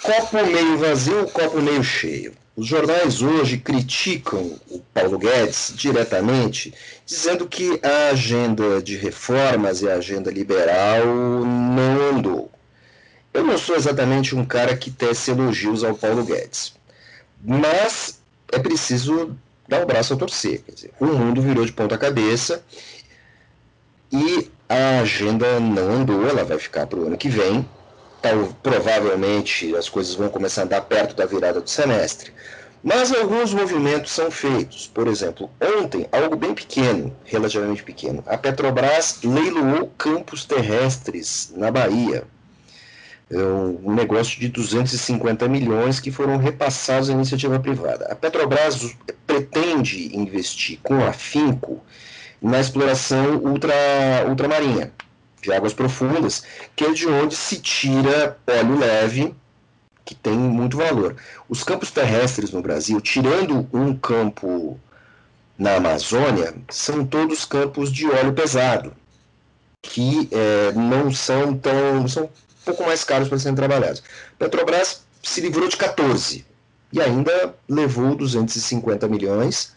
Copo 0.01 0.37
meio 0.37 0.79
vazio, 0.79 1.29
copo 1.33 1.61
meio 1.61 1.83
cheio. 1.83 2.35
Os 2.59 2.67
jornais 2.67 3.23
hoje 3.23 3.57
criticam 3.57 4.59
o 4.69 4.81
Paulo 4.93 5.17
Guedes 5.17 5.73
diretamente, 5.77 6.75
dizendo 7.07 7.47
que 7.47 7.79
a 7.85 8.11
agenda 8.11 8.83
de 8.83 8.97
reformas 8.97 9.81
e 9.81 9.89
a 9.89 9.95
agenda 9.95 10.29
liberal 10.29 11.07
não 11.07 12.17
andou. 12.17 12.51
Eu 13.33 13.45
não 13.45 13.57
sou 13.57 13.77
exatamente 13.77 14.35
um 14.35 14.45
cara 14.45 14.77
que 14.77 14.91
tece 14.91 15.31
elogios 15.31 15.85
ao 15.85 15.95
Paulo 15.95 16.25
Guedes, 16.25 16.75
mas 17.45 18.21
é 18.51 18.59
preciso 18.59 19.39
dar 19.69 19.79
o 19.79 19.83
um 19.85 19.87
braço 19.87 20.15
a 20.15 20.17
torcer. 20.17 20.65
Dizer, 20.69 20.91
o 20.99 21.07
mundo 21.07 21.41
virou 21.41 21.65
de 21.65 21.71
ponta 21.71 21.97
cabeça 21.97 22.65
e 24.11 24.51
a 24.69 24.99
agenda 24.99 25.61
não 25.61 25.93
andou, 25.93 26.29
ela 26.29 26.43
vai 26.43 26.59
ficar 26.59 26.89
para 26.89 26.99
o 26.99 27.07
ano 27.07 27.17
que 27.17 27.29
vem 27.29 27.65
então, 28.19 28.53
provavelmente 28.63 29.75
as 29.77 29.89
coisas 29.89 30.15
vão 30.15 30.29
começar 30.29 30.63
a 30.63 30.65
andar 30.65 30.81
perto 30.83 31.15
da 31.15 31.25
virada 31.25 31.61
do 31.61 31.71
semestre. 31.71 32.33
Mas 32.83 33.13
alguns 33.13 33.53
movimentos 33.53 34.13
são 34.13 34.31
feitos. 34.31 34.87
Por 34.87 35.07
exemplo, 35.09 35.51
ontem, 35.61 36.07
algo 36.13 36.37
bem 36.37 36.55
pequeno, 36.55 37.17
relativamente 37.25 37.83
pequeno, 37.83 38.23
a 38.27 38.37
Petrobras 38.37 39.21
leiloou 39.23 39.93
campos 39.99 40.45
terrestres 40.45 41.53
na 41.57 41.71
Bahia. 41.71 42.25
é 43.31 43.37
um 43.37 43.95
negócio 43.95 44.41
de 44.41 44.49
250 44.49 45.47
milhões 45.49 46.01
que 46.01 46.11
foram 46.11 46.39
repassados 46.39 47.11
à 47.11 47.13
iniciativa 47.13 47.59
privada. 47.61 48.07
A 48.07 48.15
Petrobras 48.15 48.97
pretende 49.27 50.17
investir 50.17 50.79
com 50.83 51.05
afinco 51.05 51.83
na 52.41 52.61
exploração 52.61 53.37
ultra, 53.39 53.75
ultramarinha, 54.29 54.93
de 55.43 55.53
águas 55.53 55.73
profundas, 55.73 56.45
que 56.75 56.85
é 56.85 56.93
de 56.93 57.07
onde 57.07 57.37
se 57.37 57.61
tira 57.61 58.37
óleo 58.47 58.79
leve, 58.79 59.35
que 60.05 60.15
tem 60.15 60.37
muito 60.37 60.77
valor. 60.77 61.17
Os 61.49 61.63
campos 61.63 61.91
terrestres 61.91 62.51
no 62.51 62.63
Brasil, 62.63 63.01
tirando 63.01 63.69
um 63.73 63.95
campo 63.95 64.81
na 65.59 65.77
Amazônia, 65.77 66.55
são 66.71 67.05
todos 67.05 67.45
campos 67.45 67.93
de 67.93 68.07
óleo 68.09 68.33
pesado, 68.33 68.95
que 69.83 70.29
é, 70.33 70.73
não 70.73 71.13
são 71.13 71.57
tão. 71.57 72.09
são 72.09 72.31
pouco 72.65 72.85
mais 72.85 73.05
caros 73.05 73.29
para 73.29 73.39
serem 73.39 73.57
trabalhados. 73.57 74.03
Petrobras 74.39 75.03
se 75.23 75.41
livrou 75.41 75.69
de 75.69 75.77
14 75.77 76.45
e 76.93 77.01
ainda 77.01 77.55
levou 77.69 78.15
250 78.15 79.09
milhões, 79.09 79.75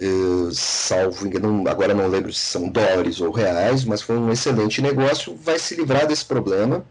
eh, 0.00 0.50
salvo 0.52 1.26
engano, 1.26 1.68
agora 1.68 1.94
não 1.94 2.08
lembro 2.08 2.32
se 2.32 2.40
são 2.40 2.68
dólares 2.68 3.20
ou 3.20 3.30
reais, 3.30 3.84
mas 3.84 4.02
foi 4.02 4.16
um 4.16 4.30
excelente 4.30 4.82
negócio, 4.82 5.36
vai 5.36 5.58
se 5.58 5.74
livrar 5.76 6.06
desse 6.06 6.24
problema, 6.24 6.84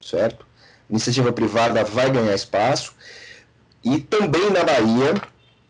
certo? 0.00 0.46
Iniciativa 0.88 1.32
privada 1.32 1.82
vai 1.84 2.10
ganhar 2.10 2.34
espaço 2.34 2.94
e 3.82 3.98
também 3.98 4.50
na 4.50 4.62
Bahia, 4.62 5.14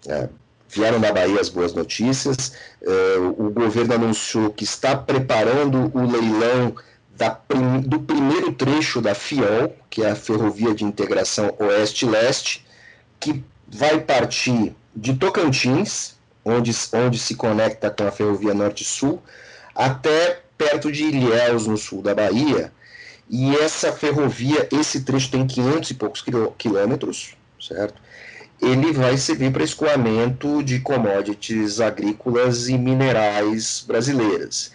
é, 0.07 0.29
vieram 0.69 1.01
da 1.01 1.13
Bahia 1.13 1.41
as 1.41 1.49
boas 1.49 1.73
notícias, 1.73 2.53
eh, 2.83 3.17
o 3.39 3.51
governo 3.51 3.95
anunciou 3.95 4.51
que 4.51 4.65
está 4.65 4.97
preparando 4.97 5.91
o 5.95 6.11
leilão 6.11 6.75
da, 7.17 7.41
do 7.85 8.01
primeiro 8.01 8.53
trecho 8.53 9.01
da 9.01 9.15
FIOL, 9.15 9.75
que 9.89 10.03
é 10.03 10.11
a 10.11 10.17
Ferrovia 10.17 10.75
de 10.75 10.85
Integração 10.85 11.55
Oeste-Leste, 11.59 12.67
que 13.21 13.43
vai 13.69 14.01
partir 14.01 14.75
de 14.95 15.15
Tocantins, 15.15 16.14
onde, 16.45 16.73
onde 16.93 17.19
se 17.19 17.35
conecta 17.35 17.91
com 17.91 18.07
a 18.07 18.11
Ferrovia 18.11 18.55
Norte-Sul, 18.55 19.23
até 19.75 20.43
perto 20.57 20.93
de 20.93 21.05
Ilhéus, 21.05 21.67
no 21.67 21.77
sul 21.77 22.03
da 22.03 22.15
Bahia. 22.15 22.73
E 23.29 23.57
essa 23.57 23.93
ferrovia, 23.93 24.69
esse 24.71 25.01
trecho 25.01 25.31
tem 25.31 25.47
500 25.47 25.91
e 25.91 25.95
poucos 25.95 26.25
quilômetros, 26.59 27.37
certo? 27.61 27.95
Ele 28.61 28.93
vai 28.93 29.17
servir 29.17 29.51
para 29.53 29.65
escoamento 29.65 30.63
de 30.63 30.79
commodities 30.81 31.81
agrícolas 31.81 32.69
e 32.69 32.79
minerais 32.79 33.85
brasileiras. 33.87 34.71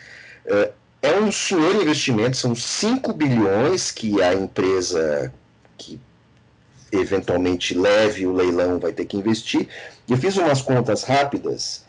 É, 0.45 0.71
é 1.01 1.19
um 1.19 1.31
senhor 1.31 1.75
investimento, 1.75 2.35
são 2.35 2.53
5 2.53 3.13
bilhões 3.13 3.91
que 3.91 4.21
a 4.21 4.33
empresa 4.33 5.31
que 5.77 5.99
eventualmente 6.91 7.73
leve 7.73 8.25
o 8.25 8.33
leilão 8.33 8.79
vai 8.79 8.91
ter 8.91 9.05
que 9.05 9.17
investir. 9.17 9.67
Eu 10.07 10.17
fiz 10.17 10.37
umas 10.37 10.61
contas 10.61 11.03
rápidas, 11.03 11.83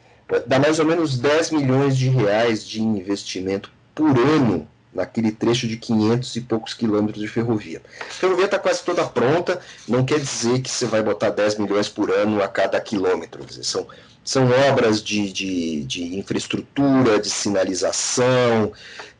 dá 0.46 0.58
mais 0.58 0.78
ou 0.78 0.84
menos 0.84 1.18
10 1.18 1.50
milhões 1.50 1.96
de 1.96 2.08
reais 2.08 2.66
de 2.66 2.80
investimento 2.82 3.70
por 3.94 4.18
ano 4.18 4.68
naquele 4.92 5.30
trecho 5.30 5.68
de 5.68 5.76
500 5.76 6.36
e 6.36 6.40
poucos 6.40 6.74
quilômetros 6.74 7.22
de 7.22 7.28
ferrovia. 7.28 7.80
A 8.00 8.12
ferrovia 8.12 8.46
está 8.46 8.58
quase 8.58 8.82
toda 8.82 9.04
pronta, 9.06 9.60
não 9.88 10.04
quer 10.04 10.18
dizer 10.18 10.60
que 10.60 10.70
você 10.70 10.86
vai 10.86 11.02
botar 11.02 11.30
10 11.30 11.58
milhões 11.58 11.88
por 11.88 12.10
ano 12.10 12.42
a 12.42 12.48
cada 12.48 12.80
quilômetro. 12.80 13.44
Dizer, 13.44 13.64
são, 13.64 13.86
são 14.24 14.50
obras 14.68 15.02
de, 15.02 15.32
de, 15.32 15.84
de 15.84 16.18
infraestrutura, 16.18 17.18
de 17.18 17.30
sinalização, 17.30 18.72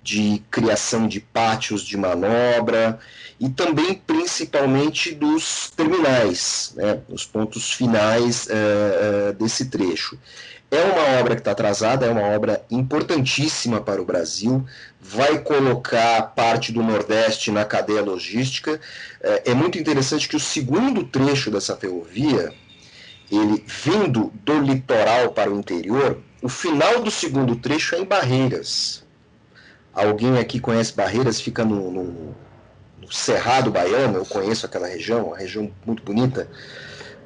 de 0.03 0.43
criação 0.51 1.07
de 1.07 1.21
pátios 1.21 1.83
de 1.83 1.97
manobra 1.97 2.99
e 3.39 3.49
também 3.49 3.95
principalmente 3.95 5.13
dos 5.15 5.71
terminais, 5.75 6.73
né, 6.77 7.01
os 7.09 7.25
pontos 7.25 7.73
finais 7.73 8.47
uh, 8.47 9.31
uh, 9.31 9.33
desse 9.35 9.67
trecho. 9.67 10.19
É 10.71 10.83
uma 10.85 11.19
obra 11.19 11.35
que 11.35 11.41
está 11.41 11.51
atrasada, 11.51 12.07
é 12.07 12.11
uma 12.11 12.29
obra 12.29 12.65
importantíssima 12.71 13.81
para 13.81 14.01
o 14.01 14.05
Brasil, 14.05 14.65
vai 15.01 15.41
colocar 15.41 16.23
parte 16.35 16.71
do 16.71 16.81
Nordeste 16.81 17.51
na 17.51 17.65
cadeia 17.65 18.03
logística. 18.03 18.81
É, 19.21 19.51
é 19.51 19.55
muito 19.55 19.79
interessante 19.79 20.29
que 20.29 20.37
o 20.37 20.41
segundo 20.41 21.03
trecho 21.03 21.51
dessa 21.51 21.77
ferrovia, 21.77 22.53
ele 23.31 23.65
vindo 23.67 24.33
do 24.45 24.59
litoral 24.61 25.33
para 25.33 25.51
o 25.51 25.59
interior, 25.59 26.19
o 26.43 26.49
final 26.49 27.03
do 27.03 27.11
segundo 27.11 27.57
trecho 27.57 27.95
é 27.95 28.01
em 28.01 28.05
Barreiras. 28.05 29.05
Alguém 29.93 30.39
aqui 30.39 30.59
conhece 30.59 30.95
Barreiras, 30.95 31.41
fica 31.41 31.65
no, 31.65 31.91
no, 31.91 32.35
no 33.01 33.13
Cerrado 33.13 33.71
Baiano, 33.71 34.19
eu 34.19 34.27
conheço 34.27 34.67
aquela 34.67 34.87
região, 34.87 35.27
uma 35.29 35.37
região 35.37 35.71
muito 35.85 36.03
bonita, 36.03 36.49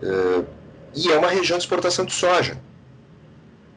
uh, 0.02 0.44
e 0.94 1.10
é 1.10 1.18
uma 1.18 1.28
região 1.28 1.58
de 1.58 1.64
exportação 1.64 2.04
de 2.04 2.12
soja 2.12 2.58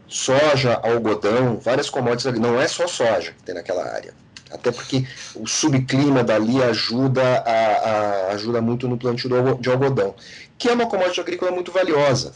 soja, 0.07 0.79
algodão, 0.81 1.59
várias 1.59 1.89
commodities 1.89 2.27
ali. 2.27 2.39
Não 2.39 2.59
é 2.59 2.67
só 2.67 2.87
soja 2.87 3.33
que 3.33 3.43
tem 3.43 3.55
naquela 3.55 3.83
área. 3.85 4.13
Até 4.51 4.71
porque 4.71 5.05
o 5.35 5.45
subclima 5.45 6.23
dali 6.23 6.63
ajuda, 6.63 7.21
a, 7.39 7.51
a, 7.51 8.27
ajuda 8.31 8.61
muito 8.61 8.87
no 8.87 8.97
plantio 8.97 9.29
de 9.59 9.69
algodão, 9.69 10.15
que 10.57 10.69
é 10.69 10.73
uma 10.73 10.87
commodity 10.87 11.19
agrícola 11.19 11.51
muito 11.51 11.71
valiosa 11.71 12.33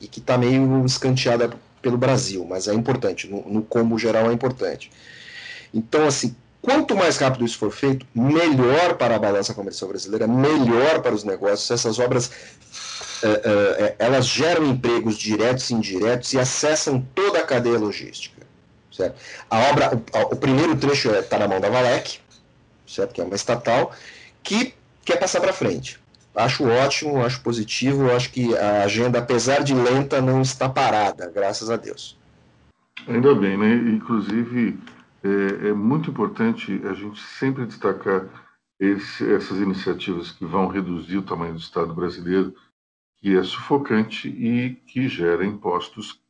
e 0.00 0.06
que 0.06 0.20
está 0.20 0.38
meio 0.38 0.84
escanteada 0.84 1.50
pelo 1.82 1.98
Brasil, 1.98 2.46
mas 2.48 2.66
é 2.66 2.74
importante, 2.74 3.28
no, 3.28 3.42
no 3.48 3.62
combo 3.62 3.98
geral 3.98 4.30
é 4.30 4.32
importante. 4.32 4.90
Então, 5.72 6.06
assim, 6.06 6.34
quanto 6.62 6.96
mais 6.96 7.18
rápido 7.18 7.44
isso 7.44 7.58
for 7.58 7.70
feito, 7.70 8.06
melhor 8.14 8.94
para 8.94 9.16
a 9.16 9.18
balança 9.18 9.52
comercial 9.52 9.90
brasileira, 9.90 10.26
melhor 10.26 11.02
para 11.02 11.14
os 11.14 11.24
negócios. 11.24 11.70
Essas 11.70 11.98
obras 11.98 12.30
uh, 13.22 13.26
uh, 13.26 13.94
elas 13.98 14.26
geram 14.26 14.64
empregos 14.66 15.18
diretos 15.18 15.70
e 15.70 15.74
indiretos 15.74 16.32
e 16.32 16.38
acessam 16.38 17.06
toda 17.14 17.40
a 17.40 17.42
cadeia 17.42 17.78
logística. 17.78 18.33
Certo? 18.94 19.20
A 19.50 19.58
obra, 19.70 20.02
o, 20.30 20.36
primeiro 20.36 20.76
trecho 20.76 21.10
está 21.10 21.36
na 21.36 21.48
mão 21.48 21.60
da 21.60 21.68
Valec, 21.68 22.20
certo? 22.86 23.12
que 23.12 23.20
é 23.20 23.24
uma 23.24 23.34
estatal, 23.34 23.92
que 24.40 24.72
quer 25.04 25.18
passar 25.18 25.40
para 25.40 25.52
frente. 25.52 25.98
Acho 26.32 26.64
ótimo, 26.64 27.24
acho 27.24 27.40
positivo, 27.42 28.10
acho 28.12 28.30
que 28.30 28.56
a 28.56 28.84
agenda, 28.84 29.18
apesar 29.18 29.64
de 29.64 29.74
lenta, 29.74 30.20
não 30.20 30.40
está 30.40 30.68
parada, 30.68 31.30
graças 31.34 31.70
a 31.70 31.76
Deus. 31.76 32.16
Ainda 33.08 33.34
bem, 33.34 33.58
né? 33.58 33.74
Inclusive, 33.92 34.78
é, 35.24 35.68
é 35.68 35.72
muito 35.72 36.10
importante 36.10 36.80
a 36.88 36.94
gente 36.94 37.20
sempre 37.20 37.66
destacar 37.66 38.26
esse, 38.78 39.32
essas 39.34 39.58
iniciativas 39.58 40.30
que 40.30 40.44
vão 40.44 40.68
reduzir 40.68 41.18
o 41.18 41.22
tamanho 41.22 41.54
do 41.54 41.60
Estado 41.60 41.92
brasileiro 41.92 42.54
que 43.18 43.36
é 43.36 43.42
sufocante 43.42 44.28
e 44.28 44.74
que 44.86 45.08
gera 45.08 45.46
impostos 45.46 46.20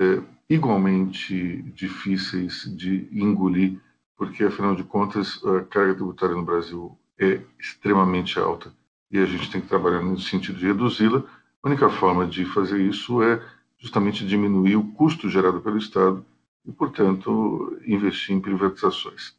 é, 0.00 0.22
igualmente 0.48 1.62
difíceis 1.74 2.64
de 2.74 3.06
engolir, 3.12 3.78
porque, 4.16 4.44
afinal 4.44 4.74
de 4.74 4.82
contas, 4.82 5.38
a 5.44 5.60
carga 5.64 5.94
tributária 5.94 6.34
no 6.34 6.44
Brasil 6.44 6.98
é 7.18 7.40
extremamente 7.58 8.38
alta 8.38 8.72
e 9.10 9.18
a 9.18 9.26
gente 9.26 9.50
tem 9.50 9.60
que 9.60 9.68
trabalhar 9.68 10.00
no 10.00 10.18
sentido 10.18 10.58
de 10.58 10.66
reduzi-la. 10.66 11.22
A 11.62 11.68
única 11.68 11.90
forma 11.90 12.26
de 12.26 12.44
fazer 12.46 12.80
isso 12.80 13.22
é 13.22 13.42
justamente 13.78 14.26
diminuir 14.26 14.76
o 14.76 14.92
custo 14.92 15.28
gerado 15.28 15.60
pelo 15.60 15.78
Estado 15.78 16.24
e, 16.66 16.72
portanto, 16.72 17.78
investir 17.86 18.34
em 18.34 18.40
privatizações. 18.40 19.34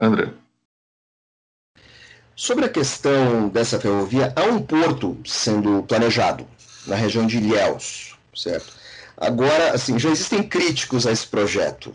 André. 0.00 0.32
Sobre 2.34 2.64
a 2.64 2.68
questão 2.68 3.48
dessa 3.48 3.80
ferrovia, 3.80 4.32
há 4.36 4.44
um 4.44 4.62
porto 4.62 5.18
sendo 5.26 5.82
planejado 5.82 6.46
na 6.86 6.94
região 6.94 7.26
de 7.26 7.38
Ilhéus, 7.38 8.16
certo? 8.34 8.78
Agora, 9.20 9.72
assim, 9.72 9.98
já 9.98 10.10
existem 10.10 10.42
críticos 10.42 11.06
a 11.06 11.12
esse 11.12 11.26
projeto. 11.26 11.92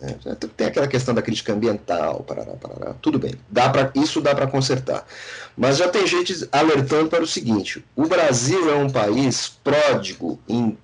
Né? 0.00 0.16
Tem 0.56 0.68
aquela 0.68 0.86
questão 0.86 1.14
da 1.14 1.20
crítica 1.20 1.52
ambiental, 1.52 2.22
parará, 2.22 2.52
parará, 2.52 2.94
tudo 3.02 3.18
bem, 3.18 3.34
dá 3.50 3.68
pra, 3.68 3.90
isso 3.94 4.20
dá 4.20 4.34
para 4.34 4.46
consertar. 4.46 5.04
Mas 5.56 5.76
já 5.76 5.88
tem 5.88 6.06
gente 6.06 6.48
alertando 6.50 7.10
para 7.10 7.22
o 7.22 7.26
seguinte: 7.26 7.84
o 7.94 8.06
Brasil 8.06 8.70
é 8.70 8.76
um 8.76 8.88
país 8.88 9.48
pródigo 9.62 10.38
em 10.48 10.78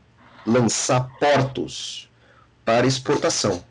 lançar 0.45 1.09
portos 1.19 2.11
para 2.65 2.87
exportação. 2.87 3.65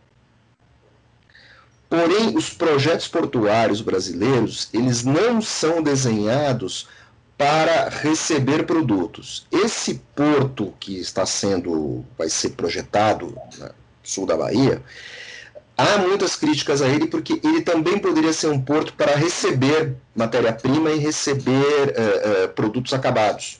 Porém, 1.88 2.36
os 2.36 2.49
projetos 2.49 3.07
portuários 3.07 3.82
brasileiros, 3.82 4.70
eles 4.74 5.03
não 5.03 5.41
são 5.41 5.84
desenhados 5.84 6.88
para 7.38 7.89
receber 7.89 8.65
produtos. 8.65 9.45
Esse 9.51 10.01
porto 10.15 10.73
que 10.79 10.99
está 10.99 11.25
sendo, 11.25 12.05
vai 12.17 12.29
ser 12.29 12.51
projetado 12.51 13.38
no 13.59 13.69
sul 14.03 14.25
da 14.25 14.38
Bahia, 14.38 14.81
há 15.77 15.97
muitas 15.97 16.36
críticas 16.36 16.81
a 16.81 16.88
ele 16.88 17.07
porque 17.07 17.39
ele 17.43 17.61
também 17.61 17.97
poderia 17.99 18.31
ser 18.31 18.47
um 18.47 18.61
porto 18.61 18.93
para 18.93 19.15
receber 19.15 19.95
matéria-prima 20.15 20.91
e 20.91 20.99
receber 20.99 21.53
uh, 21.53 22.45
uh, 22.45 22.49
produtos 22.49 22.93
acabados. 22.93 23.59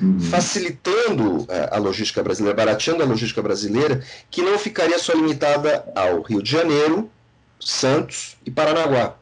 Uhum. 0.00 0.18
Facilitando 0.18 1.42
uh, 1.42 1.46
a 1.70 1.76
logística 1.76 2.22
brasileira, 2.22 2.56
barateando 2.56 3.02
a 3.02 3.06
logística 3.06 3.42
brasileira, 3.42 4.02
que 4.30 4.40
não 4.40 4.58
ficaria 4.58 4.98
só 4.98 5.12
limitada 5.12 5.84
ao 5.94 6.22
Rio 6.22 6.42
de 6.42 6.50
Janeiro, 6.50 7.10
Santos 7.58 8.38
e 8.46 8.50
Paranaguá, 8.50 9.16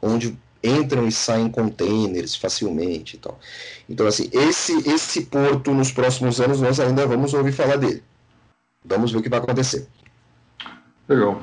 onde 0.00 0.38
entram 0.64 1.06
e 1.06 1.12
saem 1.12 1.50
containers 1.50 2.34
facilmente 2.34 3.16
e 3.16 3.18
tal. 3.18 3.38
Então, 3.88 4.06
assim, 4.06 4.28
esse, 4.32 4.72
esse 4.88 5.26
porto 5.26 5.74
nos 5.74 5.92
próximos 5.92 6.40
anos 6.40 6.60
nós 6.60 6.80
ainda 6.80 7.06
vamos 7.06 7.34
ouvir 7.34 7.52
falar 7.52 7.76
dele. 7.76 8.02
Vamos 8.84 9.12
ver 9.12 9.18
o 9.18 9.22
que 9.22 9.28
vai 9.28 9.38
acontecer. 9.38 9.86
Legal. 11.08 11.40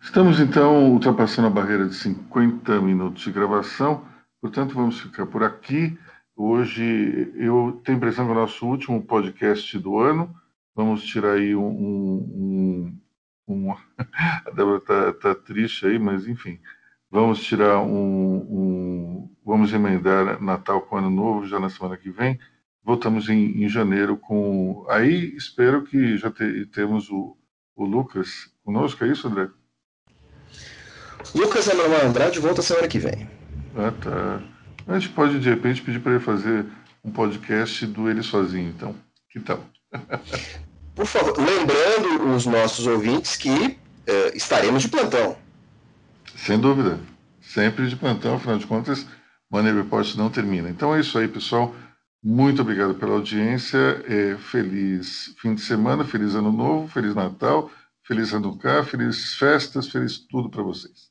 Estamos 0.00 0.40
então 0.40 0.92
ultrapassando 0.92 1.48
a 1.48 1.50
barreira 1.50 1.86
de 1.86 1.94
50 1.94 2.80
minutos 2.80 3.22
de 3.22 3.30
gravação, 3.30 4.04
portanto 4.40 4.74
vamos 4.74 4.98
ficar 4.98 5.26
por 5.26 5.42
aqui. 5.42 5.98
Hoje 6.34 7.30
eu 7.34 7.80
tenho 7.84 7.96
a 7.96 7.98
impressão 7.98 8.24
que 8.24 8.30
é 8.30 8.34
o 8.34 8.38
nosso 8.38 8.66
último 8.66 9.02
podcast 9.02 9.78
do 9.78 9.98
ano. 9.98 10.34
Vamos 10.74 11.04
tirar 11.04 11.32
aí 11.32 11.54
um. 11.54 11.68
um, 11.68 12.98
um, 13.46 13.66
um 13.68 13.72
a 14.46 14.50
Débora 14.50 14.78
está 14.78 15.12
tá 15.12 15.34
triste 15.34 15.86
aí, 15.86 15.98
mas 15.98 16.26
enfim. 16.26 16.58
Vamos 17.10 17.42
tirar 17.42 17.80
um, 17.80 18.36
um, 18.36 19.30
Vamos 19.44 19.72
emendar 19.72 20.40
Natal 20.40 20.80
com 20.82 20.96
Ano 20.96 21.10
Novo 21.10 21.46
já 21.46 21.58
na 21.58 21.68
semana 21.68 21.96
que 21.96 22.10
vem. 22.10 22.38
Voltamos 22.84 23.28
em, 23.28 23.64
em 23.64 23.68
janeiro 23.68 24.16
com. 24.16 24.86
Aí 24.88 25.34
espero 25.36 25.82
que 25.82 26.16
já 26.16 26.30
te, 26.30 26.66
temos 26.66 27.10
o, 27.10 27.36
o 27.74 27.84
Lucas 27.84 28.50
conosco, 28.64 29.04
é 29.04 29.08
isso, 29.08 29.26
André? 29.26 29.48
Lucas 31.34 31.68
Emanuel 31.68 32.06
Andrade 32.06 32.38
volta 32.38 32.62
semana 32.62 32.86
que 32.86 32.98
vem. 32.98 33.28
Ah, 33.76 33.92
tá. 34.00 34.40
A 34.86 34.98
gente 34.98 35.12
pode, 35.12 35.38
de 35.40 35.50
repente, 35.50 35.82
pedir 35.82 36.00
para 36.00 36.12
ele 36.12 36.20
fazer 36.20 36.64
um 37.04 37.10
podcast 37.10 37.86
do 37.86 38.08
ele 38.08 38.22
sozinho, 38.22 38.68
então. 38.68 38.94
Que 39.30 39.40
tal? 39.40 39.64
Por 40.94 41.06
favor, 41.06 41.34
lembrando 41.38 42.34
os 42.34 42.46
nossos 42.46 42.86
ouvintes 42.86 43.36
que 43.36 43.78
eh, 44.06 44.32
estaremos 44.34 44.82
de 44.82 44.88
plantão. 44.88 45.36
Sem 46.44 46.58
dúvida. 46.58 46.98
Sempre 47.40 47.88
de 47.88 47.96
plantão, 47.96 48.36
afinal 48.36 48.58
de 48.58 48.66
contas, 48.66 49.06
Money 49.50 49.72
Report 49.72 50.14
não 50.14 50.30
termina. 50.30 50.70
Então 50.70 50.94
é 50.94 51.00
isso 51.00 51.18
aí, 51.18 51.28
pessoal. 51.28 51.74
Muito 52.22 52.62
obrigado 52.62 52.94
pela 52.94 53.12
audiência. 53.12 53.78
É, 54.06 54.36
feliz 54.36 55.34
fim 55.40 55.54
de 55.54 55.60
semana, 55.60 56.04
feliz 56.04 56.34
ano 56.34 56.52
novo, 56.52 56.88
feliz 56.88 57.14
Natal, 57.14 57.70
feliz 58.06 58.32
Hanukkah, 58.32 58.84
feliz 58.84 59.34
festas, 59.34 59.88
feliz 59.88 60.18
tudo 60.18 60.50
para 60.50 60.62
vocês. 60.62 61.10